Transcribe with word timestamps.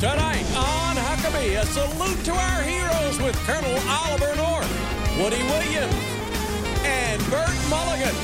Tonight 0.00 0.46
on 0.56 0.96
Huckabee, 0.96 1.60
a 1.60 1.66
salute 1.66 2.24
to 2.24 2.32
our 2.32 2.62
heroes 2.62 3.20
with 3.20 3.36
Colonel 3.44 3.78
Oliver 3.86 4.34
North, 4.34 5.20
Woody 5.20 5.42
Williams, 5.42 5.92
and 6.86 7.20
Bert 7.28 7.52
Mulligan, 7.68 8.16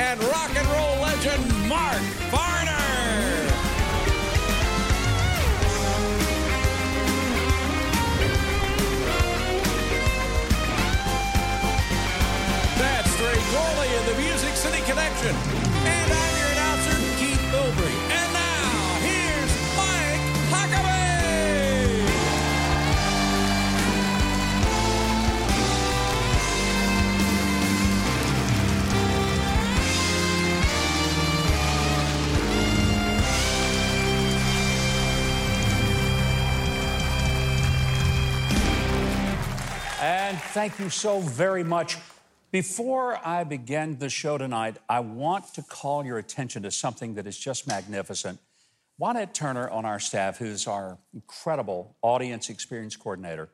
and 0.00 0.20
rock 0.24 0.50
and 0.56 0.66
roll 0.66 0.98
legend 1.00 1.68
Mark 1.68 2.02
Farner. 2.34 3.46
That's 12.76 13.20
Ray 13.20 13.38
Corley 13.54 13.86
and 13.86 14.08
the 14.08 14.20
Music 14.20 14.56
City 14.56 14.82
Connection. 14.82 15.36
And 15.86 16.12
I'm 16.12 16.39
And 40.00 40.38
thank 40.38 40.78
you 40.78 40.88
so 40.88 41.20
very 41.20 41.62
much. 41.62 41.98
Before 42.50 43.20
I 43.22 43.44
begin 43.44 43.98
the 43.98 44.08
show 44.08 44.38
tonight, 44.38 44.78
I 44.88 45.00
want 45.00 45.52
to 45.52 45.62
call 45.62 46.06
your 46.06 46.16
attention 46.16 46.62
to 46.62 46.70
something 46.70 47.16
that 47.16 47.26
is 47.26 47.36
just 47.36 47.68
magnificent. 47.68 48.38
Juanette 48.96 49.34
Turner 49.34 49.68
on 49.68 49.84
our 49.84 50.00
staff, 50.00 50.38
who's 50.38 50.66
our 50.66 50.96
incredible 51.12 51.96
audience 52.00 52.48
experience 52.48 52.96
coordinator, 52.96 53.50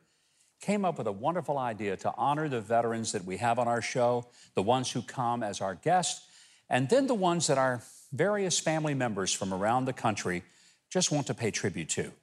came 0.61 0.85
up 0.85 0.97
with 0.97 1.07
a 1.07 1.11
wonderful 1.11 1.57
idea 1.57 1.97
to 1.97 2.13
honor 2.15 2.47
the 2.47 2.61
veterans 2.61 3.11
that 3.11 3.25
we 3.25 3.35
have 3.35 3.59
on 3.59 3.67
our 3.67 3.81
show, 3.81 4.25
the 4.55 4.63
ones 4.63 4.89
who 4.89 5.01
come 5.01 5.43
as 5.43 5.59
our 5.59 5.75
guests, 5.75 6.25
and 6.69 6.87
then 6.87 7.07
the 7.07 7.13
ones 7.13 7.47
that 7.47 7.57
our 7.57 7.81
various 8.13 8.57
family 8.57 8.93
members 8.93 9.33
from 9.33 9.53
around 9.53 9.83
the 9.83 9.91
country 9.91 10.43
just 10.89 11.11
want 11.11 11.27
to 11.27 11.33
pay 11.33 11.51
tribute 11.51 11.89
to. 11.89 12.13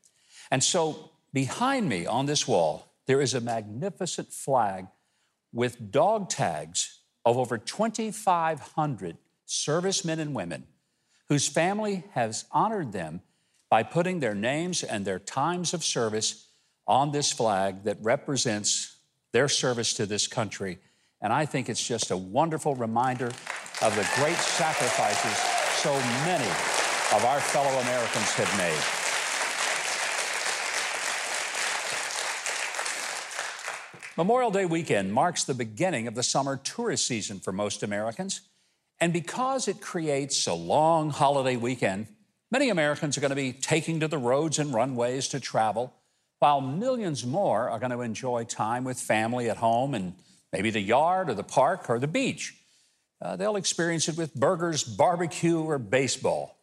And 0.50 0.64
so 0.64 1.10
behind 1.34 1.90
me 1.90 2.06
on 2.06 2.24
this 2.24 2.48
wall, 2.48 2.88
there 3.06 3.20
is 3.20 3.34
a 3.34 3.40
magnificent 3.40 4.32
flag 4.32 4.86
with 5.52 5.90
dog 5.90 6.28
tags 6.28 7.00
of 7.24 7.36
over 7.36 7.58
2,500 7.58 9.16
servicemen 9.46 10.20
and 10.20 10.34
women 10.34 10.64
whose 11.28 11.48
family 11.48 12.04
has 12.12 12.44
honored 12.50 12.92
them 12.92 13.20
by 13.70 13.82
putting 13.82 14.20
their 14.20 14.34
names 14.34 14.82
and 14.82 15.04
their 15.04 15.18
times 15.18 15.74
of 15.74 15.82
service 15.82 16.48
on 16.86 17.12
this 17.12 17.32
flag 17.32 17.84
that 17.84 17.96
represents 18.02 18.96
their 19.32 19.48
service 19.48 19.94
to 19.94 20.06
this 20.06 20.26
country. 20.26 20.78
And 21.20 21.32
I 21.32 21.46
think 21.46 21.68
it's 21.68 21.84
just 21.84 22.10
a 22.10 22.16
wonderful 22.16 22.74
reminder 22.74 23.28
of 23.82 23.96
the 23.96 24.08
great 24.16 24.36
sacrifices 24.36 25.38
so 25.80 25.92
many 26.24 26.48
of 27.12 27.24
our 27.24 27.40
fellow 27.40 27.80
Americans 27.80 28.32
have 28.34 28.58
made. 28.58 29.03
Memorial 34.16 34.52
Day 34.52 34.64
weekend 34.64 35.12
marks 35.12 35.42
the 35.42 35.54
beginning 35.54 36.06
of 36.06 36.14
the 36.14 36.22
summer 36.22 36.56
tourist 36.56 37.04
season 37.04 37.40
for 37.40 37.50
most 37.50 37.82
Americans. 37.82 38.42
And 39.00 39.12
because 39.12 39.66
it 39.66 39.80
creates 39.80 40.46
a 40.46 40.54
long 40.54 41.10
holiday 41.10 41.56
weekend, 41.56 42.06
many 42.48 42.68
Americans 42.68 43.18
are 43.18 43.20
going 43.20 43.30
to 43.30 43.34
be 43.34 43.52
taking 43.52 43.98
to 43.98 44.06
the 44.06 44.16
roads 44.16 44.60
and 44.60 44.72
runways 44.72 45.26
to 45.28 45.40
travel, 45.40 45.92
while 46.38 46.60
millions 46.60 47.26
more 47.26 47.68
are 47.68 47.80
going 47.80 47.90
to 47.90 48.02
enjoy 48.02 48.44
time 48.44 48.84
with 48.84 49.00
family 49.00 49.50
at 49.50 49.56
home 49.56 49.94
and 49.94 50.14
maybe 50.52 50.70
the 50.70 50.80
yard 50.80 51.28
or 51.28 51.34
the 51.34 51.42
park 51.42 51.90
or 51.90 51.98
the 51.98 52.06
beach. 52.06 52.54
Uh, 53.20 53.34
they'll 53.34 53.56
experience 53.56 54.08
it 54.08 54.16
with 54.16 54.32
burgers, 54.32 54.84
barbecue, 54.84 55.60
or 55.60 55.76
baseball. 55.76 56.56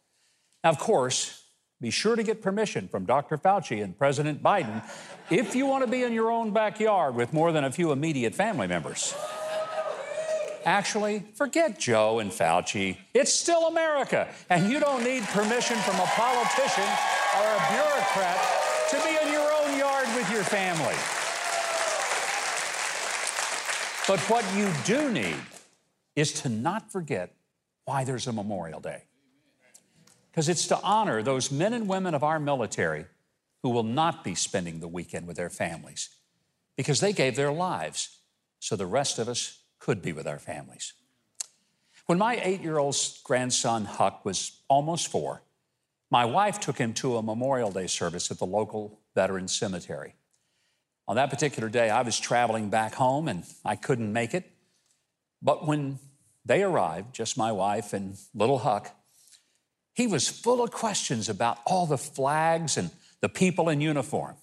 Now, 0.64 0.70
of 0.70 0.78
course, 0.78 1.41
be 1.82 1.90
sure 1.90 2.14
to 2.14 2.22
get 2.22 2.40
permission 2.40 2.86
from 2.86 3.04
Dr. 3.04 3.36
Fauci 3.36 3.82
and 3.82 3.98
President 3.98 4.40
Biden 4.40 4.84
if 5.30 5.56
you 5.56 5.66
want 5.66 5.84
to 5.84 5.90
be 5.90 6.04
in 6.04 6.12
your 6.12 6.30
own 6.30 6.52
backyard 6.52 7.16
with 7.16 7.32
more 7.32 7.50
than 7.50 7.64
a 7.64 7.72
few 7.72 7.90
immediate 7.90 8.36
family 8.36 8.68
members. 8.68 9.12
Actually, 10.64 11.24
forget 11.34 11.80
Joe 11.80 12.20
and 12.20 12.30
Fauci. 12.30 12.98
It's 13.12 13.32
still 13.32 13.66
America, 13.66 14.28
and 14.48 14.70
you 14.70 14.78
don't 14.78 15.02
need 15.02 15.24
permission 15.24 15.76
from 15.78 15.96
a 15.96 16.06
politician 16.06 16.84
or 16.84 17.46
a 17.50 17.60
bureaucrat 17.72 18.38
to 18.90 18.96
be 19.02 19.26
in 19.26 19.32
your 19.32 19.52
own 19.52 19.76
yard 19.76 20.06
with 20.14 20.30
your 20.30 20.44
family. 20.44 20.94
But 24.06 24.20
what 24.30 24.44
you 24.54 24.70
do 24.84 25.10
need 25.10 25.42
is 26.14 26.32
to 26.42 26.48
not 26.48 26.92
forget 26.92 27.34
why 27.86 28.04
there's 28.04 28.28
a 28.28 28.32
Memorial 28.32 28.78
Day 28.78 29.02
because 30.32 30.48
it's 30.48 30.66
to 30.66 30.80
honor 30.82 31.22
those 31.22 31.52
men 31.52 31.74
and 31.74 31.86
women 31.86 32.14
of 32.14 32.24
our 32.24 32.40
military 32.40 33.04
who 33.62 33.68
will 33.68 33.82
not 33.82 34.24
be 34.24 34.34
spending 34.34 34.80
the 34.80 34.88
weekend 34.88 35.26
with 35.26 35.36
their 35.36 35.50
families 35.50 36.08
because 36.74 37.00
they 37.00 37.12
gave 37.12 37.36
their 37.36 37.52
lives 37.52 38.20
so 38.58 38.74
the 38.74 38.86
rest 38.86 39.18
of 39.18 39.28
us 39.28 39.60
could 39.78 40.00
be 40.00 40.12
with 40.12 40.26
our 40.26 40.38
families. 40.38 40.94
When 42.06 42.18
my 42.18 42.40
eight 42.42 42.62
year 42.62 42.78
old 42.78 42.96
grandson 43.24 43.84
Huck 43.84 44.24
was 44.24 44.62
almost 44.68 45.08
four, 45.08 45.42
my 46.10 46.24
wife 46.24 46.60
took 46.60 46.78
him 46.78 46.94
to 46.94 47.16
a 47.16 47.22
Memorial 47.22 47.70
Day 47.70 47.86
service 47.86 48.30
at 48.30 48.38
the 48.38 48.46
local 48.46 49.00
veterans 49.14 49.52
cemetery. 49.52 50.14
On 51.08 51.16
that 51.16 51.30
particular 51.30 51.68
day, 51.68 51.90
I 51.90 52.02
was 52.02 52.18
traveling 52.18 52.70
back 52.70 52.94
home 52.94 53.28
and 53.28 53.44
I 53.64 53.76
couldn't 53.76 54.12
make 54.12 54.32
it. 54.32 54.50
But 55.42 55.66
when 55.66 55.98
they 56.44 56.62
arrived, 56.62 57.14
just 57.14 57.36
my 57.36 57.52
wife 57.52 57.92
and 57.92 58.16
little 58.34 58.58
Huck, 58.58 58.94
he 59.94 60.06
was 60.06 60.28
full 60.28 60.62
of 60.62 60.70
questions 60.70 61.28
about 61.28 61.58
all 61.66 61.86
the 61.86 61.98
flags 61.98 62.76
and 62.76 62.90
the 63.20 63.28
people 63.28 63.68
in 63.68 63.80
uniform. 63.80 64.36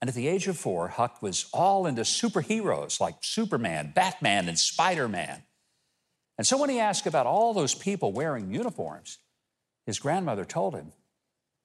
And 0.00 0.08
at 0.08 0.14
the 0.14 0.28
age 0.28 0.48
of 0.48 0.56
four, 0.56 0.88
Huck 0.88 1.22
was 1.22 1.46
all 1.52 1.86
into 1.86 2.02
superheroes 2.02 3.00
like 3.00 3.16
Superman, 3.22 3.92
Batman, 3.94 4.48
and 4.48 4.58
Spider 4.58 5.08
Man. 5.08 5.42
And 6.36 6.46
so 6.46 6.58
when 6.58 6.70
he 6.70 6.80
asked 6.80 7.06
about 7.06 7.26
all 7.26 7.54
those 7.54 7.74
people 7.74 8.12
wearing 8.12 8.52
uniforms, 8.52 9.18
his 9.86 9.98
grandmother 9.98 10.44
told 10.44 10.74
him 10.74 10.92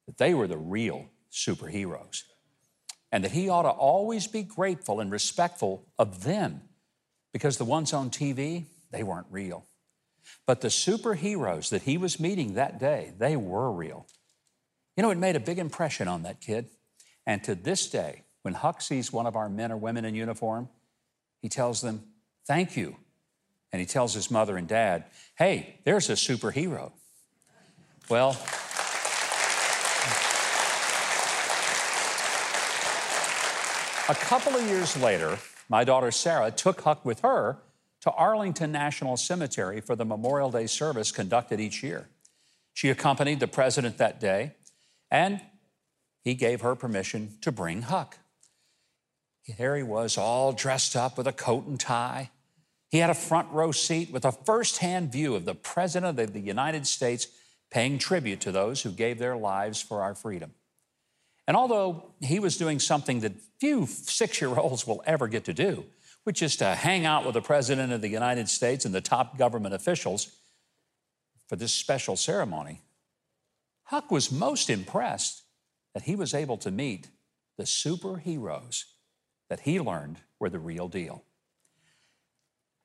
that 0.07 0.17
they 0.17 0.33
were 0.33 0.47
the 0.47 0.57
real 0.57 1.09
superheroes 1.31 2.23
and 3.11 3.23
that 3.23 3.31
he 3.31 3.49
ought 3.49 3.63
to 3.63 3.69
always 3.69 4.27
be 4.27 4.43
grateful 4.43 4.99
and 4.99 5.11
respectful 5.11 5.85
of 5.97 6.23
them 6.23 6.61
because 7.33 7.57
the 7.57 7.65
ones 7.65 7.93
on 7.93 8.09
TV, 8.09 8.65
they 8.91 9.03
weren't 9.03 9.27
real. 9.29 9.65
But 10.45 10.61
the 10.61 10.67
superheroes 10.69 11.69
that 11.69 11.83
he 11.83 11.97
was 11.97 12.19
meeting 12.19 12.53
that 12.53 12.79
day, 12.79 13.13
they 13.17 13.35
were 13.35 13.71
real. 13.71 14.07
You 14.97 15.03
know, 15.03 15.11
it 15.11 15.17
made 15.17 15.35
a 15.35 15.39
big 15.39 15.59
impression 15.59 16.07
on 16.07 16.23
that 16.23 16.41
kid. 16.41 16.69
And 17.25 17.43
to 17.43 17.55
this 17.55 17.89
day, 17.89 18.23
when 18.41 18.53
Huck 18.53 18.81
sees 18.81 19.13
one 19.13 19.27
of 19.27 19.35
our 19.35 19.49
men 19.49 19.71
or 19.71 19.77
women 19.77 20.05
in 20.05 20.15
uniform, 20.15 20.69
he 21.41 21.49
tells 21.49 21.81
them, 21.81 22.03
Thank 22.47 22.75
you. 22.75 22.95
And 23.71 23.79
he 23.79 23.85
tells 23.85 24.13
his 24.13 24.31
mother 24.31 24.57
and 24.57 24.67
dad, 24.67 25.05
Hey, 25.37 25.79
there's 25.85 26.09
a 26.09 26.13
superhero. 26.13 26.91
Well, 28.09 28.31
a 34.09 34.15
couple 34.15 34.55
of 34.55 34.67
years 34.67 34.97
later, 34.97 35.37
my 35.69 35.83
daughter 35.83 36.09
Sarah 36.09 36.49
took 36.49 36.81
Huck 36.81 37.05
with 37.05 37.19
her 37.19 37.59
to 38.01 38.11
Arlington 38.11 38.71
National 38.71 39.17
Cemetery 39.17 39.81
for 39.81 39.95
the 39.95 40.05
Memorial 40.05 40.51
Day 40.51 40.67
service 40.67 41.11
conducted 41.11 41.59
each 41.59 41.83
year. 41.83 42.09
She 42.73 42.89
accompanied 42.89 43.39
the 43.39 43.47
president 43.47 43.97
that 43.97 44.19
day, 44.19 44.53
and 45.11 45.41
he 46.23 46.33
gave 46.33 46.61
her 46.61 46.75
permission 46.75 47.37
to 47.41 47.51
bring 47.51 47.83
Huck. 47.83 48.17
There 49.57 49.75
he 49.75 49.83
was, 49.83 50.17
all 50.17 50.53
dressed 50.53 50.95
up 50.95 51.17
with 51.17 51.27
a 51.27 51.33
coat 51.33 51.65
and 51.65 51.79
tie. 51.79 52.29
He 52.89 52.99
had 52.99 53.09
a 53.09 53.15
front 53.15 53.49
row 53.51 53.71
seat 53.71 54.11
with 54.11 54.25
a 54.25 54.31
firsthand 54.31 55.11
view 55.11 55.35
of 55.35 55.45
the 55.45 55.55
President 55.55 56.19
of 56.19 56.33
the 56.33 56.39
United 56.39 56.87
States 56.87 57.27
paying 57.71 57.97
tribute 57.97 58.41
to 58.41 58.51
those 58.51 58.81
who 58.81 58.91
gave 58.91 59.19
their 59.19 59.37
lives 59.37 59.81
for 59.81 60.01
our 60.01 60.15
freedom. 60.15 60.53
And 61.47 61.57
although 61.57 62.11
he 62.21 62.39
was 62.39 62.57
doing 62.57 62.79
something 62.79 63.21
that 63.21 63.33
few 63.59 63.87
six 63.87 64.39
year 64.39 64.55
olds 64.55 64.85
will 64.85 65.03
ever 65.05 65.27
get 65.27 65.45
to 65.45 65.53
do, 65.53 65.85
which 66.29 66.43
is 66.43 66.57
to 66.57 66.75
hang 66.75 67.07
out 67.07 67.25
with 67.25 67.33
the 67.33 67.41
President 67.41 67.91
of 67.91 68.01
the 68.01 68.07
United 68.07 68.47
States 68.47 68.85
and 68.85 68.93
the 68.93 69.01
top 69.01 69.35
government 69.35 69.73
officials 69.73 70.29
for 71.47 71.55
this 71.55 71.73
special 71.73 72.15
ceremony, 72.15 72.83
Huck 73.85 74.11
was 74.11 74.31
most 74.31 74.69
impressed 74.69 75.41
that 75.95 76.03
he 76.03 76.15
was 76.15 76.35
able 76.35 76.55
to 76.57 76.69
meet 76.69 77.07
the 77.57 77.63
superheroes 77.63 78.83
that 79.49 79.61
he 79.61 79.79
learned 79.79 80.17
were 80.37 80.51
the 80.51 80.59
real 80.59 80.87
deal. 80.87 81.23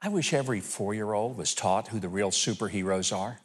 I 0.01 0.09
wish 0.09 0.33
every 0.33 0.61
four 0.61 0.95
year 0.95 1.13
old 1.13 1.37
was 1.37 1.55
taught 1.55 1.89
who 1.89 2.01
the 2.01 2.09
real 2.09 2.31
superheroes 2.31 3.15
are. 3.15 3.41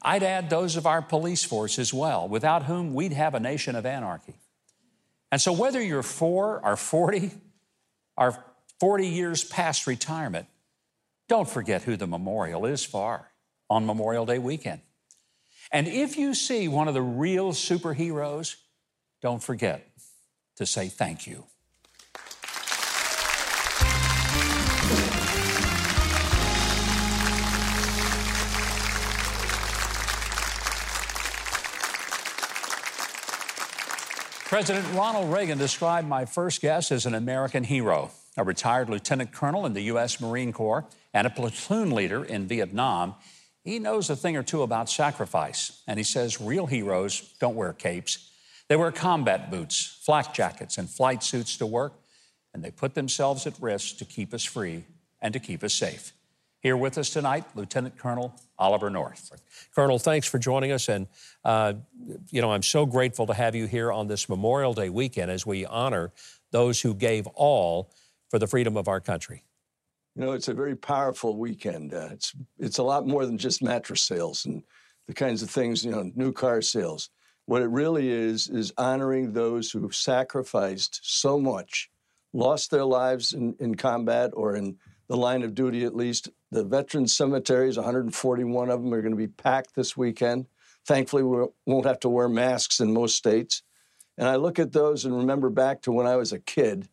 I'd 0.00 0.22
add 0.22 0.48
those 0.48 0.76
of 0.76 0.86
our 0.86 1.02
police 1.02 1.42
force 1.42 1.76
as 1.80 1.92
well, 1.92 2.28
without 2.28 2.66
whom 2.66 2.94
we'd 2.94 3.14
have 3.14 3.34
a 3.34 3.40
nation 3.40 3.74
of 3.74 3.84
anarchy. 3.84 4.36
And 5.32 5.40
so, 5.40 5.52
whether 5.52 5.82
you're 5.82 6.04
four 6.04 6.64
or 6.64 6.76
40 6.76 7.32
or 8.16 8.44
40 8.80 9.06
years 9.06 9.44
past 9.44 9.86
retirement, 9.86 10.46
don't 11.28 11.48
forget 11.48 11.82
who 11.82 11.96
the 11.96 12.06
memorial 12.06 12.66
is 12.66 12.84
for 12.84 13.30
on 13.70 13.86
Memorial 13.86 14.26
Day 14.26 14.38
weekend. 14.38 14.80
And 15.70 15.88
if 15.88 16.16
you 16.16 16.34
see 16.34 16.68
one 16.68 16.88
of 16.88 16.94
the 16.94 17.02
real 17.02 17.52
superheroes, 17.52 18.56
don't 19.22 19.42
forget 19.42 19.88
to 20.56 20.66
say 20.66 20.88
thank 20.88 21.26
you. 21.26 21.44
President 34.52 34.86
Ronald 34.94 35.32
Reagan 35.32 35.56
described 35.56 36.06
my 36.06 36.26
first 36.26 36.60
guest 36.60 36.92
as 36.92 37.06
an 37.06 37.14
American 37.14 37.64
hero, 37.64 38.10
a 38.36 38.44
retired 38.44 38.88
lieutenant 38.88 39.32
colonel 39.32 39.66
in 39.66 39.74
the 39.74 39.82
U.S. 39.82 40.20
Marine 40.20 40.52
Corps 40.52 40.86
and 41.12 41.26
a 41.26 41.30
platoon 41.30 41.90
leader 41.90 42.24
in 42.24 42.46
Vietnam. 42.46 43.14
He 43.62 43.78
knows 43.78 44.10
a 44.10 44.16
thing 44.16 44.36
or 44.36 44.42
two 44.42 44.62
about 44.62 44.90
sacrifice, 44.90 45.82
and 45.86 45.98
he 45.98 46.04
says 46.04 46.40
real 46.40 46.66
heroes 46.66 47.34
don't 47.38 47.54
wear 47.54 47.72
capes. 47.72 48.30
They 48.68 48.76
wear 48.76 48.90
combat 48.90 49.50
boots, 49.50 50.00
flak 50.04 50.34
jackets, 50.34 50.78
and 50.78 50.88
flight 50.88 51.22
suits 51.22 51.56
to 51.58 51.66
work, 51.66 51.92
and 52.54 52.64
they 52.64 52.70
put 52.70 52.94
themselves 52.94 53.46
at 53.46 53.54
risk 53.60 53.98
to 53.98 54.04
keep 54.04 54.32
us 54.32 54.44
free 54.44 54.84
and 55.20 55.32
to 55.34 55.40
keep 55.40 55.62
us 55.62 55.74
safe. 55.74 56.12
Here 56.60 56.76
with 56.76 56.96
us 56.96 57.10
tonight, 57.10 57.44
Lieutenant 57.56 57.98
Colonel 57.98 58.34
Oliver 58.56 58.88
North. 58.88 59.32
Colonel, 59.74 59.98
thanks 59.98 60.28
for 60.28 60.38
joining 60.38 60.70
us. 60.70 60.88
And, 60.88 61.08
uh, 61.44 61.74
you 62.30 62.40
know, 62.40 62.52
I'm 62.52 62.62
so 62.62 62.86
grateful 62.86 63.26
to 63.26 63.34
have 63.34 63.56
you 63.56 63.66
here 63.66 63.90
on 63.90 64.06
this 64.06 64.28
Memorial 64.28 64.72
Day 64.72 64.88
weekend 64.88 65.30
as 65.30 65.44
we 65.44 65.66
honor 65.66 66.12
those 66.52 66.80
who 66.80 66.94
gave 66.94 67.26
all 67.34 67.92
for 68.32 68.38
the 68.38 68.46
freedom 68.46 68.78
of 68.78 68.88
our 68.88 68.98
country. 68.98 69.44
You 70.16 70.24
know, 70.24 70.32
it's 70.32 70.48
a 70.48 70.54
very 70.54 70.74
powerful 70.74 71.36
weekend. 71.36 71.92
Uh, 71.92 72.08
it's, 72.12 72.32
it's 72.58 72.78
a 72.78 72.82
lot 72.82 73.06
more 73.06 73.26
than 73.26 73.36
just 73.36 73.62
mattress 73.62 74.02
sales 74.02 74.46
and 74.46 74.62
the 75.06 75.12
kinds 75.12 75.42
of 75.42 75.50
things, 75.50 75.84
you 75.84 75.90
know, 75.90 76.10
new 76.14 76.32
car 76.32 76.62
sales. 76.62 77.10
What 77.44 77.60
it 77.60 77.68
really 77.68 78.08
is, 78.08 78.48
is 78.48 78.72
honoring 78.78 79.34
those 79.34 79.70
who 79.70 79.82
have 79.82 79.94
sacrificed 79.94 81.00
so 81.02 81.38
much, 81.38 81.90
lost 82.32 82.70
their 82.70 82.86
lives 82.86 83.34
in, 83.34 83.54
in 83.60 83.74
combat 83.74 84.30
or 84.32 84.56
in 84.56 84.78
the 85.08 85.16
line 85.16 85.42
of 85.42 85.54
duty 85.54 85.84
at 85.84 85.94
least. 85.94 86.30
The 86.50 86.64
veteran 86.64 87.08
cemeteries, 87.08 87.76
141 87.76 88.70
of 88.70 88.82
them, 88.82 88.94
are 88.94 89.02
going 89.02 89.12
to 89.12 89.16
be 89.16 89.28
packed 89.28 89.74
this 89.74 89.94
weekend. 89.94 90.46
Thankfully, 90.86 91.22
we 91.22 91.48
won't 91.66 91.86
have 91.86 92.00
to 92.00 92.08
wear 92.08 92.30
masks 92.30 92.80
in 92.80 92.94
most 92.94 93.14
states. 93.14 93.62
And 94.16 94.26
I 94.26 94.36
look 94.36 94.58
at 94.58 94.72
those 94.72 95.04
and 95.04 95.14
remember 95.14 95.50
back 95.50 95.82
to 95.82 95.92
when 95.92 96.06
I 96.06 96.16
was 96.16 96.32
a 96.32 96.38
kid. 96.38 96.88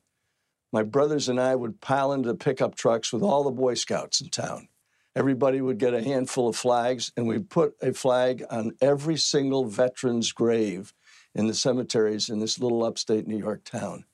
My 0.72 0.84
brothers 0.84 1.30
and 1.30 1.40
I 1.40 1.56
would 1.56 1.82
pile 1.82 2.14
into 2.14 2.28
the 2.28 2.36
pickup 2.36 2.76
trucks 2.76 3.12
with 3.12 3.24
all 3.24 3.44
the 3.44 3.52
Boy 3.52 3.74
Scouts 3.74 4.22
in 4.22 4.30
town. 4.30 4.68
Everybody 5.16 5.60
would 5.60 5.80
get 5.80 5.94
a 5.94 6.04
handful 6.04 6.48
of 6.48 6.56
flags, 6.56 7.12
and 7.18 7.28
we'd 7.28 7.50
put 7.50 7.76
a 7.82 7.94
flag 7.94 8.44
on 8.50 8.76
every 8.80 9.18
single 9.18 9.66
veteran's 9.66 10.32
grave 10.32 10.94
in 11.34 11.48
the 11.48 11.54
cemeteries 11.54 12.30
in 12.30 12.40
this 12.40 12.60
little 12.60 12.84
upstate 12.84 13.28
New 13.28 13.38
York 13.38 13.64
town. 13.64 14.06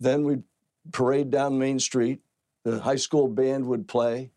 Then 0.00 0.24
we'd 0.24 0.44
parade 0.90 1.30
down 1.30 1.58
Main 1.58 1.78
Street 1.78 2.20
the 2.64 2.80
high 2.80 2.96
school 2.96 3.28
band 3.28 3.66
would 3.66 3.88
play, 3.88 4.30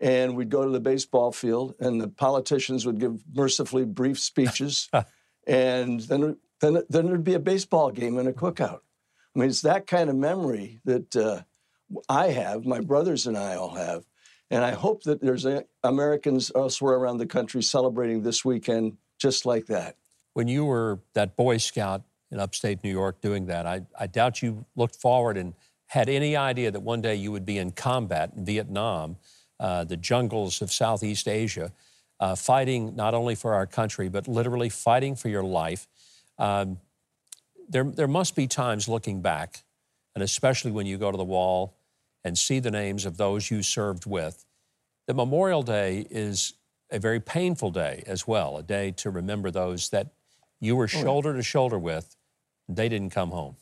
and 0.00 0.36
we'd 0.36 0.50
go 0.50 0.64
to 0.64 0.70
the 0.70 0.80
baseball 0.80 1.32
field, 1.32 1.74
and 1.80 2.00
the 2.00 2.08
politicians 2.08 2.86
would 2.86 2.98
give 2.98 3.22
mercifully 3.32 3.84
brief 3.84 4.18
speeches, 4.18 4.88
and 5.46 6.00
then 6.00 6.36
then 6.60 6.82
then 6.88 7.06
there'd 7.06 7.24
be 7.24 7.34
a 7.34 7.38
baseball 7.40 7.90
game 7.90 8.18
and 8.18 8.28
a 8.28 8.32
cookout. 8.32 8.80
I 9.36 9.38
mean, 9.38 9.50
it's 9.50 9.60
that 9.62 9.86
kind 9.86 10.08
of 10.08 10.16
memory 10.16 10.80
that 10.86 11.14
uh, 11.14 11.42
I 12.08 12.28
have, 12.28 12.64
my 12.64 12.80
brothers 12.80 13.26
and 13.26 13.36
I 13.36 13.56
all 13.56 13.74
have, 13.74 14.06
and 14.50 14.64
I 14.64 14.70
hope 14.70 15.02
that 15.02 15.20
there's 15.20 15.44
a, 15.44 15.64
Americans 15.84 16.50
elsewhere 16.54 16.94
around 16.94 17.18
the 17.18 17.26
country 17.26 17.62
celebrating 17.62 18.22
this 18.22 18.46
weekend 18.46 18.96
just 19.18 19.44
like 19.44 19.66
that. 19.66 19.96
When 20.32 20.48
you 20.48 20.64
were 20.64 21.00
that 21.12 21.36
Boy 21.36 21.58
Scout 21.58 22.02
in 22.30 22.40
upstate 22.40 22.82
New 22.82 22.90
York 22.90 23.20
doing 23.20 23.44
that, 23.46 23.66
I, 23.66 23.82
I 23.98 24.06
doubt 24.06 24.40
you 24.40 24.64
looked 24.74 24.96
forward 24.96 25.36
and 25.36 25.52
had 25.88 26.08
any 26.08 26.34
idea 26.34 26.70
that 26.70 26.80
one 26.80 27.02
day 27.02 27.14
you 27.14 27.30
would 27.30 27.44
be 27.44 27.58
in 27.58 27.72
combat 27.72 28.32
in 28.34 28.46
Vietnam, 28.46 29.16
uh, 29.60 29.84
the 29.84 29.98
jungles 29.98 30.62
of 30.62 30.72
Southeast 30.72 31.28
Asia, 31.28 31.72
uh, 32.20 32.34
fighting 32.34 32.96
not 32.96 33.12
only 33.12 33.34
for 33.34 33.52
our 33.52 33.66
country, 33.66 34.08
but 34.08 34.26
literally 34.26 34.70
fighting 34.70 35.14
for 35.14 35.28
your 35.28 35.44
life. 35.44 35.86
Um, 36.38 36.78
there, 37.68 37.84
there 37.84 38.08
must 38.08 38.34
be 38.34 38.46
times 38.46 38.88
looking 38.88 39.20
back, 39.20 39.62
and 40.14 40.22
especially 40.22 40.70
when 40.70 40.86
you 40.86 40.98
go 40.98 41.10
to 41.10 41.16
the 41.16 41.24
wall 41.24 41.76
and 42.24 42.36
see 42.36 42.58
the 42.58 42.70
names 42.70 43.04
of 43.04 43.16
those 43.16 43.50
you 43.50 43.62
served 43.62 44.06
with, 44.06 44.44
that 45.06 45.14
Memorial 45.14 45.62
Day 45.62 46.06
is 46.10 46.54
a 46.90 46.98
very 46.98 47.20
painful 47.20 47.70
day 47.70 48.02
as 48.06 48.26
well, 48.26 48.56
a 48.56 48.62
day 48.62 48.90
to 48.92 49.10
remember 49.10 49.50
those 49.50 49.90
that 49.90 50.08
you 50.60 50.76
were 50.76 50.88
shoulder 50.88 51.34
to 51.34 51.42
shoulder 51.42 51.78
with. 51.78 52.16
They 52.68 52.88
didn't 52.88 53.10
come 53.10 53.30
home. 53.30 53.56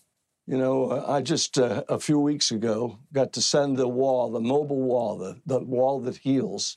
You 0.46 0.58
know, 0.58 1.04
I 1.06 1.22
just 1.22 1.58
uh, 1.58 1.84
a 1.88 1.98
few 1.98 2.18
weeks 2.18 2.50
ago 2.50 2.98
got 3.12 3.32
to 3.32 3.40
send 3.40 3.78
the 3.78 3.88
wall, 3.88 4.30
the 4.30 4.40
mobile 4.40 4.82
wall, 4.82 5.16
the, 5.16 5.40
the 5.46 5.60
wall 5.60 6.00
that 6.00 6.18
heals, 6.18 6.76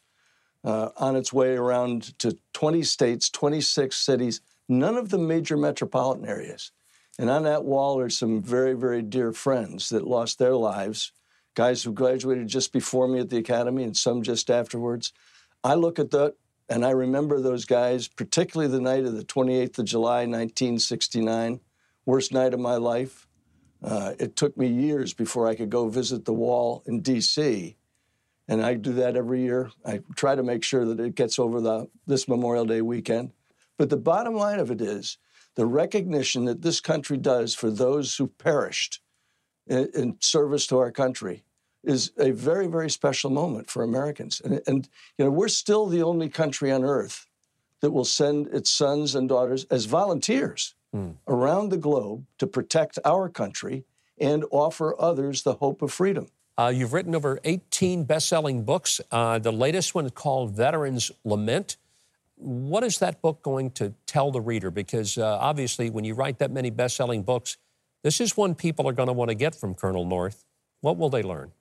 uh, 0.63 0.89
on 0.97 1.15
its 1.15 1.33
way 1.33 1.55
around 1.55 2.17
to 2.19 2.37
20 2.53 2.83
states, 2.83 3.29
26 3.29 3.95
cities, 3.95 4.41
none 4.69 4.95
of 4.95 5.09
the 5.09 5.17
major 5.17 5.57
metropolitan 5.57 6.25
areas. 6.25 6.71
And 7.19 7.29
on 7.29 7.43
that 7.43 7.65
wall 7.65 7.99
are 7.99 8.09
some 8.09 8.41
very, 8.41 8.73
very 8.73 9.01
dear 9.01 9.31
friends 9.33 9.89
that 9.89 10.07
lost 10.07 10.37
their 10.37 10.55
lives, 10.55 11.11
guys 11.55 11.83
who 11.83 11.91
graduated 11.91 12.47
just 12.47 12.71
before 12.71 13.07
me 13.07 13.19
at 13.19 13.29
the 13.29 13.37
academy 13.37 13.83
and 13.83 13.97
some 13.97 14.21
just 14.21 14.51
afterwards. 14.51 15.13
I 15.63 15.73
look 15.73 15.97
at 15.97 16.11
that 16.11 16.35
and 16.69 16.85
I 16.85 16.91
remember 16.91 17.39
those 17.39 17.65
guys, 17.65 18.07
particularly 18.07 18.71
the 18.71 18.81
night 18.81 19.05
of 19.05 19.15
the 19.15 19.23
28th 19.23 19.79
of 19.79 19.85
July, 19.85 20.19
1969, 20.19 21.59
worst 22.05 22.33
night 22.33 22.53
of 22.53 22.59
my 22.59 22.75
life. 22.75 23.27
Uh, 23.81 24.13
it 24.19 24.35
took 24.35 24.57
me 24.57 24.67
years 24.67 25.13
before 25.13 25.47
I 25.47 25.55
could 25.55 25.69
go 25.69 25.87
visit 25.87 26.25
the 26.25 26.33
wall 26.33 26.83
in 26.85 27.01
D.C. 27.01 27.77
And 28.47 28.65
I 28.65 28.73
do 28.73 28.93
that 28.93 29.15
every 29.15 29.41
year. 29.41 29.71
I 29.85 30.01
try 30.15 30.35
to 30.35 30.43
make 30.43 30.63
sure 30.63 30.85
that 30.85 30.99
it 30.99 31.15
gets 31.15 31.39
over 31.39 31.61
the, 31.61 31.87
this 32.05 32.27
Memorial 32.27 32.65
Day 32.65 32.81
weekend. 32.81 33.31
But 33.77 33.89
the 33.89 33.97
bottom 33.97 34.35
line 34.35 34.59
of 34.59 34.71
it 34.71 34.81
is 34.81 35.17
the 35.57 35.65
recognition 35.65 36.45
that 36.45 36.61
this 36.61 36.79
country 36.79 37.17
does 37.17 37.55
for 37.55 37.71
those 37.71 38.15
who 38.15 38.27
perished 38.27 39.01
in, 39.65 39.89
in 39.95 40.15
service 40.21 40.67
to 40.67 40.77
our 40.77 40.91
country 40.91 41.43
is 41.83 42.11
a 42.19 42.29
very, 42.31 42.67
very 42.67 42.89
special 42.91 43.31
moment 43.31 43.69
for 43.69 43.83
Americans. 43.83 44.39
And, 44.45 44.61
and, 44.67 44.87
you 45.17 45.25
know, 45.25 45.31
we're 45.31 45.47
still 45.47 45.87
the 45.87 46.03
only 46.03 46.29
country 46.29 46.71
on 46.71 46.83
earth 46.83 47.25
that 47.81 47.91
will 47.91 48.05
send 48.05 48.47
its 48.47 48.69
sons 48.69 49.15
and 49.15 49.27
daughters 49.27 49.65
as 49.71 49.85
volunteers 49.85 50.75
mm. 50.95 51.15
around 51.27 51.69
the 51.69 51.77
globe 51.77 52.25
to 52.37 52.45
protect 52.45 52.99
our 53.03 53.27
country 53.27 53.83
and 54.19 54.45
offer 54.51 54.95
others 54.99 55.41
the 55.41 55.55
hope 55.55 55.81
of 55.81 55.91
freedom. 55.91 56.27
Uh, 56.59 56.71
you've 56.73 56.93
written 56.93 57.15
over 57.15 57.39
18 57.43 58.03
best 58.03 58.27
selling 58.27 58.63
books. 58.63 59.01
Uh, 59.11 59.39
the 59.39 59.51
latest 59.51 59.95
one 59.95 60.05
is 60.05 60.11
called 60.11 60.55
Veterans 60.55 61.11
Lament. 61.23 61.77
What 62.37 62.83
is 62.83 62.99
that 62.99 63.21
book 63.21 63.41
going 63.41 63.71
to 63.71 63.93
tell 64.05 64.31
the 64.31 64.41
reader? 64.41 64.69
Because 64.69 65.17
uh, 65.17 65.37
obviously, 65.39 65.89
when 65.89 66.05
you 66.05 66.13
write 66.13 66.39
that 66.39 66.51
many 66.51 66.69
best 66.69 66.95
selling 66.95 67.23
books, 67.23 67.57
this 68.03 68.21
is 68.21 68.37
one 68.37 68.55
people 68.55 68.87
are 68.87 68.93
going 68.93 69.07
to 69.07 69.13
want 69.13 69.29
to 69.29 69.35
get 69.35 69.55
from 69.55 69.73
Colonel 69.73 70.05
North. 70.05 70.45
What 70.81 70.97
will 70.97 71.09
they 71.09 71.23
learn? 71.23 71.51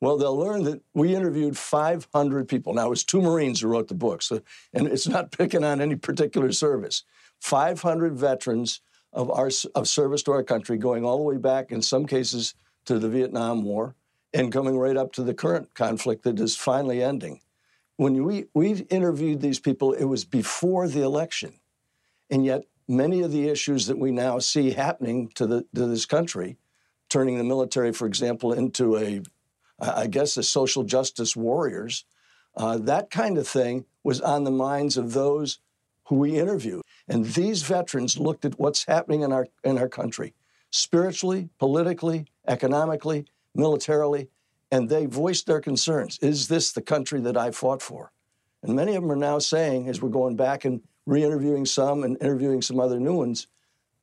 Well, 0.00 0.18
they'll 0.18 0.36
learn 0.36 0.64
that 0.64 0.82
we 0.92 1.14
interviewed 1.14 1.56
500 1.56 2.48
people. 2.48 2.74
Now, 2.74 2.86
it 2.86 2.90
was 2.90 3.04
two 3.04 3.22
Marines 3.22 3.60
who 3.60 3.68
wrote 3.68 3.88
the 3.88 3.94
book, 3.94 4.22
so, 4.22 4.42
and 4.72 4.86
it's 4.86 5.08
not 5.08 5.32
picking 5.32 5.64
on 5.64 5.80
any 5.80 5.96
particular 5.96 6.52
service. 6.52 7.04
500 7.40 8.14
veterans 8.14 8.80
of 9.12 9.30
our 9.30 9.50
of 9.74 9.88
service 9.88 10.22
to 10.24 10.32
our 10.32 10.42
country, 10.42 10.76
going 10.76 11.04
all 11.04 11.18
the 11.18 11.22
way 11.22 11.36
back 11.36 11.70
in 11.70 11.80
some 11.80 12.06
cases 12.06 12.54
to 12.86 12.98
the 12.98 13.08
Vietnam 13.08 13.62
War, 13.62 13.94
and 14.34 14.52
coming 14.52 14.76
right 14.76 14.96
up 14.96 15.12
to 15.12 15.22
the 15.22 15.32
current 15.32 15.72
conflict 15.74 16.24
that 16.24 16.40
is 16.40 16.56
finally 16.56 17.02
ending. 17.02 17.40
When 17.96 18.24
we 18.24 18.46
we 18.54 18.72
interviewed 18.90 19.40
these 19.40 19.60
people, 19.60 19.92
it 19.92 20.04
was 20.04 20.24
before 20.24 20.88
the 20.88 21.02
election, 21.02 21.54
and 22.30 22.44
yet 22.44 22.64
many 22.88 23.22
of 23.22 23.32
the 23.32 23.48
issues 23.48 23.86
that 23.86 23.98
we 23.98 24.10
now 24.10 24.38
see 24.38 24.72
happening 24.72 25.28
to 25.34 25.46
the 25.46 25.66
to 25.74 25.86
this 25.86 26.06
country, 26.06 26.56
turning 27.08 27.38
the 27.38 27.44
military, 27.44 27.92
for 27.92 28.06
example, 28.06 28.52
into 28.52 28.96
a, 28.96 29.22
I 29.78 30.06
guess, 30.08 30.36
a 30.36 30.42
social 30.42 30.82
justice 30.82 31.36
warriors, 31.36 32.04
uh, 32.56 32.78
that 32.78 33.10
kind 33.10 33.38
of 33.38 33.46
thing 33.46 33.84
was 34.02 34.20
on 34.20 34.44
the 34.44 34.50
minds 34.50 34.96
of 34.96 35.12
those 35.12 35.60
who 36.04 36.16
we 36.16 36.38
interviewed. 36.38 36.82
And 37.08 37.24
these 37.24 37.62
veterans 37.62 38.18
looked 38.18 38.44
at 38.44 38.58
what's 38.58 38.84
happening 38.84 39.22
in 39.22 39.32
our, 39.32 39.48
in 39.62 39.78
our 39.78 39.88
country, 39.88 40.34
spiritually, 40.70 41.48
politically, 41.58 42.26
economically, 42.46 43.26
militarily, 43.54 44.28
and 44.74 44.88
they 44.88 45.06
voiced 45.06 45.46
their 45.46 45.60
concerns. 45.60 46.18
Is 46.20 46.48
this 46.48 46.72
the 46.72 46.82
country 46.82 47.20
that 47.20 47.36
I 47.36 47.52
fought 47.52 47.80
for? 47.80 48.10
And 48.64 48.74
many 48.74 48.96
of 48.96 49.02
them 49.02 49.12
are 49.12 49.16
now 49.16 49.38
saying, 49.38 49.88
as 49.88 50.02
we're 50.02 50.08
going 50.08 50.34
back 50.34 50.64
and 50.64 50.82
re 51.06 51.22
interviewing 51.22 51.64
some 51.64 52.02
and 52.02 52.20
interviewing 52.20 52.60
some 52.60 52.80
other 52.80 52.98
new 52.98 53.14
ones. 53.14 53.46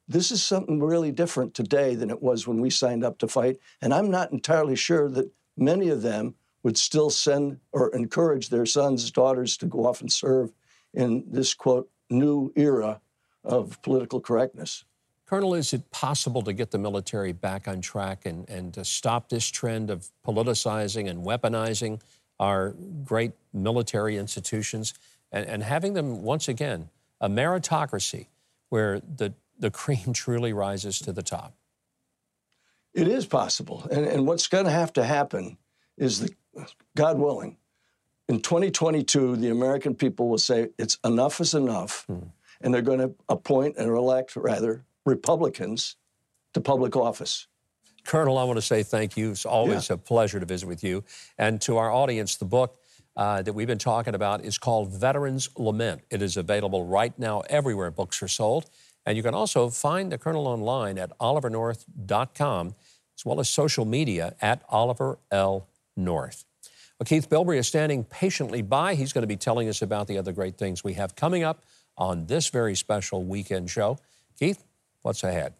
This 0.08 0.32
is 0.32 0.42
something 0.42 0.80
really 0.80 1.12
different 1.12 1.54
today 1.54 1.96
than 1.96 2.10
it 2.10 2.24
was 2.24 2.48
when 2.48 2.62
we 2.62 2.70
signed 2.70 3.04
up 3.04 3.18
to 3.18 3.28
fight. 3.28 3.58
And 3.82 3.94
I'm 3.94 4.10
not 4.10 4.32
entirely 4.32 4.78
sure 4.78 5.10
that 5.10 5.30
many 5.58 5.90
of 5.90 6.04
them 6.04 6.36
would 6.64 6.78
still 6.78 7.10
send 7.10 7.60
or 7.74 7.94
encourage 7.94 8.48
their 8.48 8.66
sons, 8.66 9.12
daughters 9.12 9.58
to 9.58 9.66
go 9.66 9.86
off 9.86 10.00
and 10.00 10.10
serve 10.10 10.54
in 10.94 11.26
this 11.28 11.54
quote, 11.54 11.90
new 12.10 12.54
era 12.56 13.02
of 13.44 13.82
political 13.82 14.22
correctness. 14.22 14.86
Colonel, 15.32 15.54
is 15.54 15.72
it 15.72 15.90
possible 15.92 16.42
to 16.42 16.52
get 16.52 16.72
the 16.72 16.78
military 16.78 17.32
back 17.32 17.66
on 17.66 17.80
track 17.80 18.26
and, 18.26 18.50
and 18.50 18.74
to 18.74 18.84
stop 18.84 19.30
this 19.30 19.48
trend 19.48 19.90
of 19.90 20.10
politicizing 20.28 21.10
and 21.10 21.26
weaponizing 21.26 22.02
our 22.38 22.76
great 23.06 23.32
military 23.54 24.18
institutions 24.18 24.94
and, 25.32 25.46
and 25.46 25.64
having 25.64 25.94
them, 25.94 26.22
once 26.22 26.50
again, 26.50 26.90
a 27.22 27.30
meritocracy 27.30 28.28
where 28.68 29.00
the, 29.00 29.34
the 29.58 29.72
cream 29.82 30.12
truly 30.12 30.52
rises 30.52 31.00
to 31.00 31.14
the 31.14 31.24
top? 31.24 31.54
It 32.94 33.08
is 33.08 33.26
possible. 33.26 33.88
And, 33.90 34.06
and 34.06 34.28
what's 34.28 34.48
going 34.48 34.66
to 34.66 34.72
have 34.72 34.92
to 34.94 35.04
happen 35.06 35.58
is 35.98 36.20
that, 36.20 36.36
God 36.98 37.18
willing, 37.18 37.56
in 38.28 38.42
2022, 38.42 39.38
the 39.38 39.50
American 39.50 39.96
people 39.96 40.28
will 40.28 40.38
say 40.38 40.72
it's 40.78 40.98
enough 41.06 41.40
is 41.40 41.54
enough, 41.54 42.04
hmm. 42.08 42.20
and 42.60 42.74
they're 42.74 42.82
going 42.82 43.00
to 43.00 43.16
appoint 43.30 43.76
or 43.78 43.96
elect, 43.96 44.36
rather, 44.36 44.84
Republicans 45.06 45.96
to 46.54 46.62
public 46.62 46.96
office. 46.96 47.48
Colonel, 48.04 48.38
I 48.38 48.44
want 48.44 48.58
to 48.58 48.62
say 48.62 48.84
thank 48.84 49.16
you. 49.16 49.32
It's 49.32 49.46
always 49.46 49.90
yeah. 49.90 49.96
a 49.96 49.98
pleasure 49.98 50.40
to 50.40 50.46
visit 50.46 50.68
with 50.68 50.84
you. 50.84 51.04
And 51.38 51.62
to 51.62 51.78
our 51.78 51.92
audience, 51.92 52.36
the 52.36 52.46
book 52.46 52.78
uh, 53.16 53.42
that 53.42 53.54
we've 53.54 53.68
been 53.68 53.78
talking 53.78 54.16
about 54.16 54.44
is 54.44 54.58
called 54.58 54.92
Veterans 54.92 55.50
Lament. 55.58 56.02
It 56.10 56.22
is 56.22 56.38
available 56.38 56.86
right 56.86 57.18
now 57.20 57.42
everywhere 57.42 57.92
books 57.92 58.22
are 58.24 58.28
sold. 58.28 58.70
And 59.06 59.18
you 59.18 59.24
can 59.24 59.34
also 59.34 59.70
find 59.70 60.12
the 60.12 60.18
Colonel 60.18 60.48
online 60.48 60.98
at 60.98 61.18
olivernorth.com, 61.20 62.76
as 63.18 63.26
well 63.26 63.40
as 63.40 63.50
social 63.50 63.86
media 63.86 64.36
at 64.42 64.64
Oliver 64.70 65.20
L. 65.32 65.68
North. 65.98 66.46
Well, 67.00 67.06
Keith 67.06 67.30
Bilbrey 67.30 67.58
is 67.58 67.68
standing 67.68 68.04
patiently 68.04 68.62
by. 68.62 68.94
He's 68.96 69.12
going 69.12 69.24
to 69.24 69.28
be 69.28 69.38
telling 69.38 69.68
us 69.68 69.82
about 69.82 70.08
the 70.08 70.18
other 70.18 70.32
great 70.32 70.58
things 70.58 70.84
we 70.84 70.94
have 70.94 71.16
coming 71.16 71.44
up 71.44 71.66
on 71.98 72.28
this 72.28 72.50
very 72.50 72.76
special 72.76 73.24
weekend 73.24 73.70
show. 73.70 73.98
Keith, 74.38 74.64
What's 75.02 75.24
ahead? 75.24 75.54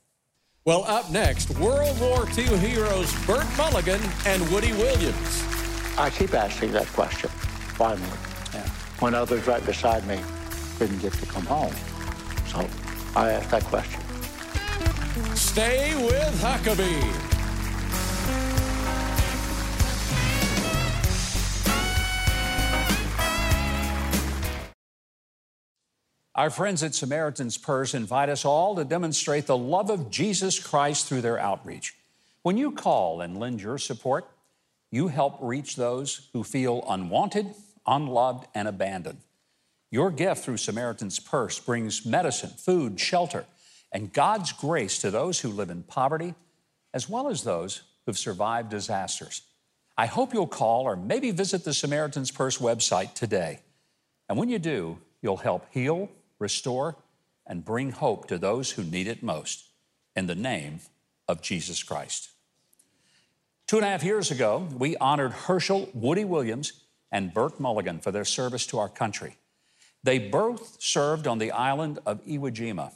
Well, 0.66 0.84
up 0.84 1.10
next, 1.10 1.50
World 1.58 2.00
War 2.00 2.28
II 2.38 2.58
heroes 2.58 3.12
Burt 3.26 3.46
Mulligan 3.58 4.00
and 4.28 4.48
Woody 4.52 4.72
Williams. 4.74 5.44
I 5.98 6.12
keep 6.12 6.36
asking 6.36 6.72
that 6.74 6.86
question. 6.88 7.32
Why 7.78 7.96
me? 7.96 8.04
Yeah. 8.54 8.68
When 9.00 9.16
others 9.16 9.48
right 9.48 9.66
beside 9.66 10.06
me 10.06 10.20
didn't 10.78 11.00
get 11.00 11.14
to 11.14 11.26
come 11.26 11.46
home. 11.46 11.74
So 12.48 12.68
I 13.16 13.32
asked 13.32 13.50
that 13.50 13.64
question. 13.64 14.02
Stay 15.36 15.96
with 16.06 16.42
Huckabee. 16.42 17.41
Our 26.34 26.50
friends 26.50 26.82
at 26.82 26.96
Samaritan's 26.96 27.58
Purse 27.58 27.94
invite 27.94 28.30
us 28.30 28.46
all 28.46 28.76
to 28.76 28.86
demonstrate 28.86 29.48
the 29.48 29.58
love 29.58 29.90
of 29.90 30.10
Jesus 30.10 30.60
Christ 30.60 31.08
through 31.08 31.22
their 31.22 31.38
outreach. 31.38 31.94
When 32.42 32.56
you 32.56 32.72
call 32.72 33.20
and 33.20 33.38
lend 33.38 33.62
your 33.62 33.78
support, 33.78 34.30
you 34.92 35.10
help 35.10 35.38
reach 35.42 35.76
those 35.76 36.30
who 36.32 36.46
feel 36.46 36.86
unwanted, 36.88 37.54
unloved, 37.86 38.48
and 38.56 38.70
abandoned. 38.70 39.20
Your 39.92 40.10
gift 40.10 40.46
through 40.46 40.58
Samaritan's 40.58 41.20
Purse 41.20 41.60
brings 41.60 42.06
medicine, 42.06 42.52
food, 42.52 42.98
shelter, 42.98 43.46
and 43.92 44.14
God's 44.14 44.54
grace 44.54 45.00
to 45.00 45.12
those 45.12 45.42
who 45.42 45.50
live 45.50 45.70
in 45.70 45.84
poverty, 45.84 46.34
as 46.94 47.10
well 47.10 47.28
as 47.28 47.44
those 47.44 47.82
who've 48.06 48.18
survived 48.18 48.70
disasters. 48.70 49.42
I 49.98 50.06
hope 50.06 50.34
you'll 50.34 50.48
call 50.48 50.84
or 50.84 50.96
maybe 50.96 51.32
visit 51.32 51.66
the 51.66 51.74
Samaritan's 51.74 52.32
Purse 52.32 52.58
website 52.58 53.16
today. 53.16 53.60
And 54.30 54.38
when 54.38 54.48
you 54.48 54.60
do, 54.60 54.98
you'll 55.22 55.36
help 55.36 55.66
heal 55.72 56.10
restore, 56.42 56.98
and 57.48 57.64
bring 57.64 57.92
hope 57.92 58.28
to 58.28 58.38
those 58.38 58.72
who 58.72 58.84
need 58.84 59.08
it 59.08 59.24
most 59.24 59.70
in 60.16 60.28
the 60.28 60.36
name 60.36 60.80
of 61.28 61.42
Jesus 61.42 61.84
Christ. 61.84 62.30
Two 63.68 63.78
and 63.78 63.86
a 63.86 63.90
half 63.90 64.04
years 64.04 64.32
ago, 64.32 64.68
we 64.78 64.98
honored 64.98 65.32
Herschel 65.32 65.90
Woody 65.94 66.26
Williams 66.26 66.74
and 67.12 67.34
Burt 67.34 67.60
Mulligan 67.60 68.00
for 68.00 68.12
their 68.12 68.26
service 68.26 68.66
to 68.68 68.80
our 68.80 68.90
country. 68.90 69.38
They 70.04 70.20
both 70.20 70.82
served 70.82 71.28
on 71.28 71.38
the 71.38 71.52
island 71.52 72.00
of 72.06 72.26
Iwo 72.26 72.52
Jima, 72.52 72.92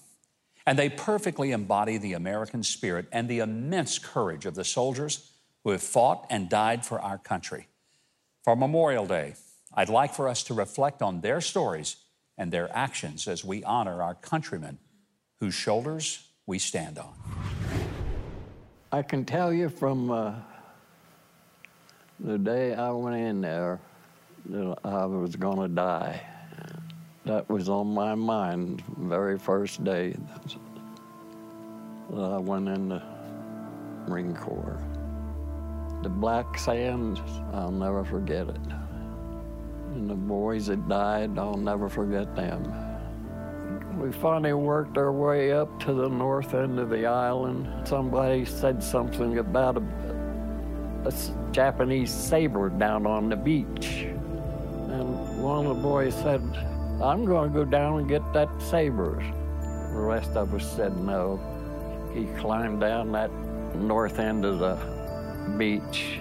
and 0.66 0.78
they 0.78 0.90
perfectly 0.90 1.52
embody 1.52 1.98
the 1.98 2.14
American 2.14 2.64
spirit 2.64 3.08
and 3.12 3.30
the 3.30 3.40
immense 3.40 4.00
courage 4.00 4.46
of 4.46 4.56
the 4.56 4.64
soldiers 4.64 5.32
who 5.64 5.70
have 5.70 5.84
fought 5.84 6.26
and 6.30 6.50
died 6.50 6.86
for 6.86 7.00
our 7.00 7.18
country. 7.18 7.68
For 8.44 8.56
Memorial 8.56 9.06
Day, 9.06 9.36
I'd 9.74 9.90
like 9.90 10.14
for 10.14 10.28
us 10.28 10.44
to 10.44 10.54
reflect 10.54 11.02
on 11.02 11.22
their 11.22 11.42
stories 11.42 11.98
and 12.38 12.52
their 12.52 12.70
actions 12.76 13.28
as 13.28 13.44
we 13.44 13.64
honor 13.64 14.02
our 14.02 14.16
countrymen 14.16 14.78
whose 15.40 15.54
shoulders 15.54 16.28
we 16.46 16.60
stand 16.60 16.98
on. 16.98 17.14
I 18.92 19.02
can 19.02 19.26
tell 19.26 19.54
you 19.54 19.70
from 19.70 20.12
uh, 20.12 20.36
the 22.20 22.38
day 22.38 22.74
I 22.74 22.92
went 22.92 23.18
in 23.18 23.42
there 23.42 23.80
that 24.50 24.78
I 24.84 25.06
was 25.06 25.36
going 25.36 25.60
to 25.60 25.68
die. 25.68 26.22
That 27.26 27.50
was 27.50 27.70
on 27.70 27.94
my 27.94 28.14
mind 28.14 28.84
very 28.98 29.40
first 29.40 29.84
day 29.84 30.16
that 32.12 32.32
I 32.32 32.38
went 32.38 32.70
in 32.70 32.90
the 32.90 33.02
Marine 34.08 34.36
Corps. 34.36 34.80
The 36.04 36.10
black 36.10 36.60
sands, 36.60 37.20
I'll 37.52 37.72
never 37.72 38.04
forget 38.04 38.48
it. 38.48 38.85
And 39.96 40.10
the 40.10 40.14
boys 40.14 40.68
that 40.68 40.90
died, 40.90 41.40
I'll 41.40 41.56
never 41.56 41.88
forget 41.88 42.36
them. 42.36 42.62
We 43.98 44.12
finally 44.12 44.52
worked 44.52 44.98
our 44.98 45.14
way 45.14 45.54
up 45.54 45.80
to 45.86 45.94
the 45.94 46.10
north 46.10 46.54
end 46.54 46.80
of 46.80 46.90
the 46.90 47.06
island. 47.06 47.88
Somebody 47.88 48.44
said 48.44 48.84
something 48.84 49.38
about 49.38 49.78
a, 49.78 49.84
a 51.06 51.14
Japanese 51.54 52.14
saber 52.14 52.68
down 52.70 53.08
on 53.08 53.30
the 53.30 53.38
beach. 53.38 54.08
And 54.90 55.42
one 55.42 55.66
of 55.66 55.78
the 55.78 55.82
boys 55.82 56.14
said, 56.16 56.42
I'm 57.02 57.24
going 57.24 57.54
to 57.54 57.60
go 57.60 57.64
down 57.64 58.00
and 58.00 58.10
get 58.10 58.22
that 58.34 58.50
saber. 58.62 59.24
The 59.94 60.02
rest 60.02 60.32
of 60.32 60.54
us 60.54 60.70
said 60.76 60.98
no. 60.98 61.40
He 62.14 62.26
climbed 62.38 62.82
down 62.82 63.14
that 63.14 63.32
north 63.76 64.20
end 64.20 64.44
of 64.44 64.60
the 64.60 64.78
beach, 65.58 66.20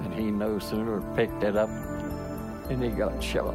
and 0.00 0.12
he 0.12 0.30
no 0.30 0.58
sooner 0.58 1.00
picked 1.14 1.42
it 1.42 1.56
up 1.56 1.70
and 2.68 2.82
he 2.82 2.90
got 2.90 3.22
shot. 3.22 3.54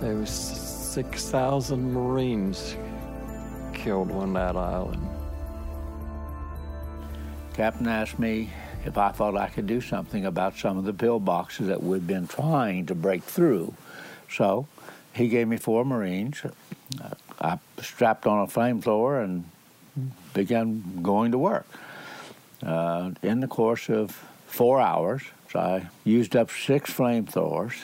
There 0.00 0.14
was 0.14 0.30
6,000 0.30 1.92
Marines 1.92 2.76
killed 3.72 4.10
on 4.12 4.32
that 4.34 4.56
island. 4.56 5.06
Captain 7.54 7.88
asked 7.88 8.18
me 8.18 8.50
if 8.84 8.98
I 8.98 9.10
thought 9.10 9.36
I 9.36 9.48
could 9.48 9.66
do 9.66 9.80
something 9.80 10.26
about 10.26 10.56
some 10.56 10.76
of 10.76 10.84
the 10.84 10.92
pillboxes 10.92 11.66
that 11.66 11.82
we'd 11.82 12.06
been 12.06 12.28
trying 12.28 12.86
to 12.86 12.94
break 12.94 13.22
through. 13.22 13.74
So 14.30 14.68
he 15.12 15.28
gave 15.28 15.48
me 15.48 15.56
four 15.56 15.84
Marines. 15.84 16.42
I 17.40 17.58
strapped 17.80 18.26
on 18.26 18.40
a 18.40 18.46
flamethrower 18.46 19.24
and 19.24 19.44
began 20.34 21.02
going 21.02 21.32
to 21.32 21.38
work. 21.38 21.66
Uh, 22.62 23.12
in 23.22 23.40
the 23.40 23.48
course 23.48 23.88
of 23.88 24.12
four 24.46 24.80
hours, 24.80 25.22
so 25.50 25.60
I 25.60 25.88
used 26.04 26.34
up 26.34 26.50
six 26.50 26.92
flamethrowers, 26.92 27.74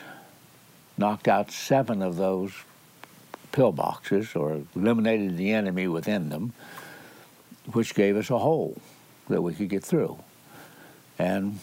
knocked 0.98 1.28
out 1.28 1.50
seven 1.50 2.02
of 2.02 2.16
those 2.16 2.52
pillboxes, 3.52 4.34
or 4.34 4.62
eliminated 4.74 5.36
the 5.36 5.52
enemy 5.52 5.88
within 5.88 6.28
them, 6.28 6.52
which 7.72 7.94
gave 7.94 8.16
us 8.16 8.30
a 8.30 8.38
hole 8.38 8.80
that 9.28 9.42
we 9.42 9.54
could 9.54 9.68
get 9.68 9.84
through. 9.84 10.18
And 11.18 11.58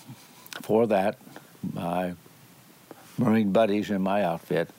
for 0.61 0.87
that, 0.87 1.17
my 1.73 2.13
Marine 3.17 3.51
buddies 3.51 3.89
in 3.89 4.01
my 4.01 4.23
outfit 4.23 4.69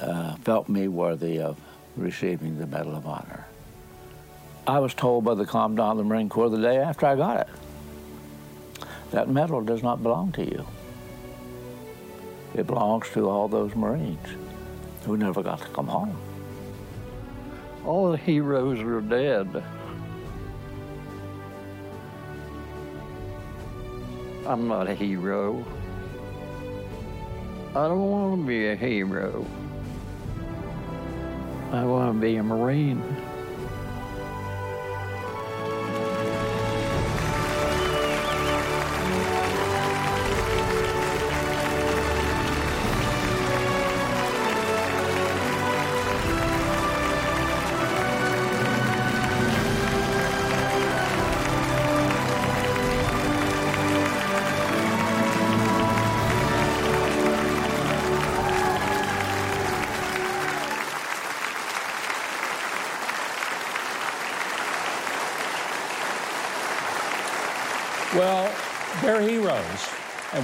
uh, 0.00 0.36
felt 0.36 0.68
me 0.68 0.88
worthy 0.88 1.38
of 1.40 1.58
receiving 1.96 2.58
the 2.58 2.66
Medal 2.66 2.94
of 2.94 3.06
Honor. 3.06 3.46
I 4.66 4.78
was 4.78 4.94
told 4.94 5.24
by 5.24 5.34
the 5.34 5.44
Commandant 5.44 5.92
of 5.92 5.96
the 5.98 6.04
Marine 6.04 6.28
Corps 6.28 6.48
the 6.48 6.60
day 6.60 6.78
after 6.78 7.06
I 7.06 7.16
got 7.16 7.40
it 7.40 7.48
that 9.10 9.28
medal 9.28 9.60
does 9.60 9.82
not 9.82 10.02
belong 10.02 10.32
to 10.32 10.44
you. 10.44 10.66
It 12.54 12.66
belongs 12.66 13.08
to 13.10 13.28
all 13.28 13.48
those 13.48 13.74
Marines 13.74 14.26
who 15.04 15.16
never 15.16 15.42
got 15.42 15.60
to 15.60 15.68
come 15.68 15.86
home. 15.86 16.16
All 17.84 18.10
the 18.10 18.18
heroes 18.18 18.80
are 18.80 19.00
dead. 19.00 19.62
I'm 24.46 24.66
not 24.66 24.88
a 24.88 24.94
hero. 24.94 25.64
I 27.70 27.86
don't 27.86 28.10
want 28.10 28.40
to 28.40 28.46
be 28.46 28.68
a 28.68 28.76
hero. 28.76 29.46
I 31.70 31.84
want 31.84 32.14
to 32.14 32.20
be 32.20 32.36
a 32.36 32.42
Marine. 32.42 33.02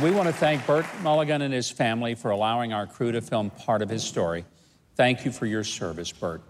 We 0.04 0.10
want 0.10 0.26
to 0.28 0.34
thank 0.34 0.66
Bert 0.66 0.84
Mulligan 1.00 1.40
and 1.40 1.54
his 1.54 1.70
family 1.70 2.14
for 2.14 2.30
allowing 2.30 2.74
our 2.74 2.86
crew 2.86 3.10
to 3.10 3.22
film 3.22 3.48
part 3.48 3.80
of 3.80 3.88
his 3.88 4.04
story. 4.04 4.44
Thank 4.96 5.24
you 5.24 5.32
for 5.32 5.46
your 5.46 5.64
service, 5.64 6.12
Bert. 6.12 6.42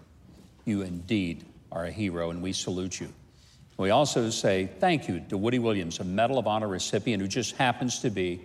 You 0.65 0.81
indeed 0.81 1.45
are 1.71 1.85
a 1.85 1.91
hero, 1.91 2.31
and 2.31 2.43
we 2.43 2.51
salute 2.51 2.99
you. 2.99 3.07
We 3.77 3.91
also 3.91 4.29
say 4.29 4.69
thank 4.81 5.07
you 5.07 5.21
to 5.29 5.37
Woody 5.37 5.59
Williams, 5.59 6.01
a 6.01 6.03
Medal 6.03 6.37
of 6.37 6.47
Honor 6.47 6.67
recipient 6.67 7.21
who 7.21 7.29
just 7.29 7.55
happens 7.55 7.99
to 7.99 8.09
be 8.09 8.41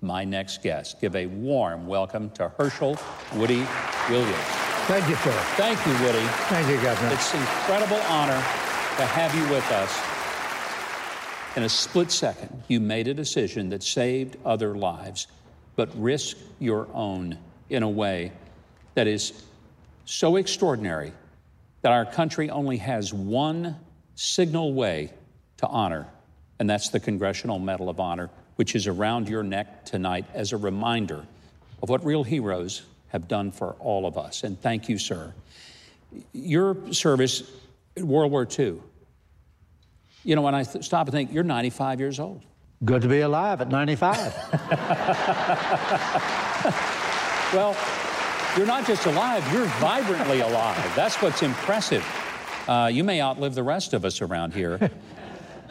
my 0.00 0.22
next 0.22 0.62
guest. 0.62 1.00
Give 1.00 1.16
a 1.16 1.26
warm 1.26 1.88
welcome 1.88 2.30
to 2.30 2.48
Herschel 2.50 2.96
Woody 3.34 3.66
Williams. 4.08 4.36
Thank 4.86 5.08
you, 5.08 5.16
sir. 5.16 5.32
Thank 5.56 5.84
you, 5.84 5.92
Woody. 6.06 6.24
Thank 6.46 6.68
you, 6.68 6.80
Governor. 6.80 7.12
It's 7.14 7.34
an 7.34 7.40
incredible 7.40 8.00
honor 8.08 8.38
to 8.38 9.06
have 9.06 9.34
you 9.34 9.42
with 9.52 9.68
us. 9.72 10.21
In 11.54 11.64
a 11.64 11.68
split 11.68 12.10
second, 12.10 12.62
you 12.68 12.80
made 12.80 13.08
a 13.08 13.14
decision 13.14 13.68
that 13.70 13.82
saved 13.82 14.38
other 14.42 14.74
lives, 14.74 15.26
but 15.76 15.90
risked 16.00 16.40
your 16.58 16.88
own 16.94 17.36
in 17.68 17.82
a 17.82 17.88
way 17.88 18.32
that 18.94 19.06
is 19.06 19.44
so 20.06 20.36
extraordinary 20.36 21.12
that 21.82 21.92
our 21.92 22.06
country 22.06 22.48
only 22.48 22.78
has 22.78 23.12
one 23.12 23.76
signal 24.14 24.72
way 24.72 25.12
to 25.58 25.66
honor, 25.66 26.06
and 26.58 26.70
that's 26.70 26.88
the 26.88 27.00
Congressional 27.00 27.58
Medal 27.58 27.90
of 27.90 28.00
Honor, 28.00 28.30
which 28.56 28.74
is 28.74 28.86
around 28.86 29.28
your 29.28 29.42
neck 29.42 29.84
tonight 29.84 30.24
as 30.32 30.52
a 30.52 30.56
reminder 30.56 31.26
of 31.82 31.90
what 31.90 32.02
real 32.02 32.24
heroes 32.24 32.82
have 33.08 33.28
done 33.28 33.52
for 33.52 33.72
all 33.78 34.06
of 34.06 34.16
us. 34.16 34.42
And 34.42 34.58
thank 34.58 34.88
you, 34.88 34.96
sir. 34.96 35.34
Your 36.32 36.92
service 36.92 37.42
in 37.94 38.08
World 38.08 38.32
War 38.32 38.48
II, 38.58 38.80
you 40.24 40.36
know, 40.36 40.42
when 40.42 40.54
I 40.54 40.64
th- 40.64 40.84
stop 40.84 41.06
and 41.06 41.12
think, 41.12 41.32
you're 41.32 41.44
95 41.44 42.00
years 42.00 42.20
old. 42.20 42.42
Good 42.84 43.02
to 43.02 43.08
be 43.08 43.20
alive 43.20 43.60
at 43.60 43.68
95. 43.68 44.34
Well, 47.52 47.76
you're 48.56 48.66
not 48.66 48.86
just 48.86 49.04
alive, 49.04 49.46
you're 49.52 49.66
vibrantly 49.66 50.40
alive. 50.40 50.90
That's 50.96 51.20
what's 51.20 51.42
impressive. 51.42 52.02
Uh, 52.66 52.88
you 52.90 53.04
may 53.04 53.20
outlive 53.20 53.54
the 53.54 53.62
rest 53.62 53.92
of 53.92 54.06
us 54.06 54.22
around 54.22 54.54
here. 54.54 54.90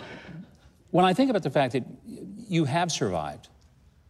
when 0.91 1.03
I 1.03 1.15
think 1.15 1.31
about 1.31 1.41
the 1.41 1.49
fact 1.49 1.73
that 1.73 1.83
you 2.05 2.65
have 2.65 2.91
survived, 2.91 3.49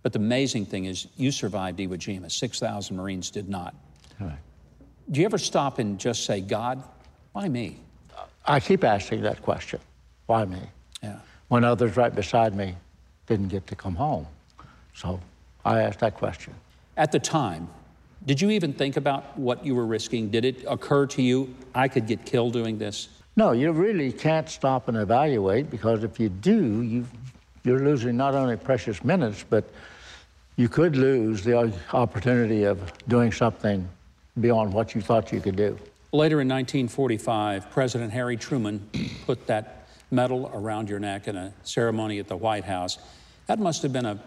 but 0.04 0.12
the 0.12 0.20
amazing 0.20 0.66
thing 0.66 0.84
is 0.84 1.08
you 1.16 1.32
survived 1.32 1.80
Iwo 1.80 1.94
Jima, 1.96 2.30
6,000 2.30 2.94
Marines 2.94 3.32
did 3.32 3.48
not. 3.48 3.74
Do 4.20 5.20
you 5.20 5.26
ever 5.26 5.38
stop 5.38 5.80
and 5.80 5.98
just 5.98 6.26
say, 6.26 6.42
God, 6.42 6.84
why 7.32 7.48
me? 7.48 7.80
I 8.46 8.60
keep 8.60 8.84
asking 8.84 9.22
that 9.22 9.42
question. 9.42 9.80
Me? 10.46 10.60
Yeah. 11.04 11.20
When 11.50 11.64
others 11.64 11.98
right 11.98 12.14
beside 12.14 12.56
me 12.56 12.76
didn't 13.28 13.50
get 13.50 13.68
to 13.68 13.76
come 13.76 13.96
home. 13.96 14.26
So 14.94 15.20
I 15.66 15.82
asked 15.82 16.00
that 16.00 16.16
question. 16.16 16.54
At 16.98 17.12
the 17.12 17.20
time, 17.20 17.68
did 18.26 18.40
you 18.40 18.52
even 18.52 18.74
think 18.74 18.98
about 18.98 19.38
what 19.38 19.66
you 19.66 19.76
were 19.76 19.86
risking? 19.86 20.30
Did 20.30 20.46
it 20.46 20.64
occur 20.68 21.06
to 21.08 21.22
you, 21.22 21.54
I 21.74 21.88
could 21.88 22.08
get 22.08 22.26
killed 22.26 22.54
doing 22.54 22.78
this? 22.78 23.10
No, 23.36 23.52
you 23.52 23.72
really 23.72 24.12
can't 24.12 24.50
stop 24.50 24.88
and 24.88 24.98
evaluate 24.98 25.70
because 25.70 26.04
if 26.04 26.20
you 26.20 26.30
do, 26.30 26.82
you, 26.82 27.06
you're 27.64 27.80
losing 27.80 28.18
not 28.18 28.36
only 28.36 28.58
precious 28.58 29.04
minutes, 29.04 29.46
but 29.50 29.64
you 30.58 30.68
could 30.68 30.96
lose 30.96 31.44
the 31.44 31.74
opportunity 31.94 32.66
of 32.66 32.80
doing 33.08 33.32
something 33.32 33.88
beyond 34.40 34.74
what 34.74 34.94
you 34.94 35.02
thought 35.02 35.32
you 35.32 35.42
could 35.42 35.56
do. 35.56 35.78
Later 36.14 36.42
in 36.42 36.50
1945, 36.50 37.70
President 37.72 38.12
Harry 38.12 38.36
Truman 38.36 38.88
put 39.26 39.48
that 39.48 39.81
medal 40.12 40.52
around 40.54 40.90
your 40.90 41.00
neck 41.00 41.28
in 41.28 41.36
a 41.36 41.54
ceremony 41.64 42.20
at 42.20 42.28
the 42.28 42.36
White 42.36 42.66
House. 42.66 42.98
That 43.48 43.60
must 43.60 43.82
have 43.82 43.94
been 43.94 44.06
a 44.06 44.22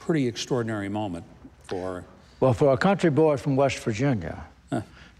pretty 0.00 0.26
extraordinary 0.26 0.88
moment 0.88 1.24
for. 1.64 2.04
Well, 2.40 2.52
for 2.52 2.72
a 2.72 2.76
country 2.76 3.10
boy 3.10 3.36
from 3.36 3.56
West 3.56 3.78
Virginia, 3.78 4.44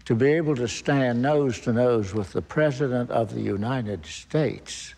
to 0.05 0.15
be 0.15 0.27
able 0.27 0.55
to 0.55 0.67
stand 0.67 1.21
nose 1.21 1.59
to 1.61 1.73
nose 1.73 2.13
with 2.13 2.33
the 2.33 2.41
President 2.41 3.09
of 3.11 3.33
the 3.33 3.41
United 3.41 4.05
States, 4.05 4.95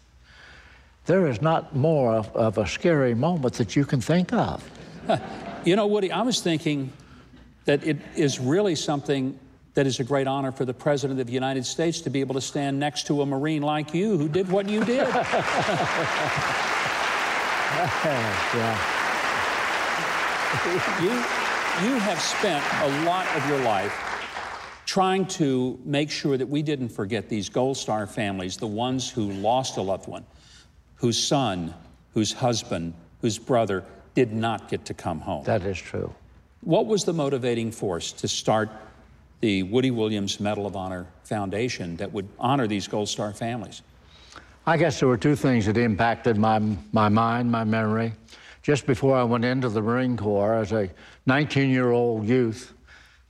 there 1.05 1.27
is 1.27 1.41
not 1.41 1.75
more 1.75 2.13
of, 2.13 2.35
of 2.35 2.57
a 2.57 2.67
scary 2.67 3.13
moment 3.13 3.55
that 3.55 3.75
you 3.75 3.85
can 3.85 4.01
think 4.01 4.33
of. 4.33 4.63
You 5.65 5.75
know, 5.75 5.85
Woody, 5.87 6.11
I 6.11 6.21
was 6.21 6.41
thinking 6.41 6.91
that 7.65 7.85
it 7.85 7.97
is 8.15 8.39
really 8.39 8.75
something 8.75 9.37
that 9.73 9.87
is 9.87 9.99
a 9.99 10.03
great 10.03 10.27
honor 10.27 10.51
for 10.51 10.65
the 10.65 10.73
President 10.73 11.19
of 11.19 11.27
the 11.27 11.33
United 11.33 11.65
States 11.65 12.01
to 12.01 12.09
be 12.09 12.19
able 12.19 12.35
to 12.35 12.41
stand 12.41 12.79
next 12.79 13.07
to 13.07 13.21
a 13.21 13.25
Marine 13.25 13.61
like 13.61 13.93
you 13.93 14.17
who 14.17 14.27
did 14.27 14.49
what 14.49 14.67
you 14.67 14.83
did. 14.83 15.07
yeah. 15.07 15.37
you, 21.01 21.09
you 21.87 21.97
have 21.99 22.19
spent 22.19 22.63
a 22.81 23.05
lot 23.05 23.25
of 23.35 23.47
your 23.47 23.59
life 23.59 23.93
trying 24.85 25.25
to 25.25 25.79
make 25.85 26.11
sure 26.11 26.35
that 26.35 26.47
we 26.47 26.61
didn't 26.61 26.89
forget 26.89 27.29
these 27.29 27.47
Gold 27.47 27.77
Star 27.77 28.05
families, 28.05 28.57
the 28.57 28.67
ones 28.67 29.09
who 29.09 29.31
lost 29.31 29.77
a 29.77 29.81
loved 29.81 30.09
one, 30.09 30.25
whose 30.95 31.17
son, 31.17 31.73
whose 32.13 32.33
husband, 32.33 32.93
whose 33.21 33.39
brother 33.39 33.85
did 34.15 34.33
not 34.33 34.67
get 34.67 34.83
to 34.85 34.93
come 34.93 35.21
home. 35.21 35.45
That 35.45 35.63
is 35.63 35.77
true. 35.77 36.13
What 36.59 36.87
was 36.87 37.05
the 37.05 37.13
motivating 37.13 37.71
force 37.71 38.11
to 38.13 38.27
start 38.27 38.69
the 39.41 39.63
Woody 39.63 39.91
Williams 39.91 40.39
Medal 40.39 40.67
of 40.67 40.75
Honor 40.75 41.07
Foundation 41.23 41.97
that 41.97 42.13
would 42.13 42.29
honor 42.39 42.67
these 42.67 42.87
Gold 42.87 43.09
Star 43.09 43.33
families? 43.33 43.81
I 44.65 44.77
guess 44.77 44.99
there 44.99 45.09
were 45.09 45.17
two 45.17 45.35
things 45.35 45.65
that 45.65 45.77
impacted 45.77 46.37
my, 46.37 46.59
my 46.93 47.09
mind, 47.09 47.51
my 47.51 47.63
memory. 47.63 48.13
Just 48.61 48.85
before 48.85 49.17
I 49.17 49.23
went 49.23 49.43
into 49.43 49.69
the 49.69 49.81
Marine 49.81 50.15
Corps, 50.15 50.53
as 50.53 50.71
a 50.71 50.89
19 51.25 51.71
year 51.71 51.89
old 51.89 52.27
youth, 52.27 52.73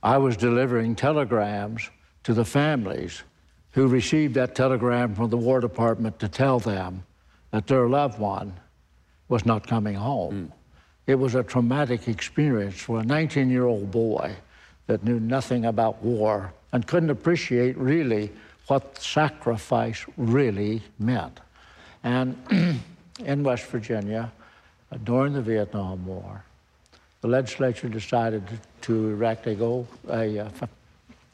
I 0.02 0.18
was 0.18 0.36
delivering 0.36 0.94
telegrams 0.94 1.88
to 2.24 2.34
the 2.34 2.44
families 2.44 3.22
who 3.70 3.88
received 3.88 4.34
that 4.34 4.54
telegram 4.54 5.14
from 5.14 5.30
the 5.30 5.38
War 5.38 5.60
Department 5.60 6.18
to 6.18 6.28
tell 6.28 6.58
them 6.58 7.04
that 7.50 7.66
their 7.66 7.88
loved 7.88 8.18
one 8.18 8.52
was 9.28 9.46
not 9.46 9.66
coming 9.66 9.94
home. 9.94 10.50
Mm. 10.50 10.52
It 11.06 11.14
was 11.14 11.34
a 11.34 11.42
traumatic 11.42 12.06
experience 12.08 12.78
for 12.78 13.00
a 13.00 13.02
19 13.02 13.48
year 13.48 13.64
old 13.64 13.90
boy 13.90 14.36
that 14.86 15.04
knew 15.04 15.20
nothing 15.20 15.64
about 15.66 16.02
war 16.02 16.52
and 16.72 16.86
couldn't 16.86 17.10
appreciate 17.10 17.76
really 17.76 18.30
what 18.66 18.98
sacrifice 18.98 20.04
really 20.16 20.82
meant. 20.98 21.40
And 22.04 22.36
in 23.24 23.42
West 23.42 23.66
Virginia, 23.66 24.32
uh, 24.90 24.98
during 25.04 25.32
the 25.32 25.42
Vietnam 25.42 26.04
War, 26.06 26.44
the 27.20 27.28
legislature 27.28 27.88
decided 27.88 28.42
to 28.82 29.10
erect 29.10 29.46
a, 29.46 29.54
gold, 29.54 29.86
a 30.08 30.40
uh, 30.40 30.50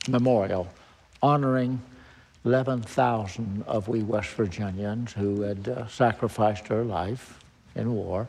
memorial 0.09 0.69
honoring 1.23 1.81
11,000 2.45 3.65
of 3.67 3.89
we 3.89 4.03
West 4.03 4.31
Virginians 4.31 5.13
who 5.13 5.43
had 5.43 5.69
uh, 5.69 5.87
sacrificed 5.89 6.67
their 6.69 6.85
life 6.85 7.41
in 7.75 7.93
war. 7.93 8.29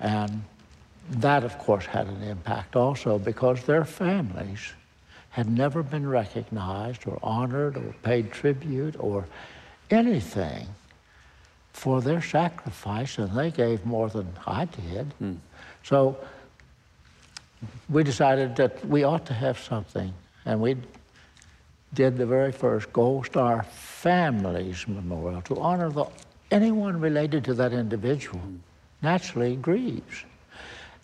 And 0.00 0.42
that, 1.10 1.44
of 1.44 1.58
course, 1.58 1.86
had 1.86 2.06
an 2.06 2.22
impact 2.22 2.76
also 2.76 3.18
because 3.18 3.62
their 3.64 3.84
families 3.84 4.72
had 5.30 5.48
never 5.48 5.82
been 5.82 6.06
recognized 6.06 7.06
or 7.06 7.18
honored 7.22 7.76
or 7.76 7.94
paid 8.02 8.30
tribute 8.30 8.94
or 8.98 9.26
anything 9.90 10.66
for 11.72 12.00
their 12.02 12.20
sacrifice, 12.20 13.18
and 13.18 13.36
they 13.36 13.50
gave 13.50 13.84
more 13.86 14.08
than 14.10 14.30
I 14.46 14.66
did. 14.66 15.12
Mm. 15.20 15.38
So 15.82 16.16
we 17.88 18.04
decided 18.04 18.56
that 18.56 18.84
we 18.86 19.04
ought 19.04 19.26
to 19.26 19.34
have 19.34 19.58
something, 19.58 20.12
and 20.44 20.60
we 20.60 20.76
did 21.94 22.16
the 22.16 22.26
very 22.26 22.52
first 22.52 22.92
Gold 22.92 23.26
Star 23.26 23.62
Families 23.64 24.86
Memorial 24.86 25.42
to 25.42 25.58
honor 25.58 25.90
the, 25.90 26.04
anyone 26.50 27.00
related 27.00 27.44
to 27.44 27.54
that 27.54 27.72
individual. 27.72 28.40
Mm. 28.40 28.58
Naturally 29.02 29.56
grieves. 29.56 30.24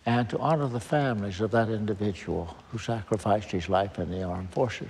And 0.08 0.26
to 0.30 0.38
honor 0.38 0.66
the 0.66 0.80
families 0.80 1.38
of 1.42 1.50
that 1.50 1.68
individual 1.68 2.56
who 2.70 2.78
sacrificed 2.78 3.50
his 3.50 3.68
life 3.68 3.98
in 3.98 4.10
the 4.10 4.22
armed 4.22 4.50
forces. 4.50 4.88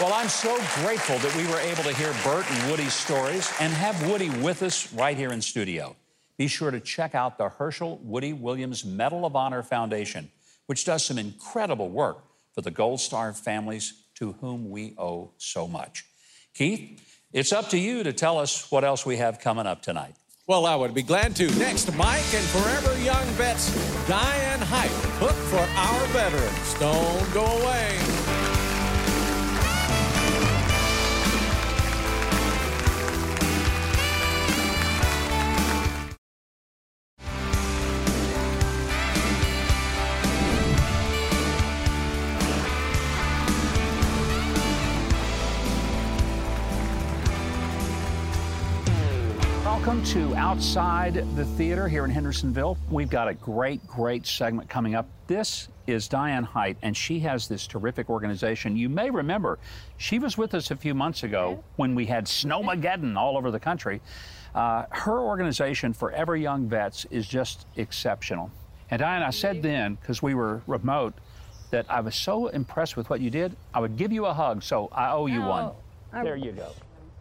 Well, 0.00 0.12
I'm 0.14 0.28
so 0.28 0.54
grateful 0.84 1.18
that 1.18 1.34
we 1.36 1.48
were 1.48 1.58
able 1.58 1.82
to 1.82 1.92
hear 1.94 2.14
Bert 2.22 2.48
and 2.48 2.70
Woody's 2.70 2.92
stories 2.92 3.52
and 3.58 3.72
have 3.72 4.08
Woody 4.08 4.30
with 4.30 4.62
us 4.62 4.92
right 4.92 5.16
here 5.16 5.32
in 5.32 5.42
studio. 5.42 5.96
Be 6.36 6.46
sure 6.46 6.70
to 6.70 6.78
check 6.78 7.16
out 7.16 7.38
the 7.38 7.48
Herschel 7.48 7.98
Woody 8.04 8.32
Williams 8.32 8.84
Medal 8.84 9.26
of 9.26 9.34
Honor 9.34 9.64
Foundation, 9.64 10.30
which 10.66 10.84
does 10.84 11.04
some 11.04 11.18
incredible 11.18 11.88
work 11.88 12.22
for 12.52 12.60
the 12.60 12.70
Gold 12.70 13.00
Star 13.00 13.32
families 13.32 14.04
to 14.14 14.32
whom 14.34 14.70
we 14.70 14.94
owe 14.96 15.32
so 15.38 15.66
much. 15.66 16.04
Keith, 16.54 17.13
it's 17.34 17.52
up 17.52 17.68
to 17.70 17.78
you 17.78 18.04
to 18.04 18.12
tell 18.12 18.38
us 18.38 18.70
what 18.70 18.84
else 18.84 19.04
we 19.04 19.16
have 19.16 19.40
coming 19.40 19.66
up 19.66 19.82
tonight. 19.82 20.14
Well, 20.46 20.66
I 20.66 20.76
would 20.76 20.94
be 20.94 21.02
glad 21.02 21.34
to. 21.36 21.46
Next, 21.58 21.92
Mike 21.96 22.32
and 22.32 22.44
Forever 22.44 22.98
Young 23.02 23.24
Vets, 23.34 23.74
Diane 24.06 24.60
Hight, 24.60 24.90
cook 25.18 25.36
for 25.50 25.58
our 25.58 26.06
veterans. 26.08 26.74
Don't 26.78 27.34
go 27.34 27.44
away. 27.44 28.03
Outside 50.54 51.14
the 51.34 51.44
Theater 51.44 51.88
here 51.88 52.04
in 52.04 52.12
Hendersonville. 52.12 52.78
We've 52.88 53.10
got 53.10 53.26
a 53.26 53.34
great, 53.34 53.84
great 53.88 54.24
segment 54.24 54.68
coming 54.68 54.94
up. 54.94 55.08
This 55.26 55.66
is 55.88 56.06
Diane 56.06 56.44
Hight, 56.44 56.76
and 56.80 56.96
she 56.96 57.18
has 57.18 57.48
this 57.48 57.66
terrific 57.66 58.08
organization. 58.08 58.76
You 58.76 58.88
may 58.88 59.10
remember 59.10 59.58
she 59.96 60.20
was 60.20 60.38
with 60.38 60.54
us 60.54 60.70
a 60.70 60.76
few 60.76 60.94
months 60.94 61.24
ago 61.24 61.64
when 61.74 61.96
we 61.96 62.06
had 62.06 62.26
Snowmageddon 62.26 63.16
all 63.16 63.36
over 63.36 63.50
the 63.50 63.58
country. 63.58 64.00
Uh, 64.54 64.84
her 64.90 65.18
organization, 65.18 65.92
Forever 65.92 66.36
Young 66.36 66.68
Vets, 66.68 67.04
is 67.10 67.26
just 67.26 67.66
exceptional. 67.74 68.52
And 68.92 69.00
Diane, 69.00 69.24
I 69.24 69.30
said 69.30 69.60
then, 69.60 69.96
because 69.96 70.22
we 70.22 70.34
were 70.34 70.62
remote, 70.68 71.14
that 71.72 71.84
I 71.90 71.98
was 71.98 72.14
so 72.14 72.46
impressed 72.46 72.96
with 72.96 73.10
what 73.10 73.20
you 73.20 73.28
did, 73.28 73.56
I 73.74 73.80
would 73.80 73.96
give 73.96 74.12
you 74.12 74.26
a 74.26 74.32
hug, 74.32 74.62
so 74.62 74.88
I 74.92 75.10
owe 75.10 75.26
you 75.26 75.40
one. 75.40 75.64
Oh, 75.64 75.76
I- 76.12 76.22
There 76.22 76.36
you 76.36 76.52
go. 76.52 76.70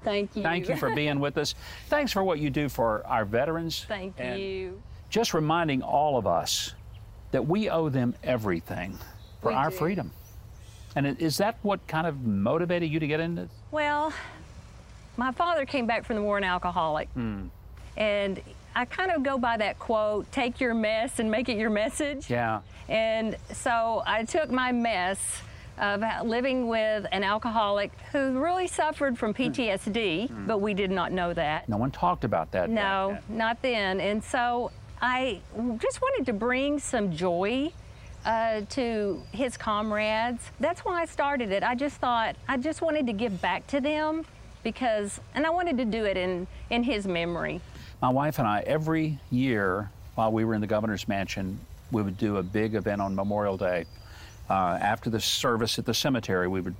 Thank 0.03 0.35
you. 0.35 0.43
Thank 0.43 0.69
you 0.69 0.75
for 0.75 0.93
being 0.93 1.19
with 1.19 1.37
us. 1.37 1.55
Thanks 1.87 2.11
for 2.11 2.23
what 2.23 2.39
you 2.39 2.49
do 2.49 2.69
for 2.69 3.05
our 3.07 3.25
veterans. 3.25 3.85
Thank 3.87 4.15
and 4.17 4.39
you. 4.39 4.81
Just 5.09 5.33
reminding 5.33 5.81
all 5.81 6.17
of 6.17 6.27
us 6.27 6.73
that 7.31 7.47
we 7.47 7.69
owe 7.69 7.89
them 7.89 8.15
everything 8.23 8.97
for 9.41 9.49
We 9.49 9.55
our 9.55 9.69
do. 9.69 9.75
freedom. 9.75 10.11
And 10.95 11.19
is 11.19 11.37
that 11.37 11.57
what 11.61 11.85
kind 11.87 12.05
of 12.05 12.23
motivated 12.23 12.89
you 12.89 12.99
to 12.99 13.07
get 13.07 13.19
into? 13.19 13.49
Well, 13.71 14.13
my 15.17 15.31
father 15.31 15.65
came 15.65 15.87
back 15.87 16.05
from 16.05 16.17
the 16.17 16.21
war 16.21 16.37
an 16.37 16.43
alcoholic. 16.43 17.09
Hmm. 17.09 17.47
And 17.97 18.41
I 18.75 18.85
kind 18.85 19.11
of 19.11 19.23
go 19.23 19.37
by 19.37 19.57
that 19.57 19.79
quote 19.79 20.31
take 20.31 20.59
your 20.59 20.73
mess 20.73 21.19
and 21.19 21.29
make 21.29 21.49
it 21.49 21.57
your 21.57 21.69
message. 21.69 22.29
Yeah. 22.29 22.61
And 22.89 23.37
so 23.51 24.03
I 24.05 24.23
took 24.23 24.51
my 24.51 24.71
mess 24.71 25.41
of 25.77 26.03
living 26.25 26.67
with 26.67 27.05
an 27.11 27.23
alcoholic 27.23 27.91
who 28.11 28.39
really 28.39 28.67
suffered 28.67 29.17
from 29.17 29.33
PTSD, 29.33 30.45
but 30.47 30.59
we 30.59 30.73
did 30.73 30.91
not 30.91 31.11
know 31.11 31.33
that. 31.33 31.67
No 31.67 31.77
one 31.77 31.91
talked 31.91 32.23
about 32.23 32.51
that. 32.51 32.67
back 32.67 32.69
No, 32.69 33.17
then. 33.27 33.37
not 33.37 33.61
then. 33.61 33.99
And 33.99 34.23
so 34.23 34.71
I 35.01 35.41
just 35.79 36.01
wanted 36.01 36.25
to 36.27 36.33
bring 36.33 36.79
some 36.79 37.11
joy 37.11 37.71
uh, 38.25 38.61
to 38.69 39.21
his 39.31 39.57
comrades. 39.57 40.51
That's 40.59 40.85
why 40.85 41.01
I 41.01 41.05
started 41.05 41.51
it. 41.51 41.63
I 41.63 41.75
just 41.75 41.97
thought 41.97 42.35
I 42.47 42.57
just 42.57 42.81
wanted 42.81 43.07
to 43.07 43.13
give 43.13 43.41
back 43.41 43.67
to 43.67 43.81
them 43.81 44.25
because, 44.63 45.19
and 45.35 45.45
I 45.45 45.49
wanted 45.49 45.77
to 45.79 45.85
do 45.85 46.05
it 46.05 46.15
in 46.17 46.47
in 46.69 46.83
his 46.83 47.05
memory. 47.07 47.59
My 48.01 48.09
wife 48.09 48.39
and 48.39 48.47
I, 48.47 48.61
every 48.61 49.19
year 49.29 49.89
while 50.15 50.31
we 50.31 50.45
were 50.45 50.53
in 50.53 50.61
the 50.61 50.67
governor's 50.67 51.07
mansion, 51.07 51.59
we 51.91 52.01
would 52.01 52.17
do 52.17 52.37
a 52.37 52.43
big 52.43 52.75
event 52.75 53.01
on 53.01 53.15
Memorial 53.15 53.57
Day. 53.57 53.85
Uh, 54.49 54.77
after 54.81 55.09
the 55.09 55.19
service 55.19 55.79
at 55.79 55.85
the 55.85 55.93
cemetery, 55.93 56.47
we 56.47 56.61
would 56.61 56.75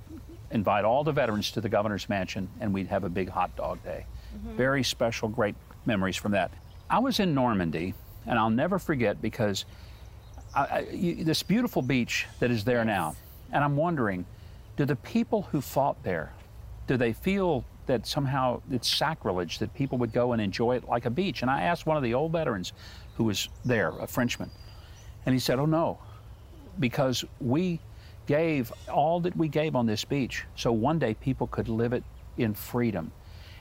invite 0.50 0.84
all 0.84 1.02
the 1.02 1.12
veterans 1.12 1.50
to 1.52 1.60
the 1.60 1.68
governor's 1.68 2.08
mansion 2.08 2.48
and 2.60 2.72
we'd 2.72 2.86
have 2.86 3.04
a 3.04 3.08
big 3.08 3.28
hot 3.28 3.54
dog 3.56 3.82
day. 3.82 4.06
Very 4.56 4.82
special, 4.82 5.28
great 5.28 5.54
memories 5.86 6.16
from 6.16 6.32
that. 6.32 6.50
I 6.90 6.98
was 6.98 7.20
in 7.20 7.34
Normandy, 7.34 7.94
and 8.26 8.38
I'll 8.38 8.50
never 8.50 8.78
forget 8.78 9.22
because 9.22 9.64
I, 10.54 10.64
I, 10.64 10.78
you, 10.92 11.24
this 11.24 11.42
beautiful 11.42 11.82
beach 11.82 12.26
that 12.40 12.50
is 12.50 12.64
there 12.64 12.84
now, 12.84 13.16
and 13.52 13.64
I'm 13.64 13.76
wondering, 13.76 14.26
do 14.76 14.84
the 14.84 14.96
people 14.96 15.42
who 15.42 15.60
fought 15.60 16.02
there, 16.02 16.32
do 16.86 16.96
they 16.96 17.12
feel 17.12 17.64
that 17.86 18.06
somehow 18.06 18.60
it's 18.70 18.88
sacrilege 18.88 19.58
that 19.58 19.72
people 19.74 19.98
would 19.98 20.12
go 20.12 20.32
and 20.32 20.42
enjoy 20.42 20.76
it 20.76 20.88
like 20.88 21.06
a 21.06 21.10
beach? 21.10 21.42
And 21.42 21.50
I 21.50 21.62
asked 21.62 21.86
one 21.86 21.96
of 21.96 22.02
the 22.02 22.14
old 22.14 22.32
veterans 22.32 22.72
who 23.16 23.24
was 23.24 23.48
there, 23.64 23.90
a 24.00 24.06
Frenchman, 24.06 24.50
and 25.26 25.32
he 25.32 25.38
said, 25.38 25.58
"Oh 25.58 25.66
no, 25.66 25.98
because 26.78 27.24
we 27.40 27.80
gave 28.26 28.72
all 28.92 29.20
that 29.20 29.36
we 29.36 29.48
gave 29.48 29.76
on 29.76 29.86
this 29.86 30.04
beach, 30.04 30.44
so 30.56 30.72
one 30.72 30.98
day 30.98 31.14
people 31.14 31.46
could 31.46 31.68
live 31.68 31.92
it 31.92 32.04
in 32.36 32.54
freedom." 32.54 33.12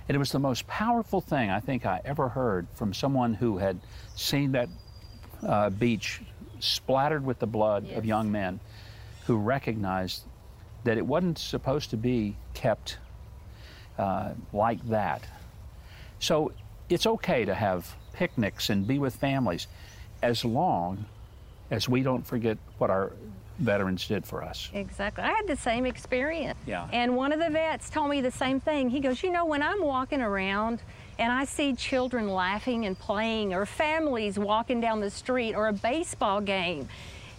And 0.08 0.16
it 0.16 0.20
was 0.20 0.32
the 0.32 0.40
most 0.40 0.68
powerful 0.68 1.22
thing 1.22 1.50
I 1.50 1.60
think 1.60 1.86
I 1.86 2.02
ever 2.04 2.30
heard 2.30 2.68
from 2.74 2.94
someone 2.94 3.34
who 3.34 3.58
had 3.58 3.80
seen 4.16 4.52
that 4.52 4.70
uh, 5.42 5.70
beach 5.70 6.22
splattered 6.60 7.26
with 7.26 7.40
the 7.40 7.48
blood 7.48 7.90
of 7.92 8.06
young 8.06 8.32
men 8.32 8.60
who 9.26 9.38
recognized 9.38 10.24
that 10.84 10.98
it 10.98 11.06
wasn't 11.06 11.38
supposed 11.38 11.90
to 11.92 11.98
be 11.98 12.36
kept 12.54 12.98
uh, 13.98 14.32
like 14.52 14.86
that. 14.90 15.26
So 16.20 16.52
it's 16.90 17.06
okay 17.06 17.46
to 17.46 17.54
have 17.54 17.96
picnics 18.14 18.70
and 18.70 18.86
be 18.86 19.00
with 19.00 19.16
families 19.16 19.68
as 20.22 20.44
long 20.46 21.06
as 21.74 21.90
we 21.90 22.04
don't 22.04 22.26
forget 22.26 22.58
what 22.78 22.92
our 22.92 23.12
veterans 23.58 24.08
did 24.08 24.24
for 24.24 24.44
us. 24.44 24.70
Exactly. 24.74 25.24
I 25.24 25.32
had 25.32 25.48
the 25.48 25.56
same 25.56 25.88
experience. 25.88 26.58
Yeah. 26.68 26.88
And 26.94 27.16
one 27.16 27.32
of 27.32 27.40
the 27.40 27.50
vets 27.50 27.90
told 27.90 28.12
me 28.12 28.22
the 28.22 28.32
same 28.32 28.60
thing. 28.60 28.90
He 28.90 29.00
goes, 29.00 29.24
You 29.24 29.32
know, 29.32 29.46
when 29.46 29.64
I'm 29.64 29.84
walking 29.84 30.22
around 30.22 30.84
and 31.18 31.32
I 31.32 31.46
see 31.46 31.74
children 31.74 32.30
laughing 32.30 32.86
and 32.86 32.98
playing, 32.98 33.54
or 33.54 33.66
families 33.66 34.38
walking 34.38 34.82
down 34.82 35.00
the 35.00 35.10
street, 35.10 35.56
or 35.56 35.68
a 35.68 35.74
baseball 35.74 36.42
game, 36.42 36.90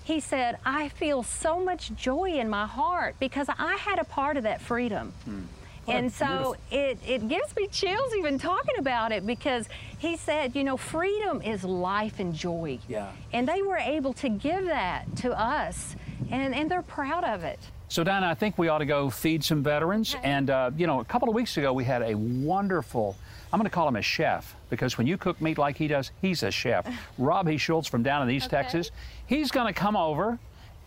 he 0.02 0.20
said, 0.20 0.58
I 0.64 0.88
feel 0.88 1.22
so 1.22 1.58
much 1.58 1.94
joy 1.94 2.38
in 2.38 2.48
my 2.48 2.66
heart 2.66 3.16
because 3.18 3.48
I 3.48 3.76
had 3.76 3.98
a 3.98 4.04
part 4.04 4.36
of 4.36 4.42
that 4.42 4.60
freedom. 4.60 5.12
Hmm. 5.24 5.42
And 5.88 6.12
so 6.12 6.56
it, 6.70 6.98
it 7.06 7.28
gives 7.28 7.54
me 7.56 7.66
chills 7.68 8.14
even 8.16 8.38
talking 8.38 8.76
about 8.78 9.12
it 9.12 9.26
because 9.26 9.68
he 9.98 10.16
said, 10.16 10.54
you 10.56 10.64
know, 10.64 10.76
freedom 10.76 11.42
is 11.42 11.64
life 11.64 12.20
and 12.20 12.34
joy. 12.34 12.78
Yeah. 12.88 13.12
And 13.32 13.46
they 13.48 13.62
were 13.62 13.76
able 13.76 14.12
to 14.14 14.28
give 14.28 14.66
that 14.66 15.16
to 15.16 15.38
us, 15.38 15.96
and, 16.30 16.54
and 16.54 16.70
they're 16.70 16.82
proud 16.82 17.24
of 17.24 17.44
it. 17.44 17.60
So, 17.88 18.02
Donna, 18.02 18.26
I 18.26 18.34
think 18.34 18.58
we 18.58 18.68
ought 18.68 18.78
to 18.78 18.86
go 18.86 19.08
feed 19.10 19.44
some 19.44 19.62
veterans. 19.62 20.16
And, 20.22 20.50
uh, 20.50 20.70
you 20.76 20.86
know, 20.86 21.00
a 21.00 21.04
couple 21.04 21.28
of 21.28 21.34
weeks 21.34 21.56
ago, 21.58 21.72
we 21.72 21.84
had 21.84 22.02
a 22.02 22.14
wonderful, 22.14 23.16
I'm 23.52 23.58
going 23.60 23.70
to 23.70 23.74
call 23.74 23.86
him 23.86 23.96
a 23.96 24.02
chef, 24.02 24.56
because 24.70 24.98
when 24.98 25.06
you 25.06 25.16
cook 25.16 25.40
meat 25.40 25.58
like 25.58 25.76
he 25.76 25.86
does, 25.86 26.10
he's 26.20 26.42
a 26.42 26.50
chef. 26.50 26.86
Robbie 27.18 27.58
Schultz 27.58 27.88
from 27.88 28.02
down 28.02 28.28
in 28.28 28.34
East 28.34 28.50
Texas. 28.50 28.90
He's 29.26 29.50
going 29.50 29.72
to 29.72 29.78
come 29.78 29.96
over 29.96 30.38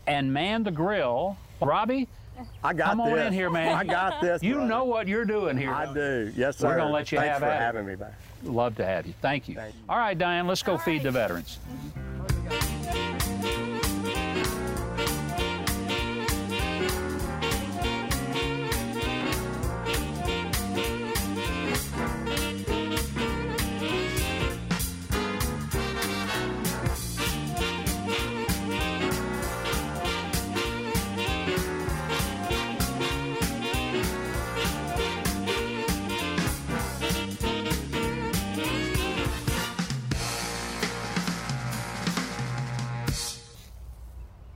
and 0.05 0.33
man 0.33 0.63
the 0.63 0.71
grill. 0.71 1.37
Robbie, 1.61 2.07
I 2.63 2.73
got 2.73 2.89
come 2.89 2.97
this. 2.99 3.05
Come 3.07 3.13
on 3.13 3.19
in 3.19 3.33
here, 3.33 3.49
man. 3.49 3.73
I 3.75 3.83
got 3.83 4.21
this. 4.21 4.43
You 4.43 4.55
brother. 4.55 4.67
know 4.69 4.83
what 4.85 5.07
you're 5.07 5.25
doing 5.25 5.57
here. 5.57 5.73
I 5.73 5.91
do. 5.93 6.31
Yes, 6.35 6.57
sir. 6.57 6.67
We're 6.67 6.77
gonna 6.77 6.91
let 6.91 7.11
you 7.11 7.17
Thanks 7.17 7.31
have 7.33 7.39
for 7.39 7.45
at 7.45 7.55
it. 7.55 7.61
having 7.61 7.85
me 7.85 7.95
back. 7.95 8.13
Love 8.43 8.75
to 8.75 8.85
have 8.85 9.07
you. 9.07 9.13
Thank 9.21 9.47
you. 9.47 9.55
Thank 9.55 9.73
you. 9.73 9.81
All 9.89 9.97
right, 9.97 10.17
Diane, 10.17 10.47
let's 10.47 10.63
go 10.63 10.77
feed 10.77 11.03
the 11.03 11.11
veterans. 11.11 11.59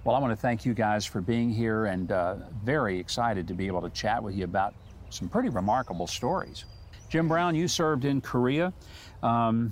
Well, 0.03 0.15
I 0.15 0.19
want 0.19 0.31
to 0.31 0.35
thank 0.35 0.65
you 0.65 0.73
guys 0.73 1.05
for 1.05 1.21
being 1.21 1.49
here 1.51 1.85
and 1.85 2.11
uh, 2.11 2.35
very 2.63 2.97
excited 2.99 3.47
to 3.47 3.53
be 3.53 3.67
able 3.67 3.81
to 3.83 3.89
chat 3.91 4.21
with 4.21 4.35
you 4.35 4.45
about 4.45 4.73
some 5.11 5.29
pretty 5.29 5.49
remarkable 5.49 6.07
stories. 6.07 6.65
Jim 7.09 7.27
Brown, 7.27 7.53
you 7.55 7.67
served 7.67 8.05
in 8.05 8.19
Korea. 8.21 8.73
Um, 9.21 9.71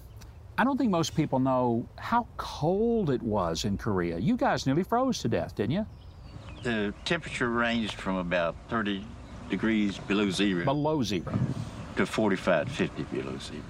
I 0.57 0.63
don't 0.63 0.77
think 0.77 0.91
most 0.91 1.15
people 1.15 1.39
know 1.39 1.87
how 1.97 2.27
cold 2.37 3.09
it 3.09 3.23
was 3.23 3.65
in 3.65 3.77
Korea. 3.77 4.19
You 4.19 4.37
guys 4.37 4.67
nearly 4.67 4.83
froze 4.83 5.19
to 5.19 5.29
death, 5.29 5.55
didn't 5.55 5.71
you? 5.71 5.85
The 6.61 6.93
temperature 7.05 7.49
ranged 7.49 7.95
from 7.95 8.17
about 8.17 8.55
30 8.69 9.03
degrees 9.49 9.97
below 9.97 10.29
zero 10.29 10.63
Below 10.65 11.01
zero. 11.01 11.39
to 11.95 12.05
45 12.05 12.69
50 12.69 13.03
below 13.03 13.37
zero. 13.39 13.63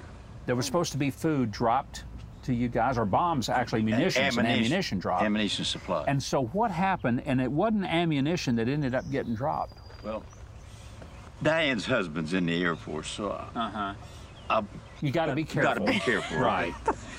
There 0.45 0.55
was 0.55 0.65
supposed 0.65 0.91
to 0.91 0.97
be 0.97 1.09
food 1.11 1.51
dropped 1.51 2.03
to 2.49 2.55
you 2.55 2.67
guys, 2.67 2.97
or 2.97 3.05
bombs, 3.05 3.47
actually, 3.47 3.83
munitions 3.83 4.37
and 4.37 4.47
ammunition 4.47 4.99
dropped. 4.99 5.23
Ammunition 5.23 5.63
supply. 5.63 6.03
And 6.07 6.21
so 6.21 6.45
what 6.45 6.71
happened, 6.71 7.21
and 7.25 7.39
it 7.39 7.51
wasn't 7.51 7.85
ammunition 7.85 8.55
that 8.57 8.67
ended 8.67 8.95
up 8.95 9.09
getting 9.11 9.35
dropped. 9.35 9.77
well, 10.03 10.23
Diane's 11.41 11.85
husband's 11.85 12.33
in 12.33 12.47
the 12.47 12.61
Air 12.61 12.75
Force, 12.75 13.07
so 13.07 13.31
I, 13.31 13.59
uh-huh. 13.59 13.93
I 14.49 14.63
You 14.99 15.11
got 15.11 15.27
to 15.27 15.35
be 15.35 15.45
careful. 15.45 15.73
got 15.73 15.85
to 15.85 15.93
be 15.93 15.99
careful. 15.99 16.37
Right. 16.39 16.73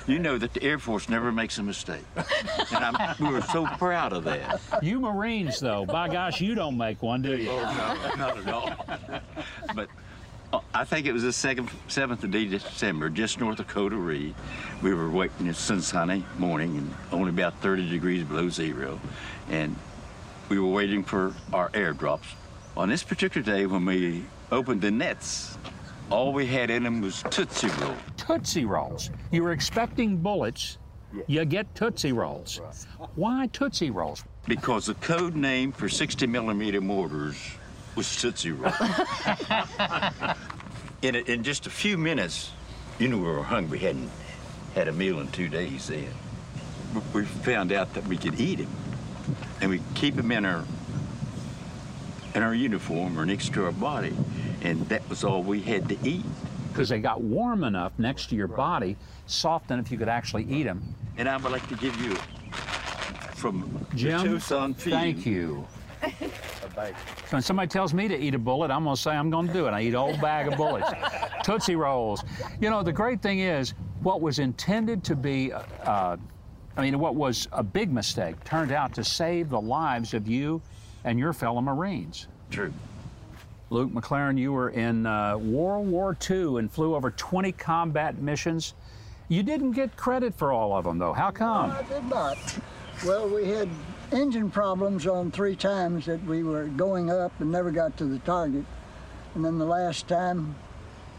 You 0.07 0.19
know 0.19 0.37
that 0.37 0.53
the 0.53 0.63
Air 0.63 0.79
Force 0.79 1.09
never 1.09 1.31
makes 1.31 1.57
a 1.59 1.63
mistake. 1.63 2.03
and 2.15 2.83
I'm, 2.83 3.15
we 3.19 3.31
were 3.31 3.41
so 3.41 3.65
proud 3.77 4.13
of 4.13 4.23
that. 4.25 4.59
You 4.81 4.99
Marines, 4.99 5.59
though, 5.59 5.85
by 5.85 6.09
gosh, 6.09 6.41
you 6.41 6.55
don't 6.55 6.77
make 6.77 7.01
one, 7.01 7.21
do 7.21 7.37
you? 7.37 7.49
Oh, 7.51 8.15
no, 8.15 8.15
not 8.15 8.37
at 8.37 8.53
all. 8.53 9.21
but 9.75 9.87
I 10.73 10.83
think 10.83 11.05
it 11.05 11.13
was 11.13 11.23
the 11.23 11.31
second, 11.31 11.69
7th 11.87 12.23
of 12.23 12.31
December, 12.31 13.09
just 13.09 13.39
north 13.39 13.59
of 13.59 13.67
Koto-ri. 13.67 14.33
We 14.81 14.93
were 14.93 15.09
waiting, 15.09 15.47
it's 15.47 15.59
sun 15.59 15.81
sunny 15.81 16.25
morning 16.37 16.77
and 16.77 16.93
only 17.11 17.29
about 17.29 17.53
30 17.61 17.89
degrees 17.89 18.23
below 18.23 18.49
zero. 18.49 18.99
And 19.49 19.75
we 20.49 20.59
were 20.59 20.67
waiting 20.67 21.03
for 21.03 21.33
our 21.53 21.69
airdrops. 21.69 22.33
On 22.75 22.89
this 22.89 23.03
particular 23.03 23.45
day, 23.45 23.65
when 23.65 23.85
we 23.85 24.25
opened 24.51 24.81
the 24.81 24.91
nets, 24.91 25.57
all 26.09 26.33
we 26.33 26.45
had 26.45 26.69
in 26.69 26.83
them 26.83 27.01
was 27.01 27.23
Tootsie 27.29 27.69
Rolls. 27.79 27.97
Tootsie 28.17 28.65
Rolls. 28.65 29.09
You 29.31 29.43
were 29.43 29.53
expecting 29.53 30.17
bullets, 30.17 30.77
yeah. 31.13 31.23
you 31.27 31.45
get 31.45 31.73
Tootsie 31.75 32.11
Rolls. 32.11 32.59
Why 33.15 33.47
Tootsie 33.53 33.91
Rolls? 33.91 34.25
Because 34.47 34.87
the 34.87 34.95
code 34.95 35.35
name 35.35 35.71
for 35.71 35.87
60 35.87 36.27
millimeter 36.27 36.81
mortars 36.81 37.37
was 37.95 38.15
Tootsie 38.21 38.51
Roll. 38.51 38.73
in, 41.01 41.15
a, 41.15 41.19
in 41.19 41.43
just 41.43 41.67
a 41.67 41.69
few 41.69 41.97
minutes, 41.97 42.51
you 42.99 43.07
knew 43.07 43.17
we 43.17 43.27
were 43.27 43.43
hungry. 43.43 43.79
We 43.79 43.85
hadn't 43.85 44.09
had 44.75 44.87
a 44.87 44.91
meal 44.91 45.19
in 45.19 45.27
two 45.29 45.49
days 45.49 45.87
then. 45.87 46.07
We 47.13 47.25
found 47.25 47.71
out 47.71 47.93
that 47.93 48.05
we 48.07 48.17
could 48.17 48.39
eat 48.39 48.59
them, 48.59 48.69
and 49.61 49.69
we 49.69 49.81
keep 49.95 50.15
them 50.15 50.31
in 50.31 50.45
our 50.45 50.65
in 52.33 52.43
our 52.43 52.55
uniform 52.55 53.19
or 53.19 53.25
next 53.25 53.53
to 53.53 53.65
our 53.65 53.71
body, 53.71 54.15
and 54.61 54.87
that 54.89 55.07
was 55.09 55.23
all 55.23 55.43
we 55.43 55.61
had 55.61 55.89
to 55.89 55.97
eat. 56.03 56.25
Because 56.69 56.89
they 56.89 56.99
got 56.99 57.21
warm 57.21 57.65
enough 57.65 57.91
next 57.97 58.29
to 58.29 58.35
your 58.35 58.47
body, 58.47 58.95
soft 59.25 59.71
enough 59.71 59.91
you 59.91 59.97
could 59.97 60.07
actually 60.07 60.45
eat 60.45 60.63
them. 60.63 60.81
And 61.17 61.27
I 61.27 61.35
would 61.35 61.51
like 61.51 61.67
to 61.67 61.75
give 61.75 61.99
you 61.99 62.15
from 63.35 63.85
Jim, 63.95 64.21
the 64.21 64.27
Tucson 64.29 64.73
Field. 64.73 64.99
thank 64.99 65.25
you. 65.25 65.67
So 66.75 66.93
when 67.29 67.41
somebody 67.41 67.67
tells 67.67 67.93
me 67.93 68.07
to 68.07 68.17
eat 68.17 68.33
a 68.33 68.39
bullet, 68.39 68.71
I'm 68.71 68.83
going 68.83 68.95
to 68.95 69.01
say 69.01 69.11
I'm 69.11 69.29
going 69.29 69.47
to 69.47 69.53
do 69.53 69.67
it. 69.67 69.71
I 69.71 69.81
eat 69.81 69.93
a 69.93 69.99
whole 69.99 70.17
bag 70.17 70.47
of 70.47 70.57
bullets. 70.57 70.89
Tootsie 71.43 71.75
Rolls. 71.75 72.23
You 72.59 72.69
know, 72.69 72.83
the 72.83 72.93
great 72.93 73.21
thing 73.21 73.39
is, 73.39 73.73
what 74.01 74.21
was 74.21 74.39
intended 74.39 75.03
to 75.05 75.15
be, 75.15 75.51
uh, 75.53 76.17
I 76.77 76.81
mean, 76.81 76.97
what 76.99 77.15
was 77.15 77.47
a 77.51 77.63
big 77.63 77.91
mistake 77.91 78.41
turned 78.43 78.71
out 78.71 78.93
to 78.95 79.03
save 79.03 79.49
the 79.49 79.61
lives 79.61 80.13
of 80.13 80.27
you 80.27 80.61
and 81.03 81.19
your 81.19 81.33
fellow 81.33 81.61
Marines. 81.61 82.27
True. 82.49 82.73
Luke 83.69 83.91
McLaren, 83.91 84.37
you 84.37 84.51
were 84.51 84.69
in 84.71 85.05
uh, 85.05 85.37
World 85.37 85.87
War 85.87 86.17
II 86.29 86.57
and 86.57 86.69
flew 86.69 86.95
over 86.95 87.11
20 87.11 87.51
combat 87.53 88.17
missions. 88.21 88.73
You 89.29 89.43
didn't 89.43 89.71
get 89.71 89.95
credit 89.95 90.35
for 90.35 90.51
all 90.51 90.75
of 90.75 90.83
them, 90.83 90.97
though. 90.97 91.13
How 91.13 91.31
come? 91.31 91.71
I 91.71 91.83
did 91.83 92.03
not. 92.05 92.37
Well, 93.05 93.29
we 93.29 93.47
had 93.47 93.69
engine 94.11 94.49
problems 94.51 95.07
on 95.07 95.31
three 95.31 95.55
times 95.55 96.05
that 96.05 96.23
we 96.23 96.43
were 96.43 96.65
going 96.65 97.09
up 97.09 97.31
and 97.39 97.51
never 97.51 97.71
got 97.71 97.97
to 97.97 98.05
the 98.05 98.19
target. 98.19 98.65
And 99.35 99.45
then 99.45 99.57
the 99.57 99.65
last 99.65 100.07
time, 100.07 100.55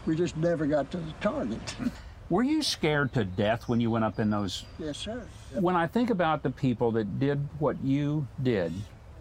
we 0.05 0.15
just 0.15 0.37
never 0.37 0.65
got 0.65 0.91
to 0.91 0.97
the 0.97 1.13
target. 1.21 1.75
Were 2.29 2.43
you 2.43 2.63
scared 2.63 3.13
to 3.13 3.25
death 3.25 3.67
when 3.67 3.79
you 3.79 3.91
went 3.91 4.05
up 4.05 4.19
in 4.19 4.29
those? 4.29 4.65
yes, 4.79 4.97
sir. 4.97 5.23
When 5.53 5.75
I 5.75 5.87
think 5.87 6.09
about 6.09 6.41
the 6.41 6.49
people 6.49 6.91
that 6.93 7.19
did 7.19 7.47
what 7.59 7.83
you 7.83 8.27
did, 8.41 8.73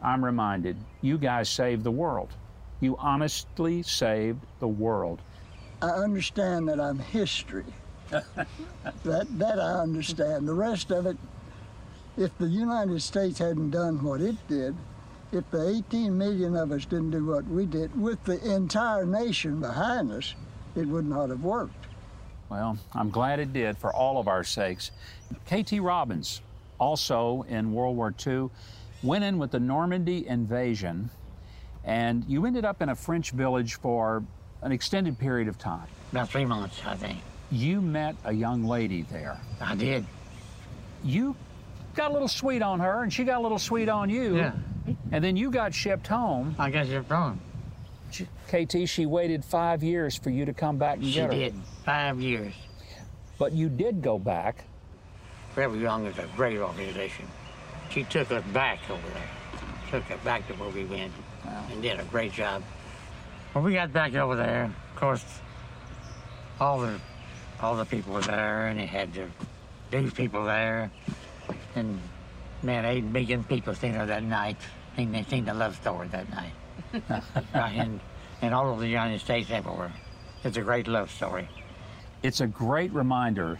I'm 0.03 0.25
reminded 0.25 0.77
you 1.01 1.19
guys 1.19 1.49
saved 1.49 1.85
the 1.85 1.91
world. 1.91 2.31
You 2.81 2.97
honestly 2.99 3.83
saved 3.83 4.41
the 4.61 4.69
world. 4.69 5.21
I 5.81 5.89
understand 5.89 6.69
that 6.69 6.81
I'm 6.81 6.99
history. 6.99 7.65
that 8.11 9.27
that 9.39 9.61
I 9.61 9.81
understand. 9.81 10.49
The 10.49 10.55
rest 10.55 10.91
of 10.91 11.07
it, 11.07 11.17
if 12.17 12.37
the 12.39 12.47
United 12.47 13.01
States 13.01 13.39
hadn't 13.39 13.71
done 13.71 14.03
what 14.03 14.21
it 14.21 14.37
did, 14.49 14.75
if 15.33 15.51
the 15.51 15.69
18 15.69 16.17
million 16.17 16.55
of 16.57 16.73
us 16.73 16.85
didn't 16.85 17.11
do 17.11 17.25
what 17.25 17.47
we 17.47 17.65
did, 17.65 17.99
with 18.01 18.23
the 18.25 18.39
entire 18.55 19.07
nation 19.07 19.61
behind 19.61 20.13
us, 20.13 20.35
it 20.77 20.87
would 20.87 21.07
not 21.07 21.31
have 21.31 21.43
worked. 21.43 21.87
Well, 22.51 22.77
I'm 22.93 23.09
glad 23.09 23.41
it 23.41 23.53
did 23.55 23.79
for 23.79 23.95
all 23.95 24.19
of 24.19 24.29
our 24.29 24.45
sakes. 24.45 24.91
K.T. 25.47 25.81
Robbins, 25.81 26.43
also 26.79 27.43
in 27.49 27.73
World 27.73 27.97
War 27.97 28.15
II, 28.27 28.51
went 29.03 29.25
in 29.25 29.39
with 29.39 29.51
the 29.51 29.61
Normandy 29.61 30.27
invasion, 30.27 31.09
and 31.85 32.25
you 32.29 32.45
ended 32.45 32.67
up 32.67 32.83
in 32.83 32.91
a 32.91 32.95
French 32.95 33.31
village 33.31 33.77
for 33.77 34.23
an 34.61 34.71
extended 34.71 35.19
period 35.19 35.49
of 35.49 35.59
time. 35.59 35.87
About 36.13 36.29
three 36.29 36.45
months, 36.45 36.79
I 36.87 36.95
think. 36.95 37.19
You 37.51 37.81
met 37.81 38.17
a 38.25 38.33
young 38.33 38.65
lady 38.65 39.03
there. 39.03 39.41
I 39.61 39.75
did. 39.75 40.05
You 41.03 41.35
got 41.95 42.11
a 42.11 42.13
little 42.13 42.29
sweet 42.29 42.63
on 42.63 42.81
her, 42.81 43.03
and 43.03 43.13
she 43.13 43.25
got 43.25 43.39
a 43.39 43.43
little 43.43 43.59
sweet 43.59 43.89
on 43.89 44.11
you. 44.11 44.37
Yeah. 44.37 44.53
And 45.13 45.23
then 45.23 45.37
you 45.37 45.51
got 45.51 45.75
shipped 45.75 46.07
home. 46.07 46.55
I 46.59 46.71
guess 46.71 46.89
you're 46.89 47.03
wrong. 47.03 47.41
She- 48.11 48.27
KT, 48.49 48.89
she 48.89 49.07
waited 49.07 49.45
five 49.45 49.83
years 49.83 50.17
for 50.17 50.31
you 50.31 50.45
to 50.45 50.53
come 50.53 50.77
back 50.77 50.97
and 50.97 51.07
She 51.07 51.15
get 51.15 51.33
her. 51.33 51.39
did. 51.39 51.55
Five 51.85 52.21
years. 52.21 52.53
But 53.39 53.53
you 53.53 53.69
did 53.69 54.03
go 54.03 54.19
back. 54.19 54.65
Forever 55.55 55.77
Young 55.77 56.07
is 56.07 56.19
a 56.19 56.27
great 56.37 56.59
organization. 56.59 57.27
She 57.91 58.05
took 58.05 58.31
us 58.33 58.43
back 58.53 58.79
over 58.91 59.03
there. 59.15 59.29
Took 59.91 60.11
us 60.11 60.21
back 60.25 60.47
to 60.49 60.55
where 60.55 60.71
we 60.71 60.85
went 60.85 61.13
and 61.71 61.83
did 61.83 62.01
a 62.01 62.05
great 62.05 62.33
job. 62.33 62.63
When 63.53 63.65
we 63.65 63.75
got 63.75 63.93
back 63.93 64.15
over 64.15 64.35
there, 64.37 64.65
of 64.65 64.97
course, 64.97 65.25
all 66.61 66.81
the 66.81 66.99
all 67.61 67.77
the 67.77 67.85
people 67.85 68.15
were 68.15 68.23
there, 68.23 68.67
and 68.69 68.79
they 68.81 68.87
had 68.87 69.13
the 69.13 69.29
news 69.93 70.13
people 70.15 70.45
there, 70.45 70.91
and 71.75 72.01
man, 72.63 72.85
eight 72.85 73.05
million 73.05 73.45
people 73.45 73.75
seen 73.75 73.93
her 73.95 74.07
that 74.07 74.23
night. 74.23 74.57
And 74.97 75.15
they 75.15 75.23
seen 75.25 75.45
the 75.47 75.55
love 75.55 75.77
story 75.77 76.09
that 76.09 76.29
night. 76.31 76.53
Right, 77.55 77.73
and 77.77 78.01
and 78.43 78.53
all 78.55 78.69
over 78.69 78.81
the 78.81 78.89
United 78.89 79.21
States 79.21 79.51
everywhere. 79.51 79.93
It's 80.45 80.57
a 80.57 80.63
great 80.63 80.89
love 80.89 81.11
story. 81.11 81.49
It's 82.23 82.41
a 82.41 82.47
great 82.47 82.93
reminder 82.93 83.59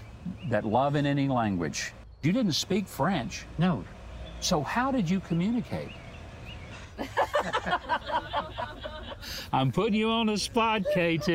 that 0.51 0.65
love 0.65 0.97
in 0.97 1.07
any 1.07 1.29
language. 1.29 1.93
You 2.23 2.33
didn't 2.33 2.53
speak 2.53 2.87
French, 2.87 3.47
No, 3.59 3.85
so 4.41 4.63
how 4.63 4.91
did 4.93 5.09
you 5.09 5.21
communicate? 5.21 5.91
I'm 9.53 9.73
putting 9.73 9.95
you 9.95 10.09
on 10.11 10.27
the 10.27 10.37
spot, 10.39 10.83
KT. 10.93 11.29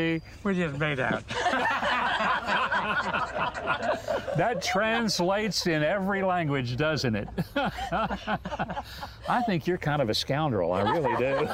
we 0.44 0.54
just 0.56 0.78
made 0.78 1.00
out. 1.00 1.24
That 4.38 4.62
translates 4.62 5.66
in 5.66 5.82
every 5.82 6.22
language, 6.22 6.78
doesn't 6.78 7.16
it? 7.16 7.28
I 7.56 9.42
think 9.48 9.66
you're 9.66 9.80
kind 9.80 10.00
of 10.00 10.10
a 10.10 10.14
scoundrel. 10.14 10.74
I 10.74 10.82
really 10.84 11.16
do. 11.18 11.50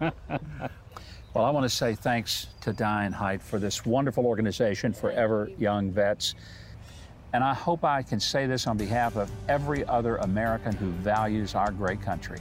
well, 1.34 1.44
I 1.44 1.50
want 1.50 1.64
to 1.64 1.68
say 1.68 1.94
thanks 1.94 2.46
to 2.62 2.72
Diane 2.72 3.12
Hight 3.12 3.42
for 3.42 3.58
this 3.58 3.84
wonderful 3.84 4.24
organization, 4.24 4.94
Forever 4.94 5.50
Young 5.58 5.90
Vets. 5.90 6.34
And 7.34 7.44
I 7.44 7.52
hope 7.52 7.84
I 7.84 8.02
can 8.02 8.18
say 8.18 8.46
this 8.46 8.66
on 8.66 8.78
behalf 8.78 9.16
of 9.16 9.30
every 9.46 9.84
other 9.84 10.16
American 10.16 10.74
who 10.74 10.90
values 11.02 11.54
our 11.54 11.70
great 11.70 12.00
country. 12.00 12.38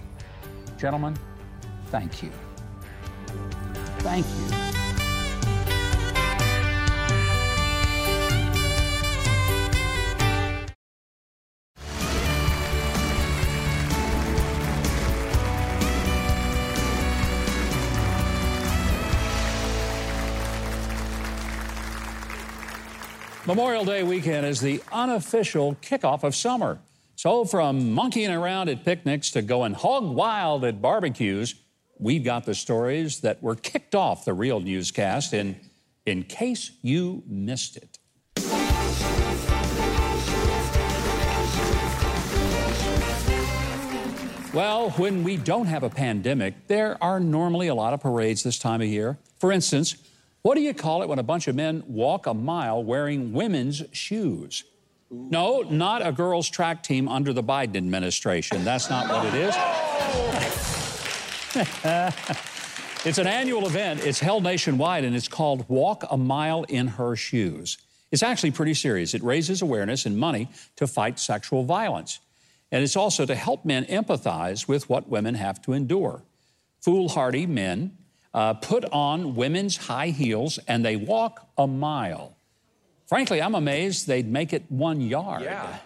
Gentlemen, 0.77 1.17
thank 1.87 2.23
you. 2.23 2.31
Thank 3.99 4.25
you. 4.25 4.88
Memorial 23.49 23.83
Day 23.83 24.03
weekend 24.03 24.45
is 24.45 24.61
the 24.61 24.79
unofficial 24.91 25.73
kickoff 25.81 26.23
of 26.23 26.35
summer. 26.35 26.77
So, 27.15 27.45
from 27.45 27.93
monkeying 27.93 28.29
around 28.29 28.69
at 28.69 28.85
picnics 28.85 29.31
to 29.31 29.41
going 29.41 29.73
hog 29.73 30.03
wild 30.03 30.63
at 30.65 30.83
barbecues, 30.83 31.55
we've 31.97 32.23
got 32.23 32.45
the 32.45 32.53
stories 32.53 33.21
that 33.21 33.41
were 33.41 33.55
kicked 33.55 33.95
off 33.95 34.23
the 34.23 34.35
real 34.35 34.59
newscast 34.59 35.33
in 35.33 35.59
in 36.05 36.25
case 36.25 36.73
you 36.83 37.23
missed 37.25 37.77
it. 37.77 37.97
Well, 44.53 44.91
when 44.91 45.23
we 45.23 45.37
don't 45.37 45.65
have 45.65 45.81
a 45.81 45.89
pandemic, 45.89 46.67
there 46.67 47.03
are 47.03 47.19
normally 47.19 47.67
a 47.67 47.73
lot 47.73 47.95
of 47.95 48.01
parades 48.01 48.43
this 48.43 48.59
time 48.59 48.83
of 48.83 48.87
year. 48.87 49.17
For 49.39 49.51
instance, 49.51 49.95
what 50.41 50.55
do 50.55 50.61
you 50.61 50.73
call 50.73 51.01
it 51.03 51.09
when 51.09 51.19
a 51.19 51.23
bunch 51.23 51.47
of 51.47 51.55
men 51.55 51.83
walk 51.87 52.25
a 52.25 52.33
mile 52.33 52.83
wearing 52.83 53.33
women's 53.33 53.83
shoes? 53.91 54.63
No, 55.11 55.61
not 55.61 56.05
a 56.05 56.11
girls' 56.11 56.49
track 56.49 56.83
team 56.83 57.09
under 57.09 57.33
the 57.33 57.43
Biden 57.43 57.75
administration. 57.75 58.63
That's 58.63 58.89
not 58.89 59.09
what 59.09 59.25
it 59.25 59.33
is. 59.33 59.55
it's 63.05 63.17
an 63.17 63.27
annual 63.27 63.65
event. 63.65 64.05
It's 64.05 64.19
held 64.19 64.43
nationwide 64.43 65.03
and 65.03 65.15
it's 65.15 65.27
called 65.27 65.67
Walk 65.67 66.03
a 66.11 66.17
Mile 66.17 66.63
in 66.63 66.87
Her 66.87 67.15
Shoes. 67.15 67.79
It's 68.11 68.23
actually 68.23 68.51
pretty 68.51 68.75
serious. 68.75 69.13
It 69.13 69.23
raises 69.23 69.61
awareness 69.61 70.05
and 70.05 70.17
money 70.17 70.47
to 70.75 70.85
fight 70.87 71.19
sexual 71.19 71.63
violence. 71.63 72.19
And 72.71 72.83
it's 72.83 72.95
also 72.95 73.25
to 73.25 73.35
help 73.35 73.65
men 73.65 73.85
empathize 73.85 74.67
with 74.67 74.89
what 74.89 75.09
women 75.09 75.35
have 75.35 75.61
to 75.63 75.73
endure. 75.73 76.23
Foolhardy 76.81 77.47
men 77.47 77.97
uh, 78.33 78.53
put 78.55 78.85
on 78.85 79.35
women's 79.35 79.77
high 79.77 80.09
heels 80.09 80.59
and 80.67 80.85
they 80.85 80.95
walk 80.95 81.47
a 81.57 81.67
mile. 81.67 82.35
Frankly, 83.07 83.41
I'm 83.41 83.55
amazed 83.55 84.07
they'd 84.07 84.31
make 84.31 84.53
it 84.53 84.63
one 84.69 85.01
yard. 85.01 85.41
Yeah. 85.41 85.77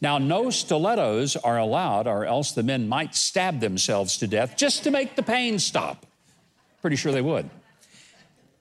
Now, 0.00 0.18
no 0.18 0.50
stilettos 0.50 1.36
are 1.36 1.58
allowed, 1.58 2.06
or 2.06 2.26
else 2.26 2.52
the 2.52 2.62
men 2.62 2.86
might 2.86 3.14
stab 3.14 3.60
themselves 3.60 4.18
to 4.18 4.26
death 4.26 4.56
just 4.56 4.84
to 4.84 4.90
make 4.90 5.16
the 5.16 5.22
pain 5.22 5.58
stop. 5.58 6.04
Pretty 6.82 6.96
sure 6.96 7.12
they 7.12 7.22
would. 7.22 7.48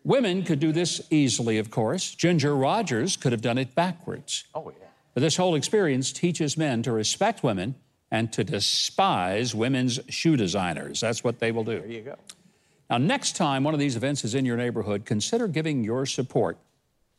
Women 0.03 0.43
could 0.43 0.59
do 0.59 0.71
this 0.71 1.01
easily, 1.09 1.57
of 1.57 1.71
course. 1.71 2.13
Ginger 2.13 2.55
Rogers 2.55 3.17
could 3.17 3.31
have 3.31 3.41
done 3.41 3.57
it 3.57 3.75
backwards. 3.75 4.45
Oh, 4.53 4.71
yeah. 4.79 4.85
But 5.13 5.21
this 5.21 5.35
whole 5.35 5.55
experience 5.55 6.11
teaches 6.11 6.57
men 6.57 6.83
to 6.83 6.91
respect 6.91 7.43
women 7.43 7.75
and 8.11 8.31
to 8.33 8.43
despise 8.43 9.55
women's 9.55 9.99
shoe 10.09 10.37
designers. 10.37 11.01
That's 11.01 11.23
what 11.23 11.39
they 11.39 11.51
will 11.51 11.63
do. 11.63 11.79
There 11.79 11.89
you 11.89 12.01
go. 12.01 12.15
Now, 12.89 12.97
next 12.97 13.35
time 13.35 13.63
one 13.63 13.73
of 13.73 13.79
these 13.79 13.95
events 13.95 14.23
is 14.23 14.35
in 14.35 14.45
your 14.45 14.57
neighborhood, 14.57 15.05
consider 15.05 15.47
giving 15.47 15.83
your 15.83 16.05
support 16.05 16.57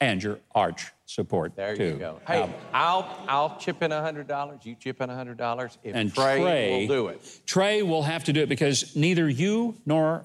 and 0.01 0.23
your 0.23 0.39
arch 0.55 0.93
support 1.07 1.57
There 1.57 1.75
too. 1.77 1.85
you 1.85 1.93
go. 1.95 2.21
Hey, 2.27 2.41
Now, 2.41 2.55
I'll 2.73 3.25
I'll 3.29 3.57
chip 3.59 3.83
in 3.83 3.91
hundred 3.91 4.29
dollars. 4.29 4.61
You 4.65 4.75
chip 4.79 5.01
in 5.01 5.09
hundred 5.09 5.39
dollars. 5.39 5.79
If 5.83 5.95
and 5.95 6.15
Trey, 6.15 6.41
Trey 6.41 6.71
will 6.81 6.87
do 6.95 7.07
it. 7.09 7.41
Trey 7.47 7.83
will 7.83 8.03
have 8.03 8.25
to 8.25 8.33
do 8.33 8.43
it 8.43 8.49
because 8.49 8.95
neither 8.95 9.29
you 9.29 9.77
nor 9.87 10.25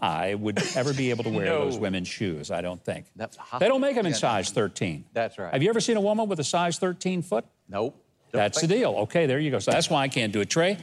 I 0.00 0.34
would 0.34 0.58
ever 0.76 0.92
be 0.92 1.10
able 1.10 1.24
to 1.24 1.30
wear 1.30 1.44
No. 1.46 1.64
those 1.64 1.78
women's 1.78 2.08
shoes. 2.08 2.50
I 2.50 2.60
don't 2.60 2.84
think. 2.84 3.06
That's 3.16 3.36
hot. 3.36 3.60
They 3.60 3.68
don't 3.68 3.80
make 3.80 3.94
them 3.96 4.04
in 4.06 4.12
size 4.14 4.50
13. 4.50 5.04
That's 5.14 5.38
right. 5.38 5.52
Have 5.52 5.62
you 5.62 5.70
ever 5.70 5.80
seen 5.80 5.96
a 5.96 6.00
woman 6.02 6.28
with 6.28 6.38
a 6.40 6.44
size 6.44 6.78
13 6.78 7.22
foot? 7.22 7.46
Nope. 7.68 7.94
Don't 8.32 8.40
That's 8.42 8.60
the 8.60 8.66
deal. 8.66 8.90
Okay, 9.04 9.24
there 9.26 9.38
you 9.38 9.50
go. 9.50 9.58
So 9.58 9.70
that's 9.70 9.88
why 9.88 10.02
I 10.02 10.08
can't 10.08 10.32
do 10.32 10.40
it. 10.40 10.50
Trey, 10.50 10.76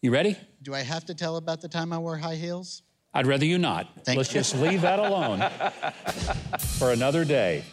you 0.00 0.10
ready? 0.12 0.36
Do 0.68 0.74
I 0.74 0.82
have 0.82 1.06
to 1.06 1.14
tell 1.14 1.38
about 1.38 1.62
the 1.62 1.68
time 1.68 1.94
I 1.94 1.98
wore 1.98 2.18
high 2.18 2.34
heels? 2.34 2.82
I'd 3.14 3.26
rather 3.26 3.46
you 3.46 3.56
not. 3.56 4.04
Thank 4.04 4.18
Let's 4.18 4.28
you. 4.34 4.40
just 4.40 4.54
leave 4.54 4.82
that 4.82 4.98
alone 4.98 5.38
for 6.78 6.92
another 6.92 7.24
day. 7.24 7.64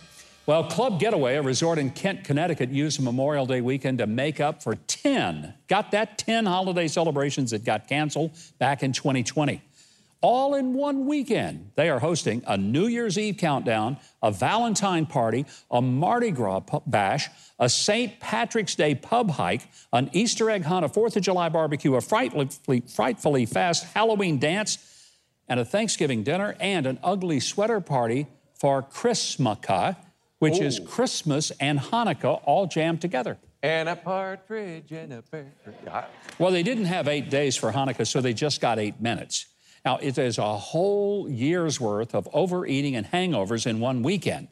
Well, 0.46 0.64
Club 0.64 0.98
Getaway, 1.02 1.36
a 1.36 1.42
resort 1.42 1.78
in 1.78 1.90
Kent, 1.90 2.24
Connecticut, 2.24 2.70
used 2.70 3.02
Memorial 3.02 3.46
Day 3.46 3.60
weekend 3.60 3.98
to 3.98 4.08
make 4.08 4.40
up 4.40 4.64
for 4.64 4.76
10, 4.76 5.54
got 5.68 5.92
that 5.92 6.18
10 6.18 6.46
holiday 6.46 6.88
celebrations 6.88 7.52
that 7.52 7.66
got 7.66 7.90
canceled 7.90 8.32
back 8.60 8.82
in 8.82 8.94
2020. 8.94 9.62
All 10.28 10.56
in 10.56 10.74
one 10.74 11.06
weekend, 11.06 11.70
they 11.76 11.88
are 11.88 12.00
hosting 12.00 12.42
a 12.48 12.58
New 12.58 12.88
Year's 12.88 13.16
Eve 13.16 13.38
countdown, 13.38 13.98
a 14.24 14.32
Valentine 14.32 15.06
party, 15.06 15.46
a 15.70 15.84
Mardi 15.84 16.32
Gras 16.32 16.62
bash, 16.88 17.30
a 17.60 17.70
St. 17.70 18.20
Patrick's 18.20 18.74
Day 18.74 18.96
pub 18.96 19.30
hike, 19.30 19.70
an 19.94 20.10
Easter 20.14 20.50
egg 20.50 20.64
hunt, 20.64 20.84
a 20.84 20.90
Fourth 20.90 21.16
of 21.16 21.22
July 21.22 21.50
barbecue, 21.50 21.94
a 21.94 22.02
frightfully, 22.02 22.82
frightfully 22.88 23.46
fast 23.46 23.84
Halloween 23.94 24.40
dance, 24.40 24.80
and 25.48 25.60
a 25.60 25.66
Thanksgiving 25.66 26.24
dinner, 26.24 26.56
and 26.60 26.88
an 26.88 26.98
ugly 27.04 27.40
sweater 27.40 27.80
party 27.80 28.26
for 28.60 28.82
Christmaka, 28.82 29.96
which 30.40 30.60
is 30.60 30.80
Christmas 30.80 31.52
and 31.60 31.78
Hanukkah 31.80 32.42
all 32.46 32.66
jammed 32.66 33.00
together. 33.00 33.38
And 33.62 33.88
a 33.88 33.96
partridge 33.96 34.92
in 34.92 35.12
a 35.12 35.22
pear. 35.22 35.54
Well, 36.40 36.50
they 36.50 36.64
didn't 36.64 36.86
have 36.86 37.08
eight 37.08 37.30
days 37.30 37.56
for 37.56 37.72
Hanukkah, 37.72 38.08
so 38.08 38.22
they 38.22 38.34
just 38.34 38.60
got 38.60 38.80
eight 38.80 39.00
minutes. 39.00 39.46
Now, 39.86 39.98
it 39.98 40.18
is 40.18 40.40
a 40.40 40.58
whole 40.58 41.30
year's 41.30 41.80
worth 41.80 42.16
of 42.16 42.28
overeating 42.34 42.96
and 42.96 43.06
hangovers 43.06 43.68
in 43.68 43.80
one 43.80 44.02
weekend, 44.02 44.48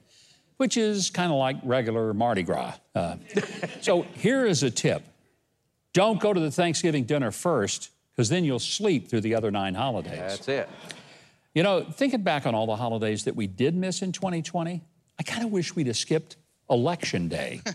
which 0.57 0.77
is 0.77 1.09
kind 1.09 1.31
of 1.31 1.39
like 1.39 1.57
regular 1.63 2.13
Mardi 2.13 2.43
Gras. 2.43 2.75
Uh, 2.93 3.15
so 3.81 4.03
here 4.13 4.45
is 4.45 4.61
a 4.61 4.69
tip 4.69 5.03
don't 5.93 6.19
go 6.19 6.33
to 6.33 6.39
the 6.39 6.49
Thanksgiving 6.49 7.03
dinner 7.03 7.29
first, 7.29 7.91
because 8.11 8.27
then 8.27 8.43
you'll 8.43 8.57
sleep 8.57 9.09
through 9.09 9.21
the 9.21 9.35
other 9.35 9.51
nine 9.51 9.75
holidays. 9.75 10.17
That's 10.17 10.47
it. 10.47 10.69
You 11.53 11.61
know, 11.61 11.83
thinking 11.83 12.23
back 12.23 12.47
on 12.47 12.55
all 12.55 12.65
the 12.65 12.75
holidays 12.75 13.25
that 13.25 13.35
we 13.35 13.45
did 13.45 13.75
miss 13.75 14.01
in 14.01 14.11
2020, 14.11 14.81
I 15.19 15.23
kind 15.23 15.45
of 15.45 15.51
wish 15.51 15.75
we'd 15.75 15.85
have 15.85 15.97
skipped 15.97 16.37
Election 16.69 17.27
Day. 17.27 17.61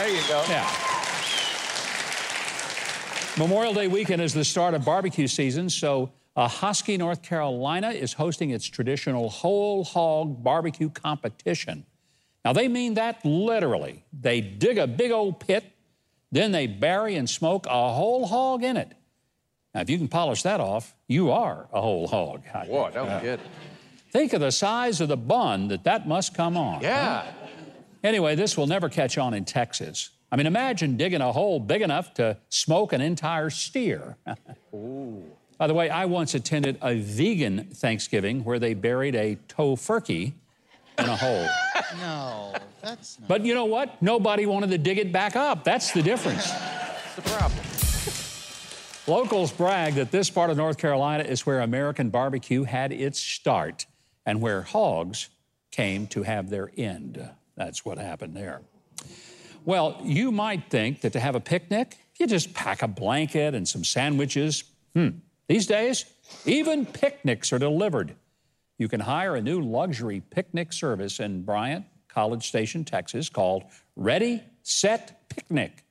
There 0.00 0.08
you 0.08 0.22
go. 0.28 0.42
Yeah. 0.48 0.89
Memorial 3.38 3.72
Day 3.72 3.86
weekend 3.86 4.20
is 4.20 4.34
the 4.34 4.44
start 4.44 4.74
of 4.74 4.84
barbecue 4.84 5.26
season, 5.26 5.70
so 5.70 6.10
uh, 6.36 6.48
Husky, 6.48 6.96
North 6.96 7.22
Carolina 7.22 7.90
is 7.90 8.12
hosting 8.12 8.50
its 8.50 8.66
traditional 8.66 9.30
whole 9.30 9.84
hog 9.84 10.42
barbecue 10.42 10.90
competition. 10.90 11.86
Now, 12.44 12.52
they 12.52 12.68
mean 12.68 12.94
that 12.94 13.24
literally. 13.24 14.04
They 14.12 14.40
dig 14.40 14.78
a 14.78 14.86
big 14.86 15.10
old 15.10 15.40
pit, 15.40 15.64
then 16.32 16.52
they 16.52 16.66
bury 16.66 17.14
and 17.16 17.30
smoke 17.30 17.66
a 17.66 17.92
whole 17.92 18.26
hog 18.26 18.64
in 18.64 18.76
it. 18.76 18.92
Now, 19.74 19.82
if 19.82 19.90
you 19.90 19.96
can 19.96 20.08
polish 20.08 20.42
that 20.42 20.60
off, 20.60 20.94
you 21.06 21.30
are 21.30 21.68
a 21.72 21.80
whole 21.80 22.08
hog. 22.08 22.42
Boy, 22.66 22.90
that 22.92 23.04
was 23.04 23.22
good. 23.22 23.40
Think 24.10 24.32
of 24.32 24.40
the 24.40 24.50
size 24.50 25.00
of 25.00 25.08
the 25.08 25.16
bun 25.16 25.68
that 25.68 25.84
that 25.84 26.06
must 26.06 26.34
come 26.34 26.56
on. 26.56 26.82
Yeah. 26.82 27.30
Anyway, 28.02 28.34
this 28.34 28.56
will 28.56 28.66
never 28.66 28.88
catch 28.88 29.18
on 29.18 29.34
in 29.34 29.44
Texas. 29.44 30.10
I 30.32 30.36
mean, 30.36 30.46
imagine 30.46 30.96
digging 30.96 31.20
a 31.20 31.32
hole 31.32 31.58
big 31.58 31.82
enough 31.82 32.14
to 32.14 32.36
smoke 32.48 32.92
an 32.92 33.00
entire 33.00 33.50
steer. 33.50 34.16
By 35.58 35.66
the 35.66 35.74
way, 35.74 35.90
I 35.90 36.06
once 36.06 36.34
attended 36.34 36.78
a 36.80 36.94
vegan 36.94 37.64
Thanksgiving 37.74 38.44
where 38.44 38.58
they 38.58 38.74
buried 38.74 39.14
a 39.14 39.36
tofurkey 39.48 40.32
in 40.98 41.04
a 41.04 41.16
hole. 41.16 41.46
No, 42.00 42.54
that's 42.80 43.18
not. 43.18 43.26
But 43.28 43.44
you 43.44 43.52
know 43.52 43.64
what? 43.64 44.00
Nobody 44.00 44.46
wanted 44.46 44.70
to 44.70 44.78
dig 44.78 44.98
it 44.98 45.10
back 45.10 45.34
up. 45.34 45.64
That's 45.64 45.90
the 45.90 46.02
difference. 46.02 46.48
That's 46.50 47.16
the 47.16 47.22
problem. 47.22 47.60
Locals 49.08 49.50
brag 49.50 49.94
that 49.94 50.12
this 50.12 50.30
part 50.30 50.50
of 50.50 50.56
North 50.56 50.78
Carolina 50.78 51.24
is 51.24 51.44
where 51.44 51.60
American 51.62 52.10
barbecue 52.10 52.62
had 52.62 52.92
its 52.92 53.18
start 53.18 53.86
and 54.24 54.40
where 54.40 54.62
hogs 54.62 55.30
came 55.72 56.06
to 56.08 56.22
have 56.22 56.48
their 56.48 56.70
end. 56.76 57.28
That's 57.56 57.84
what 57.84 57.98
happened 57.98 58.36
there. 58.36 58.62
Well, 59.64 60.00
you 60.02 60.32
might 60.32 60.70
think 60.70 61.02
that 61.02 61.12
to 61.12 61.20
have 61.20 61.34
a 61.34 61.40
picnic, 61.40 61.98
you 62.18 62.26
just 62.26 62.54
pack 62.54 62.82
a 62.82 62.88
blanket 62.88 63.54
and 63.54 63.66
some 63.68 63.84
sandwiches. 63.84 64.64
Hmm. 64.94 65.08
These 65.48 65.66
days, 65.66 66.04
even 66.46 66.86
picnics 66.86 67.52
are 67.52 67.58
delivered. 67.58 68.14
You 68.78 68.88
can 68.88 69.00
hire 69.00 69.36
a 69.36 69.42
new 69.42 69.60
luxury 69.60 70.22
picnic 70.30 70.72
service 70.72 71.20
in 71.20 71.42
Bryan, 71.42 71.84
College 72.08 72.46
Station, 72.46 72.84
Texas 72.84 73.28
called 73.28 73.64
Ready, 73.96 74.42
Set, 74.62 75.28
Picnic. 75.28 75.84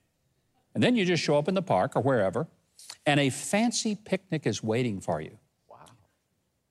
And 0.74 0.82
then 0.82 0.96
you 0.96 1.04
just 1.04 1.22
show 1.22 1.38
up 1.38 1.48
in 1.48 1.54
the 1.54 1.62
park 1.62 1.94
or 1.94 2.02
wherever, 2.02 2.46
and 3.06 3.20
a 3.20 3.30
fancy 3.30 3.94
picnic 3.94 4.46
is 4.46 4.62
waiting 4.62 5.00
for 5.00 5.20
you. 5.20 5.38
Wow. 5.68 5.78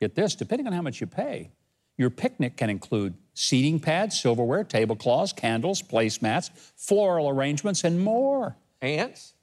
Get 0.02 0.16
this, 0.16 0.36
depending 0.36 0.68
on 0.68 0.74
how 0.74 0.82
much 0.82 1.02
you 1.02 1.08
pay, 1.08 1.52
your 1.98 2.10
picnic 2.10 2.58
can 2.58 2.70
include 2.70 3.14
seating 3.40 3.80
pads, 3.80 4.20
silverware, 4.20 4.66
tablecloths, 4.66 5.32
candles, 5.32 5.82
placemats, 5.82 6.50
floral 6.76 7.30
arrangements, 7.30 7.86
and 7.86 8.04
more. 8.04 8.58
Ants? 8.82 9.34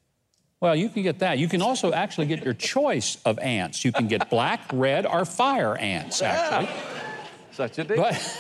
Well, 0.61 0.77
you 0.77 0.91
can 0.91 1.03
get 1.03 1.21
that. 1.21 1.39
You 1.39 1.49
can 1.49 1.63
also 1.63 1.95
actually 1.95 2.27
get 2.27 2.45
your 2.45 2.53
choice 2.53 3.17
of 3.25 3.39
ants. 3.39 3.87
You 3.87 3.93
can 3.93 4.07
get 4.07 4.29
black, 4.29 4.61
red, 4.71 5.07
or 5.07 5.25
fire 5.25 5.79
ants, 5.79 6.21
actually. 6.21 6.71
Such 7.53 7.79
a 7.79 7.85
deal. 7.85 7.97
But, 7.97 8.39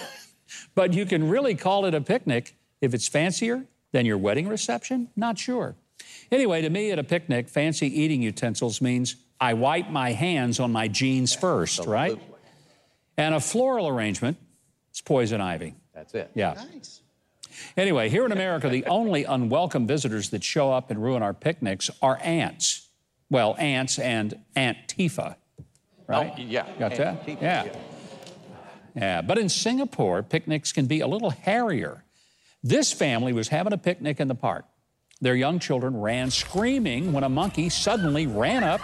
but 0.74 0.92
you 0.92 1.06
can 1.06 1.26
really 1.26 1.54
call 1.54 1.86
it 1.86 1.94
a 1.94 2.02
picnic 2.02 2.54
if 2.82 2.92
it's 2.92 3.08
fancier 3.08 3.64
than 3.92 4.04
your 4.04 4.18
wedding 4.18 4.48
reception? 4.48 5.08
Not 5.16 5.38
sure. 5.38 5.74
Anyway, 6.30 6.60
to 6.60 6.68
me, 6.68 6.90
at 6.90 6.98
a 6.98 7.04
picnic, 7.04 7.48
fancy 7.48 7.86
eating 7.86 8.20
utensils 8.20 8.82
means 8.82 9.16
I 9.40 9.54
wipe 9.54 9.88
my 9.88 10.12
hands 10.12 10.60
on 10.60 10.70
my 10.70 10.88
jeans 10.88 11.34
first, 11.34 11.86
right? 11.86 12.20
And 13.16 13.34
a 13.34 13.40
floral 13.40 13.88
arrangement 13.88 14.36
is 14.96 15.02
poison 15.02 15.40
ivy. 15.40 15.74
That's 15.94 16.14
it. 16.14 16.30
Yeah. 16.34 16.54
Nice. 16.72 17.02
Anyway, 17.76 18.08
here 18.08 18.24
in 18.26 18.32
America, 18.32 18.68
the 18.68 18.84
only 18.86 19.24
unwelcome 19.24 19.86
visitors 19.86 20.30
that 20.30 20.42
show 20.42 20.72
up 20.72 20.90
and 20.90 21.02
ruin 21.02 21.22
our 21.22 21.32
picnics 21.32 21.90
are 22.02 22.18
ants. 22.22 22.88
Well, 23.30 23.56
ants 23.58 23.98
and 23.98 24.38
Antifa. 24.56 25.36
Oh, 25.58 25.64
right? 26.06 26.32
Oh, 26.36 26.40
yeah. 26.40 26.66
Got 26.78 26.92
And 26.92 27.00
that? 27.00 27.26
people, 27.26 27.44
yeah. 27.44 27.66
Yeah, 28.94 29.22
but 29.22 29.36
in 29.36 29.48
Singapore, 29.48 30.22
picnics 30.22 30.72
can 30.72 30.86
be 30.86 31.00
a 31.00 31.06
little 31.06 31.30
hairier. 31.30 32.04
This 32.62 32.92
family 32.92 33.32
was 33.32 33.48
having 33.48 33.72
a 33.72 33.78
picnic 33.78 34.20
in 34.20 34.28
the 34.28 34.34
park. 34.34 34.64
Their 35.20 35.34
young 35.34 35.58
children 35.58 35.98
ran 35.98 36.30
screaming 36.30 37.12
when 37.12 37.24
a 37.24 37.28
monkey 37.28 37.68
suddenly 37.68 38.26
ran 38.26 38.64
up, 38.64 38.80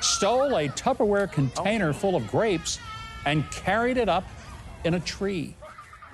stole 0.00 0.56
a 0.56 0.68
Tupperware 0.68 1.30
container 1.30 1.92
full 1.92 2.16
of 2.16 2.26
grapes, 2.28 2.78
and 3.24 3.48
carried 3.50 3.96
it 3.96 4.08
up 4.08 4.24
in 4.86 4.94
a 4.94 5.00
tree. 5.00 5.54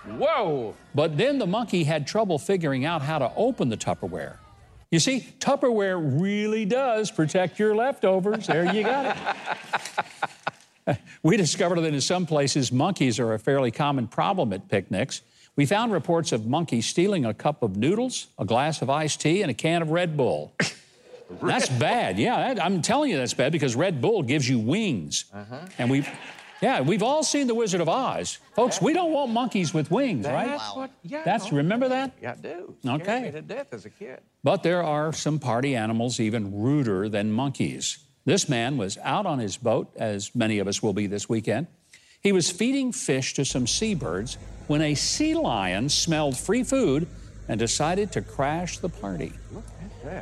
Whoa! 0.04 0.74
But 0.94 1.16
then 1.16 1.38
the 1.38 1.46
monkey 1.46 1.84
had 1.84 2.06
trouble 2.06 2.38
figuring 2.38 2.84
out 2.84 3.02
how 3.02 3.18
to 3.20 3.30
open 3.36 3.68
the 3.68 3.76
Tupperware. 3.76 4.38
You 4.90 4.98
see, 4.98 5.20
Tupperware 5.38 6.20
really 6.20 6.64
does 6.64 7.10
protect 7.10 7.58
your 7.58 7.74
leftovers. 7.74 8.46
There 8.46 8.74
you 8.74 8.82
got 8.82 9.16
it. 10.86 10.98
we 11.22 11.36
discovered 11.36 11.80
that 11.80 11.94
in 11.94 12.00
some 12.00 12.26
places, 12.26 12.72
monkeys 12.72 13.18
are 13.18 13.32
a 13.32 13.38
fairly 13.38 13.70
common 13.70 14.08
problem 14.08 14.52
at 14.52 14.68
picnics. 14.68 15.22
We 15.54 15.66
found 15.66 15.92
reports 15.92 16.32
of 16.32 16.46
monkeys 16.46 16.86
stealing 16.86 17.24
a 17.24 17.32
cup 17.32 17.62
of 17.62 17.76
noodles, 17.76 18.26
a 18.38 18.44
glass 18.44 18.82
of 18.82 18.90
iced 18.90 19.20
tea, 19.20 19.42
and 19.42 19.50
a 19.50 19.54
can 19.54 19.82
of 19.82 19.90
Red 19.90 20.16
Bull. 20.16 20.52
that's 21.42 21.68
bad. 21.68 22.18
Yeah, 22.18 22.54
that, 22.54 22.62
I'm 22.62 22.82
telling 22.82 23.10
you 23.10 23.16
that's 23.16 23.34
bad 23.34 23.52
because 23.52 23.76
Red 23.76 24.00
Bull 24.00 24.22
gives 24.22 24.48
you 24.48 24.58
wings. 24.58 25.26
Uh-huh. 25.32 25.58
And 25.78 25.90
we've, 25.90 26.08
yeah, 26.62 26.80
we've 26.80 27.02
all 27.02 27.22
seen 27.24 27.48
The 27.48 27.54
Wizard 27.54 27.80
of 27.80 27.88
Oz. 27.88 28.38
Folks, 28.54 28.80
we 28.80 28.92
don't 28.92 29.12
want 29.12 29.32
monkeys 29.32 29.74
with 29.74 29.90
wings, 29.90 30.26
right? 30.26 30.46
That's 30.46 30.74
what. 30.76 30.90
Yeah. 31.02 31.22
That's, 31.24 31.50
no. 31.50 31.58
remember 31.58 31.88
that? 31.88 32.12
Yeah, 32.22 32.32
I 32.32 32.34
do. 32.36 32.74
Okay. 32.86 33.02
Scared 33.02 33.22
me 33.22 33.30
to 33.32 33.42
death 33.42 33.74
as 33.74 33.84
a 33.84 33.90
kid. 33.90 34.20
But 34.44 34.62
there 34.62 34.82
are 34.82 35.12
some 35.12 35.38
party 35.38 35.74
animals 35.74 36.20
even 36.20 36.62
ruder 36.62 37.08
than 37.08 37.32
monkeys. 37.32 37.98
This 38.24 38.48
man 38.48 38.76
was 38.76 38.96
out 38.98 39.26
on 39.26 39.40
his 39.40 39.56
boat, 39.56 39.92
as 39.96 40.34
many 40.34 40.60
of 40.60 40.68
us 40.68 40.82
will 40.82 40.92
be 40.92 41.08
this 41.08 41.28
weekend. 41.28 41.66
He 42.20 42.30
was 42.30 42.50
feeding 42.50 42.92
fish 42.92 43.34
to 43.34 43.44
some 43.44 43.66
seabirds 43.66 44.38
when 44.68 44.80
a 44.80 44.94
sea 44.94 45.34
lion 45.34 45.88
smelled 45.88 46.36
free 46.36 46.62
food 46.62 47.08
and 47.48 47.58
decided 47.58 48.12
to 48.12 48.22
crash 48.22 48.78
the 48.78 48.88
party. 48.88 49.32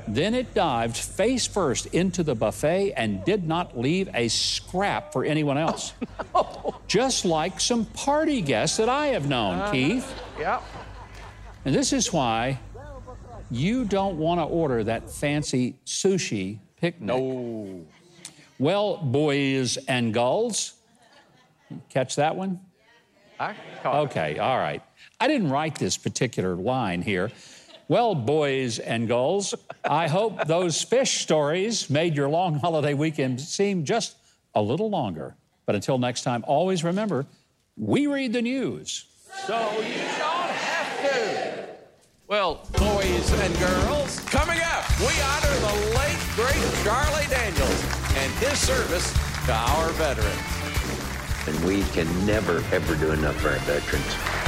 Then 0.08 0.34
it 0.34 0.54
dived 0.54 0.96
face 0.96 1.46
first 1.46 1.86
into 1.86 2.22
the 2.22 2.34
buffet 2.34 2.92
and 2.92 3.24
did 3.24 3.46
not 3.46 3.78
leave 3.78 4.08
a 4.14 4.28
scrap 4.28 5.12
for 5.12 5.24
anyone 5.24 5.58
else. 5.58 5.92
No, 6.34 6.76
Just 6.86 7.24
like 7.24 7.60
some 7.60 7.84
party 7.86 8.40
guests 8.40 8.76
that 8.78 8.88
I 8.88 9.08
have 9.08 9.28
known, 9.28 9.58
uh-huh. 9.58 9.72
Keith. 9.72 10.14
Yep. 10.38 10.62
And 11.64 11.74
this 11.74 11.92
is 11.92 12.12
why 12.12 12.58
you 13.50 13.84
don't 13.84 14.18
want 14.18 14.40
to 14.40 14.44
order 14.44 14.84
that 14.84 15.10
fancy 15.10 15.76
sushi 15.86 16.58
picnic. 16.80 17.06
No. 17.06 17.84
Well, 18.58 18.98
boys 18.98 19.76
and 19.88 20.12
gulls, 20.12 20.74
catch 21.88 22.16
that 22.16 22.36
one? 22.36 22.60
I 23.38 23.54
caught 23.82 23.96
Okay, 24.06 24.38
all 24.38 24.58
right. 24.58 24.82
I 25.18 25.28
didn't 25.28 25.50
write 25.50 25.76
this 25.76 25.96
particular 25.96 26.54
line 26.54 27.02
here. 27.02 27.30
Well, 27.90 28.14
boys 28.14 28.78
and 28.78 29.08
gulls, 29.08 29.52
I 29.82 30.06
hope 30.06 30.46
those 30.46 30.80
fish 30.80 31.22
stories 31.22 31.90
made 31.90 32.14
your 32.14 32.28
long 32.28 32.54
holiday 32.54 32.94
weekend 32.94 33.40
seem 33.40 33.84
just 33.84 34.14
a 34.54 34.62
little 34.62 34.88
longer. 34.88 35.34
But 35.66 35.74
until 35.74 35.98
next 35.98 36.22
time, 36.22 36.44
always 36.46 36.84
remember 36.84 37.26
we 37.76 38.06
read 38.06 38.32
the 38.32 38.42
news. 38.42 39.06
So 39.44 39.58
you 39.78 40.02
don't 40.18 40.52
have 40.54 41.10
to. 41.10 41.66
Well, 42.28 42.64
boys 42.78 43.32
and 43.32 43.58
girls, 43.58 44.20
coming 44.20 44.60
up, 44.60 44.88
we 45.00 45.10
honor 45.20 45.56
the 45.58 45.74
late, 45.98 46.20
great 46.36 46.84
Charlie 46.84 47.26
Daniels 47.26 47.84
and 48.14 48.32
his 48.34 48.56
service 48.56 49.12
to 49.46 49.52
our 49.52 49.88
veterans. 49.94 51.48
And 51.48 51.64
we 51.64 51.82
can 51.90 52.06
never, 52.24 52.62
ever 52.70 52.94
do 52.94 53.10
enough 53.10 53.34
for 53.40 53.48
our 53.48 53.58
veterans. 53.58 54.39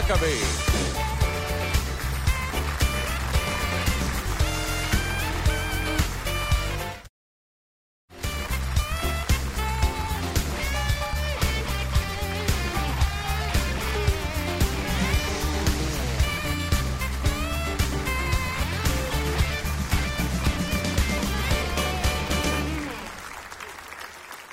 Huckabee. 0.00 0.70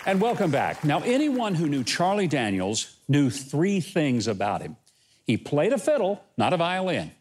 And 0.05 0.21
welcome 0.21 0.51
back. 0.51 0.85
Now, 0.85 1.01
anyone 1.01 1.53
who 1.53 1.67
knew 1.67 1.83
Charlie 1.83 2.27
Daniels 2.27 2.95
knew 3.09 3.29
three 3.29 3.81
things 3.81 4.27
about 4.27 4.61
him 4.61 4.77
he 5.27 5.37
played 5.37 5.73
a 5.73 5.77
fiddle, 5.77 6.23
not 6.37 6.53
a 6.53 6.57
violin, 6.57 7.11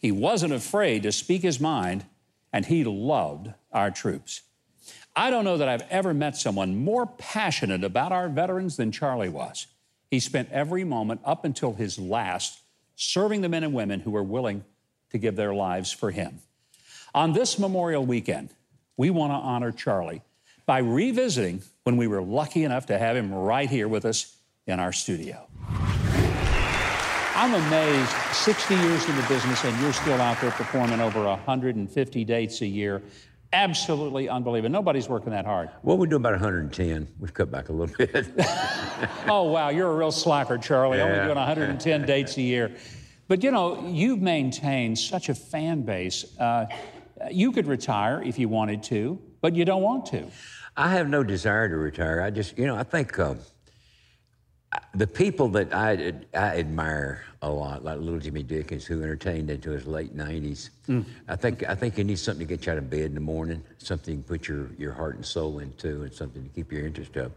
he 0.00 0.12
wasn't 0.12 0.52
afraid 0.52 1.04
to 1.04 1.12
speak 1.12 1.42
his 1.42 1.60
mind, 1.60 2.04
and 2.52 2.66
he 2.66 2.84
loved 2.84 3.54
our 3.72 3.90
troops. 3.90 4.42
I 5.16 5.30
don't 5.30 5.44
know 5.44 5.56
that 5.56 5.68
I've 5.68 5.88
ever 5.90 6.12
met 6.12 6.36
someone 6.36 6.76
more 6.76 7.06
passionate 7.06 7.84
about 7.84 8.12
our 8.12 8.28
veterans 8.28 8.76
than 8.76 8.92
Charlie 8.92 9.28
was. 9.28 9.68
He 10.10 10.20
spent 10.20 10.50
every 10.50 10.84
moment 10.84 11.20
up 11.24 11.44
until 11.44 11.72
his 11.72 11.98
last 11.98 12.60
serving 12.96 13.40
the 13.40 13.48
men 13.48 13.64
and 13.64 13.72
women 13.72 14.00
who 14.00 14.10
were 14.10 14.22
willing 14.22 14.64
to 15.10 15.18
give 15.18 15.36
their 15.36 15.54
lives 15.54 15.92
for 15.92 16.10
him. 16.10 16.40
On 17.14 17.32
this 17.32 17.58
Memorial 17.58 18.04
weekend, 18.04 18.50
we 18.96 19.10
want 19.10 19.30
to 19.30 19.36
honor 19.36 19.70
Charlie 19.72 20.22
by 20.66 20.78
revisiting 20.78 21.62
when 21.84 21.96
we 21.96 22.08
were 22.08 22.22
lucky 22.22 22.64
enough 22.64 22.86
to 22.86 22.98
have 22.98 23.16
him 23.16 23.32
right 23.32 23.70
here 23.70 23.88
with 23.88 24.04
us 24.04 24.36
in 24.66 24.80
our 24.80 24.92
studio. 24.92 25.46
I'm 27.44 27.52
amazed 27.52 28.10
60 28.32 28.74
years 28.74 29.06
in 29.06 29.16
the 29.16 29.22
business 29.28 29.62
and 29.64 29.78
you're 29.82 29.92
still 29.92 30.18
out 30.18 30.40
there 30.40 30.50
performing 30.52 30.98
over 30.98 31.24
150 31.24 32.24
dates 32.24 32.62
a 32.62 32.66
year. 32.66 33.02
Absolutely 33.52 34.30
unbelievable. 34.30 34.72
Nobody's 34.72 35.10
working 35.10 35.30
that 35.32 35.44
hard. 35.44 35.68
Well, 35.82 35.98
we 35.98 36.06
do 36.06 36.16
about 36.16 36.32
110. 36.32 37.06
We've 37.20 37.34
cut 37.34 37.50
back 37.50 37.68
a 37.68 37.72
little 37.72 37.94
bit. 37.98 38.28
Oh, 39.28 39.42
wow, 39.50 39.68
you're 39.68 39.90
a 39.90 39.94
real 39.94 40.10
slacker, 40.10 40.56
Charlie, 40.56 41.02
only 41.02 41.16
doing 41.16 41.36
110 41.36 42.02
dates 42.06 42.38
a 42.38 42.40
year. 42.40 42.74
But 43.28 43.42
you 43.42 43.50
know, 43.50 43.86
you've 43.88 44.22
maintained 44.22 44.98
such 44.98 45.28
a 45.28 45.34
fan 45.34 45.82
base. 45.82 46.24
Uh, 46.38 46.64
you 47.30 47.52
could 47.52 47.66
retire 47.66 48.22
if 48.24 48.38
you 48.38 48.48
wanted 48.48 48.82
to, 48.84 49.20
but 49.42 49.54
you 49.54 49.66
don't 49.66 49.82
want 49.82 50.06
to. 50.06 50.28
I 50.78 50.92
have 50.92 51.10
no 51.10 51.22
desire 51.22 51.68
to 51.68 51.76
retire. 51.76 52.22
I 52.22 52.30
just, 52.30 52.56
you 52.56 52.66
know, 52.66 52.74
I 52.74 52.84
think 52.84 53.18
uh, 53.18 53.34
the 54.94 55.06
people 55.06 55.48
that 55.48 55.74
I, 55.74 56.12
I 56.34 56.58
admire 56.58 57.24
a 57.42 57.50
lot, 57.50 57.84
like 57.84 57.98
little 57.98 58.18
Jimmy 58.20 58.42
Dickens, 58.42 58.84
who 58.84 59.02
entertained 59.02 59.50
into 59.50 59.70
his 59.70 59.86
late 59.86 60.16
90s, 60.16 60.70
hmm. 60.86 61.02
I 61.28 61.36
think 61.36 61.62
I 61.68 61.74
think 61.74 61.98
you 61.98 62.04
need 62.04 62.18
something 62.18 62.46
to 62.46 62.56
get 62.56 62.66
you 62.66 62.72
out 62.72 62.78
of 62.78 62.88
bed 62.88 63.00
in 63.02 63.14
the 63.14 63.20
morning, 63.20 63.62
something 63.78 64.22
to 64.22 64.28
put 64.28 64.48
your, 64.48 64.70
your 64.78 64.92
heart 64.92 65.16
and 65.16 65.24
soul 65.26 65.58
into, 65.58 66.02
and 66.02 66.12
something 66.12 66.42
to 66.42 66.48
keep 66.50 66.72
your 66.72 66.86
interest 66.86 67.16
up. 67.16 67.32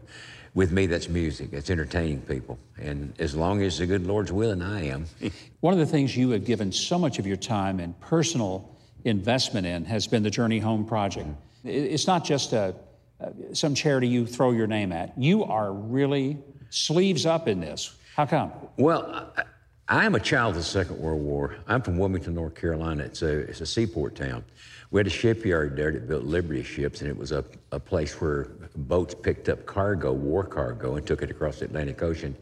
With 0.54 0.72
me, 0.72 0.86
that's 0.86 1.08
music. 1.08 1.52
It's 1.52 1.70
entertaining 1.70 2.22
people. 2.22 2.58
And 2.80 3.12
as 3.18 3.34
long 3.34 3.62
as 3.62 3.78
the 3.78 3.86
good 3.86 4.06
Lord's 4.06 4.32
willing, 4.32 4.62
I 4.62 4.86
am. 4.88 5.06
One 5.60 5.72
of 5.74 5.78
the 5.78 5.86
things 5.86 6.16
you 6.16 6.30
have 6.30 6.44
given 6.44 6.72
so 6.72 6.98
much 6.98 7.18
of 7.18 7.26
your 7.26 7.36
time 7.36 7.80
and 7.80 7.98
personal 8.00 8.74
investment 9.04 9.66
in 9.66 9.84
has 9.84 10.06
been 10.06 10.22
the 10.22 10.30
Journey 10.30 10.58
Home 10.58 10.84
Project. 10.84 11.28
Mm-hmm. 11.28 11.68
It- 11.68 11.92
It's 11.92 12.06
not 12.06 12.24
just 12.24 12.52
a, 12.54 12.74
some 13.52 13.74
charity 13.74 14.08
you 14.08 14.26
throw 14.26 14.52
your 14.52 14.66
name 14.66 14.92
at. 14.92 15.16
You 15.18 15.44
are 15.44 15.72
really 15.72 16.38
sleeves 16.70 17.26
up 17.26 17.48
in 17.48 17.60
this. 17.60 17.94
How 18.16 18.26
come? 18.26 18.52
Well, 18.76 19.32
I, 19.88 20.04
am 20.04 20.14
a 20.14 20.20
child 20.20 20.50
of 20.50 20.56
the 20.56 20.62
Second 20.62 20.98
World 20.98 21.22
War. 21.22 21.56
I'm 21.66 21.82
from 21.82 21.98
Wilmington, 21.98 22.34
North 22.34 22.54
Carolina. 22.54 23.04
It's 23.04 23.22
a, 23.22 23.38
it's 23.40 23.60
a 23.60 23.66
seaport 23.66 24.16
town. 24.16 24.44
We 24.90 24.98
had 24.98 25.06
a 25.06 25.10
shipyard 25.10 25.76
there 25.76 25.92
that 25.92 26.08
built 26.08 26.24
Liberty 26.24 26.62
ships, 26.62 27.00
and 27.00 27.10
it 27.10 27.16
was 27.16 27.30
a, 27.32 27.44
a 27.72 27.78
place 27.78 28.20
where 28.20 28.48
boats 28.74 29.14
picked 29.14 29.48
up 29.48 29.66
cargo, 29.66 30.12
war 30.12 30.44
cargo, 30.44 30.96
and 30.96 31.06
took 31.06 31.22
it 31.22 31.30
across 31.30 31.58
the 31.58 31.66
Atlantic 31.66 32.02
Ocean 32.02 32.36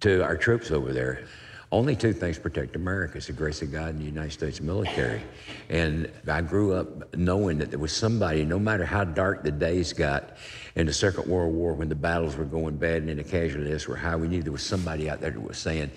to 0.00 0.22
our 0.22 0.36
troops 0.36 0.70
over 0.70 0.92
there. 0.92 1.24
Only 1.72 1.96
two 1.96 2.12
things 2.12 2.38
protect 2.38 2.76
America. 2.76 3.16
It's 3.16 3.26
the 3.26 3.32
grace 3.32 3.60
of 3.60 3.72
God 3.72 3.90
and 3.90 4.00
the 4.00 4.04
United 4.04 4.32
States 4.32 4.60
military. 4.60 5.20
And 5.68 6.08
I 6.28 6.40
grew 6.40 6.72
up 6.74 7.16
knowing 7.16 7.58
that 7.58 7.70
there 7.70 7.78
was 7.80 7.92
somebody, 7.92 8.44
no 8.44 8.58
matter 8.58 8.84
how 8.84 9.02
dark 9.02 9.42
the 9.42 9.50
days 9.50 9.92
got 9.92 10.36
in 10.76 10.86
the 10.86 10.92
Second 10.92 11.26
World 11.26 11.52
War 11.52 11.74
when 11.74 11.88
the 11.88 11.96
battles 11.96 12.36
were 12.36 12.44
going 12.44 12.76
bad 12.76 13.02
and 13.02 13.18
the 13.18 13.24
casualties 13.24 13.88
were 13.88 13.96
high, 13.96 14.14
we 14.14 14.28
knew 14.28 14.42
there 14.42 14.52
was 14.52 14.62
somebody 14.62 15.10
out 15.10 15.20
there 15.20 15.32
that 15.32 15.42
was 15.42 15.58
saying, 15.58 15.90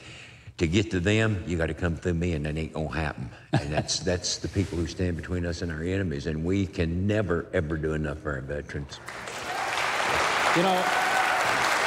to 0.58 0.68
get 0.68 0.92
to 0.92 1.00
them, 1.00 1.42
you 1.48 1.56
got 1.56 1.68
to 1.68 1.74
come 1.74 1.96
through 1.96 2.16
me, 2.16 2.34
and 2.34 2.46
that 2.46 2.58
ain't 2.58 2.74
gonna 2.74 2.92
happen. 2.92 3.30
And 3.54 3.72
that's 3.72 4.00
that's 4.12 4.38
the 4.38 4.50
people 4.50 4.78
who 4.78 4.88
stand 4.88 5.16
between 5.16 5.46
us 5.46 5.62
and 5.62 5.72
our 5.72 5.82
enemies, 5.82 6.28
and 6.28 6.44
we 6.44 6.68
can 6.68 7.08
never 7.08 7.48
ever 7.54 7.78
do 7.78 7.94
enough 7.94 8.20
for 8.20 8.34
our 8.34 8.42
veterans. 8.42 9.00
You 10.58 10.64
know, 10.64 10.84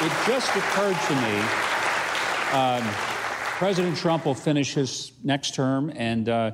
it 0.01 0.11
just 0.25 0.55
occurred 0.55 0.97
to 1.07 1.15
me 1.21 1.39
um, 2.53 3.12
President 3.57 3.95
Trump 3.95 4.25
will 4.25 4.33
finish 4.33 4.73
his 4.73 5.13
next 5.23 5.53
term, 5.53 5.91
and 5.95 6.27
uh, 6.27 6.51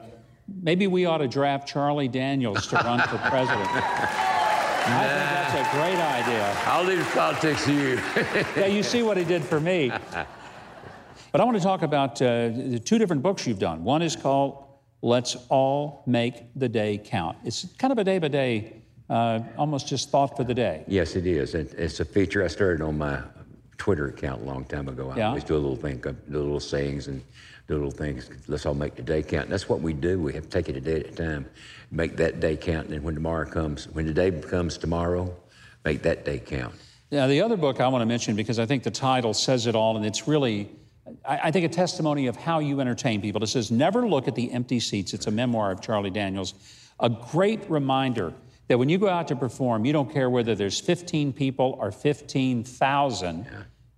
maybe 0.62 0.86
we 0.86 1.06
ought 1.06 1.20
to 1.20 1.28
draft 1.28 1.68
Charlie 1.68 2.10
Daniels 2.10 2.68
to 2.68 2.76
run 2.76 3.00
for 3.00 3.18
president. 3.30 3.68
I 3.72 5.06
think 5.08 5.20
that's 5.30 5.54
a 5.54 5.78
great 5.78 5.96
idea. 5.96 6.54
I'll 6.66 6.84
leave 6.84 7.06
politics 7.14 7.66
to 7.66 7.74
you. 7.74 8.00
yeah, 8.58 8.66
you 8.66 8.84
see 8.84 9.02
what 9.02 9.18
he 9.18 9.24
did 9.24 9.44
for 9.44 9.60
me. 9.60 9.92
But 11.32 11.42
I 11.42 11.44
want 11.44 11.58
to 11.58 11.64
talk 11.64 11.84
about 11.84 12.22
uh, 12.22 12.50
the 12.50 12.82
two 12.84 12.98
different 12.98 13.22
books 13.22 13.48
you've 13.48 13.60
done. 13.60 13.84
One 13.84 14.02
is 14.02 14.16
called 14.16 14.66
Let's 15.02 15.38
All 15.48 16.04
Make 16.06 16.54
the 16.56 16.68
Day 16.68 16.98
Count. 16.98 17.38
It's 17.46 17.66
kind 17.78 17.92
of 17.94 17.98
a 17.98 18.04
day 18.04 18.20
by 18.20 18.28
day, 18.28 18.82
almost 19.10 19.88
just 19.88 20.10
thought 20.10 20.36
for 20.36 20.44
the 20.44 20.54
day. 20.54 20.84
Yes, 20.88 21.16
it 21.16 21.26
is. 21.26 21.56
It, 21.56 21.74
it's 21.76 22.02
a 22.02 22.06
feature 22.06 22.44
I 22.44 22.48
started 22.48 22.82
on 22.82 22.98
my 22.98 23.22
Twitter 23.80 24.08
account 24.10 24.42
a 24.44 24.46
long 24.46 24.66
time 24.66 24.88
ago. 24.88 25.10
I 25.10 25.18
Yeah. 25.18 25.28
always 25.30 25.44
do 25.46 25.56
a 25.56 25.58
little 25.58 25.76
thing, 25.76 26.04
uh, 26.06 26.12
do 26.30 26.38
little 26.38 26.60
sayings 26.60 27.08
and 27.08 27.24
do 27.68 27.76
little 27.76 27.90
things. 27.90 28.30
Let's 28.48 28.66
all 28.66 28.74
make 28.76 28.96
the 28.96 29.02
day 29.02 29.24
count. 29.24 29.46
And 29.46 29.54
that's 29.54 29.70
what 29.70 29.82
we 29.82 29.94
do. 29.94 30.20
We 30.20 30.34
have 30.34 30.44
to 30.44 30.50
take 30.50 30.70
it 30.70 30.76
a 30.76 30.82
day 30.82 31.00
at 31.00 31.08
a 31.08 31.12
time, 31.16 31.46
make 31.90 32.18
that 32.18 32.40
day 32.40 32.58
count. 32.58 32.86
And 32.86 32.94
then 32.94 33.04
when 33.04 33.16
tomorrow 33.16 33.50
comes, 33.50 33.88
when 33.88 34.06
the 34.06 34.14
day 34.14 34.32
comes 34.32 34.78
tomorrow, 34.78 35.34
make 35.86 36.02
that 36.04 36.26
day 36.26 36.40
count. 36.40 36.76
Now, 37.12 37.26
the 37.26 37.42
other 37.42 37.58
book 37.58 37.80
I 37.80 37.88
want 37.88 38.02
to 38.04 38.06
mention 38.06 38.36
because 38.36 38.60
I 38.60 38.66
think 38.66 38.84
the 38.84 38.92
title 38.92 39.34
says 39.34 39.66
it 39.66 39.76
all, 39.76 39.96
and 39.98 40.06
it's 40.06 40.28
really, 40.28 40.70
I, 41.26 41.40
I 41.46 41.52
think, 41.52 41.66
a 41.66 41.70
testimony 41.70 42.28
of 42.28 42.36
how 42.36 42.60
you 42.60 42.82
entertain 42.82 43.22
people. 43.22 43.42
It 43.42 43.48
says, 43.48 43.72
Never 43.72 44.08
look 44.08 44.28
at 44.28 44.36
the 44.36 44.52
empty 44.52 44.80
seats. 44.80 45.14
It's 45.14 45.26
a 45.26 45.32
memoir 45.32 45.72
of 45.72 45.82
Charlie 45.82 46.12
Daniels. 46.12 46.54
A 47.00 47.10
great 47.10 47.68
reminder 47.70 48.34
that 48.70 48.78
when 48.78 48.88
you 48.88 48.98
go 48.98 49.10
out 49.10 49.28
to 49.28 49.36
perform, 49.36 49.84
you 49.84 49.92
don't 49.92 50.12
care 50.12 50.30
whether 50.30 50.56
there's 50.56 50.80
15 50.80 51.34
people 51.34 51.76
or 51.80 51.92
15,000, 51.92 53.48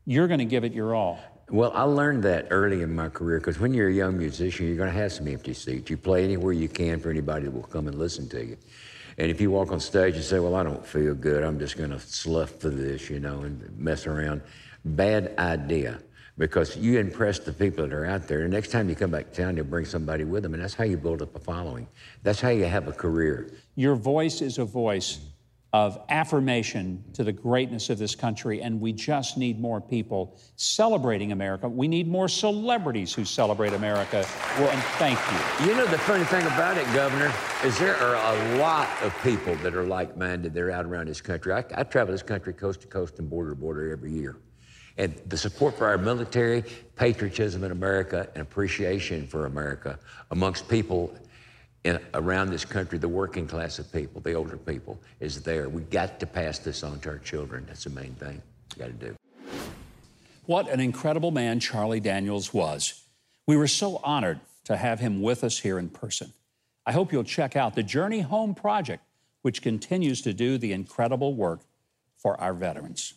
you're 0.06 0.28
going 0.28 0.40
to 0.40 0.46
give 0.46 0.64
it 0.64 0.74
your 0.74 0.96
all. 0.96 1.20
Well, 1.50 1.74
I 1.76 1.84
learned 1.84 2.24
that 2.24 2.48
early 2.50 2.82
in 2.82 2.96
my 2.96 3.10
career 3.10 3.40
because 3.40 3.60
when 3.60 3.74
you're 3.74 3.90
a 3.90 3.94
young 3.94 4.18
musician, 4.18 4.68
you're 4.68 4.78
going 4.78 4.92
to 4.92 4.98
have 4.98 5.12
some 5.12 5.28
empty 5.28 5.54
seats. 5.54 5.90
You 5.90 5.98
play 5.98 6.24
anywhere 6.24 6.54
you 6.54 6.70
can 6.70 7.02
for 7.02 7.10
anybody 7.10 7.46
that 7.46 7.52
will 7.52 7.64
come 7.64 7.88
and 7.88 8.00
listen 8.00 8.30
to 8.30 8.44
you. 8.44 8.58
And 9.18 9.30
if 9.30 9.42
you 9.42 9.52
walk 9.52 9.74
on 9.74 9.82
stage 9.82 10.16
and 10.16 10.24
say, 10.24 10.40
Well, 10.40 10.56
I 10.56 10.64
don't 10.64 10.86
feel 10.86 11.14
good, 11.14 11.44
I'm 11.44 11.60
just 11.60 11.78
going 11.78 11.90
to 11.90 12.00
slough 12.00 12.52
for 12.52 12.70
this, 12.70 13.10
you 13.10 13.20
know, 13.20 13.42
and 13.42 13.78
mess 13.78 14.08
around, 14.08 14.42
bad 14.86 15.34
idea 15.38 16.00
because 16.38 16.78
you 16.78 16.98
impress 16.98 17.40
the 17.40 17.52
people 17.52 17.86
that 17.86 17.94
are 17.94 18.06
out 18.06 18.28
there. 18.28 18.42
The 18.44 18.48
next 18.48 18.72
time 18.72 18.90
you 18.90 18.96
come 18.96 19.12
back 19.12 19.32
to 19.32 19.44
town, 19.44 19.58
you'll 19.58 19.66
bring 19.66 19.86
somebody 19.86 20.24
with 20.24 20.44
them, 20.44 20.54
and 20.54 20.64
that's 20.64 20.74
how 20.74 20.86
you 20.86 20.98
build 20.98 21.22
up 21.22 21.36
a 21.36 21.40
following. 21.40 21.88
That's 22.24 22.40
how 22.40 22.50
you 22.50 22.66
have 22.66 22.88
a 22.88 22.94
career. 22.94 23.52
Your 23.76 23.96
voice 23.96 24.42
is 24.42 24.58
a 24.58 24.66
voice 24.66 25.20
of 25.74 26.04
affirmation 26.10 27.02
to 27.14 27.24
the 27.24 27.32
greatness 27.32 27.90
of 27.90 27.98
this 27.98 28.14
country, 28.14 28.62
and 28.62 28.82
we 28.82 28.92
just 28.92 29.38
need 29.38 29.58
more 29.58 29.80
people 29.80 30.38
celebrating 30.58 31.32
America. 31.32 31.70
We 31.70 31.88
need 31.88 32.10
more 32.10 32.28
celebrities 32.28 33.14
who 33.14 33.24
celebrate 33.24 33.72
America. 33.72 34.26
Well, 34.58 34.70
and 34.70 34.82
thank 35.00 35.18
you. 35.32 35.68
You 35.68 35.78
know, 35.78 35.86
the 35.86 35.98
funny 36.00 36.26
thing 36.26 36.46
about 36.48 36.78
it, 36.78 36.86
Governor, 36.94 37.32
is 37.64 37.80
there 37.80 37.96
are 37.96 38.16
a 38.36 38.58
lot 38.58 38.90
of 39.02 39.18
people 39.24 39.56
that 39.58 39.74
are 39.74 39.86
like 39.86 40.18
minded. 40.18 40.54
They're 40.54 40.72
out 40.72 40.86
around 40.86 41.08
this 41.08 41.22
country. 41.22 41.54
I, 41.54 41.64
I 41.74 41.84
travel 41.84 42.12
this 42.12 42.24
country 42.24 42.52
coast 42.52 42.82
to 42.82 42.88
coast 42.88 43.20
and 43.20 43.30
border 43.30 43.52
to 43.52 43.56
border 43.56 43.94
every 43.94 44.12
year. 44.12 44.36
And 44.98 45.16
the 45.28 45.38
support 45.38 45.78
for 45.78 45.88
our 45.88 45.98
military, 45.98 46.66
patriotism 46.98 47.64
in 47.64 47.72
America, 47.72 48.28
and 48.36 48.42
appreciation 48.42 49.26
for 49.26 49.46
America 49.46 49.98
amongst 50.32 50.68
people 50.68 51.16
in, 51.84 52.00
around 52.14 52.50
this 52.50 52.66
country, 52.66 52.98
the 52.98 53.08
working 53.08 53.48
class 53.48 53.80
of 53.80 53.92
people, 53.92 54.22
the 54.22 54.34
older 54.34 54.58
people, 54.58 55.00
is 55.20 55.42
there. 55.42 55.70
We 55.70 55.82
got 55.84 56.20
to 56.20 56.26
pass 56.28 56.60
this 56.60 56.84
on 56.84 57.00
to 57.02 57.10
our 57.10 57.18
children. 57.18 57.66
That's 57.68 57.86
the 57.86 57.90
main 57.90 58.14
thing 58.16 58.42
we 58.76 58.80
got 58.80 58.88
to 58.88 59.08
do. 59.08 59.16
What 60.46 60.70
an 60.70 60.80
incredible 60.80 61.32
man 61.32 61.60
Charlie 61.60 62.00
Daniels 62.00 62.54
was. 62.54 63.04
We 63.48 63.58
were 63.58 63.68
so 63.68 64.00
honored 64.04 64.40
to 64.66 64.78
have 64.78 65.00
him 65.00 65.22
with 65.22 65.44
us 65.44 65.60
here 65.60 65.80
in 65.80 65.90
person. 65.90 66.34
I 66.86 66.92
hope 66.92 67.12
you'll 67.12 67.24
check 67.24 67.56
out 67.56 67.76
the 67.76 67.84
Journey 67.84 68.22
Home 68.22 68.56
Project, 68.56 69.04
which 69.42 69.62
continues 69.62 70.22
to 70.22 70.34
do 70.34 70.58
the 70.58 70.74
incredible 70.74 71.36
work 71.36 71.62
for 72.18 72.40
our 72.40 72.54
veterans. 72.54 73.14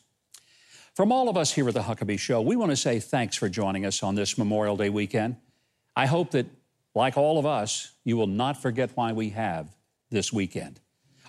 From 0.95 1.11
all 1.11 1.29
of 1.29 1.37
us 1.37 1.53
here 1.53 1.67
at 1.67 1.75
the 1.75 1.83
Huckabee 1.83 2.19
Show, 2.19 2.41
we 2.41 2.57
want 2.57 2.71
to 2.71 2.77
say 2.77 3.01
thanks 3.01 3.37
for 3.37 3.49
joining 3.49 3.85
us 3.85 4.03
on 4.03 4.15
this 4.15 4.39
Memorial 4.39 4.77
Day 4.77 4.91
weekend. 4.91 5.37
I 5.97 6.07
hope 6.07 6.31
that, 6.33 6.47
like 6.95 7.17
all 7.17 7.39
of 7.39 7.47
us, 7.47 7.93
you 8.05 8.17
will 8.17 8.27
not 8.27 8.61
forget 8.61 8.91
why 8.95 9.13
we 9.13 9.31
have 9.31 9.75
this 10.11 10.33
weekend. 10.33 10.81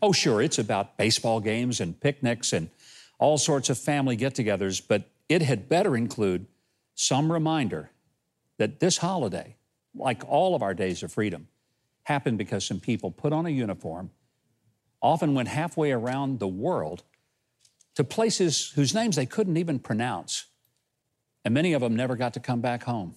Oh, 0.02 0.12
sure, 0.12 0.42
it's 0.42 0.60
about 0.60 0.98
baseball 0.98 1.40
games 1.40 1.80
and 1.80 2.00
picnics 2.00 2.54
and 2.54 2.70
all 3.18 3.38
sorts 3.38 3.70
of 3.70 3.78
family 3.78 4.16
get 4.16 4.36
togethers, 4.36 4.82
but 4.86 5.10
it 5.30 5.42
had 5.42 5.68
better 5.68 5.96
include 5.96 6.46
some 6.94 7.32
reminder 7.32 7.90
that 8.58 8.80
this 8.80 8.98
holiday, 8.98 9.56
like 9.96 10.24
all 10.28 10.56
of 10.56 10.62
our 10.62 10.74
days 10.74 11.02
of 11.02 11.12
freedom, 11.12 11.48
happened 12.04 12.38
because 12.38 12.64
some 12.64 12.80
people 12.80 13.10
put 13.10 13.34
on 13.34 13.46
a 13.46 13.50
uniform, 13.50 14.12
often 15.02 15.34
went 15.34 15.48
halfway 15.48 15.92
around 15.92 16.40
the 16.40 16.48
world 16.48 17.04
to 17.96 18.04
places 18.04 18.72
whose 18.76 18.94
names 18.94 19.16
they 19.16 19.26
couldn't 19.26 19.58
even 19.58 19.80
pronounce. 19.80 20.46
And 21.44 21.54
many 21.54 21.74
of 21.74 21.82
them 21.82 21.96
never 21.96 22.16
got 22.16 22.34
to 22.34 22.40
come 22.40 22.62
back 22.62 22.84
home 22.84 23.16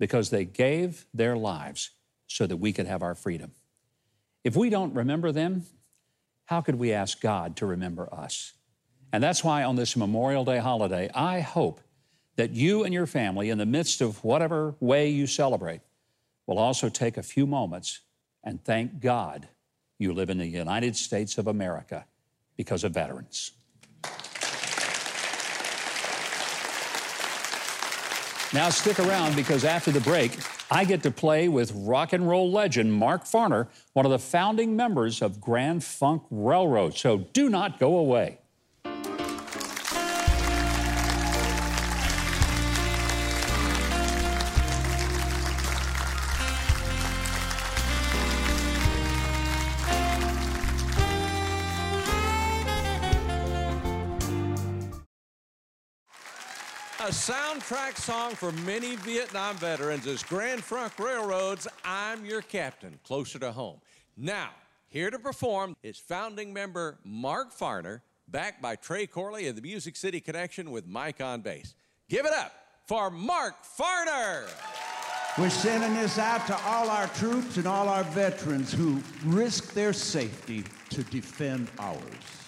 because 0.00 0.30
they 0.30 0.44
gave 0.44 1.06
their 1.14 1.36
lives 1.36 1.90
so 2.26 2.46
that 2.46 2.56
we 2.56 2.72
could 2.72 2.86
have 2.86 3.02
our 3.02 3.14
freedom. 3.14 3.52
If 4.42 4.56
we 4.56 4.70
don't 4.70 4.94
remember 4.94 5.30
them, 5.30 5.66
how 6.46 6.62
could 6.62 6.76
we 6.76 6.92
ask 6.92 7.20
God 7.20 7.54
to 7.56 7.66
remember 7.66 8.12
us? 8.12 8.54
And 9.12 9.22
that's 9.22 9.44
why 9.44 9.62
on 9.62 9.76
this 9.76 9.96
Memorial 9.96 10.44
Day 10.44 10.58
holiday, 10.58 11.10
I 11.14 11.40
hope 11.40 11.80
that 12.36 12.50
you 12.50 12.84
and 12.84 12.94
your 12.94 13.06
family, 13.06 13.50
in 13.50 13.58
the 13.58 13.66
midst 13.66 14.00
of 14.00 14.24
whatever 14.24 14.74
way 14.80 15.10
you 15.10 15.26
celebrate, 15.26 15.82
will 16.46 16.58
also 16.58 16.88
take 16.88 17.16
a 17.16 17.22
few 17.22 17.46
moments 17.46 18.00
and 18.42 18.64
thank 18.64 19.00
God 19.00 19.48
you 19.98 20.14
live 20.14 20.30
in 20.30 20.38
the 20.38 20.46
United 20.46 20.96
States 20.96 21.36
of 21.36 21.46
America 21.46 22.06
because 22.56 22.84
of 22.84 22.92
veterans. 22.94 23.52
Now, 28.52 28.68
stick 28.68 28.98
around 28.98 29.36
because 29.36 29.64
after 29.64 29.92
the 29.92 30.00
break, 30.00 30.36
I 30.72 30.84
get 30.84 31.04
to 31.04 31.12
play 31.12 31.46
with 31.46 31.70
rock 31.72 32.12
and 32.12 32.28
roll 32.28 32.50
legend 32.50 32.92
Mark 32.92 33.22
Farner, 33.22 33.68
one 33.92 34.04
of 34.04 34.10
the 34.10 34.18
founding 34.18 34.74
members 34.74 35.22
of 35.22 35.40
Grand 35.40 35.84
Funk 35.84 36.24
Railroad. 36.32 36.96
So 36.96 37.18
do 37.18 37.48
not 37.48 37.78
go 37.78 37.96
away. 37.96 38.39
soundtrack 57.60 57.96
song 57.96 58.34
for 58.34 58.52
many 58.64 58.96
Vietnam 58.96 59.54
veterans 59.56 60.06
is 60.06 60.22
Grand 60.22 60.62
Funk 60.64 60.98
Railroad's 60.98 61.68
I'm 61.84 62.24
Your 62.24 62.40
Captain, 62.40 62.98
Closer 63.04 63.38
to 63.38 63.52
Home. 63.52 63.80
Now, 64.16 64.50
here 64.88 65.10
to 65.10 65.18
perform 65.18 65.76
is 65.82 65.98
founding 65.98 66.54
member 66.54 66.98
Mark 67.04 67.52
Farner, 67.52 68.00
backed 68.28 68.62
by 68.62 68.76
Trey 68.76 69.06
Corley 69.06 69.46
and 69.46 69.58
the 69.58 69.62
Music 69.62 69.96
City 69.96 70.20
Connection 70.20 70.70
with 70.70 70.86
Mike 70.86 71.20
on 71.20 71.42
bass. 71.42 71.74
Give 72.08 72.24
it 72.24 72.32
up 72.32 72.52
for 72.86 73.10
Mark 73.10 73.54
Farner. 73.78 74.48
We're 75.36 75.50
sending 75.50 75.94
this 75.94 76.18
out 76.18 76.46
to 76.46 76.58
all 76.64 76.88
our 76.88 77.08
troops 77.08 77.58
and 77.58 77.66
all 77.66 77.88
our 77.88 78.04
veterans 78.04 78.72
who 78.72 79.02
risk 79.24 79.74
their 79.74 79.92
safety 79.92 80.64
to 80.90 81.02
defend 81.04 81.70
ours. 81.78 82.40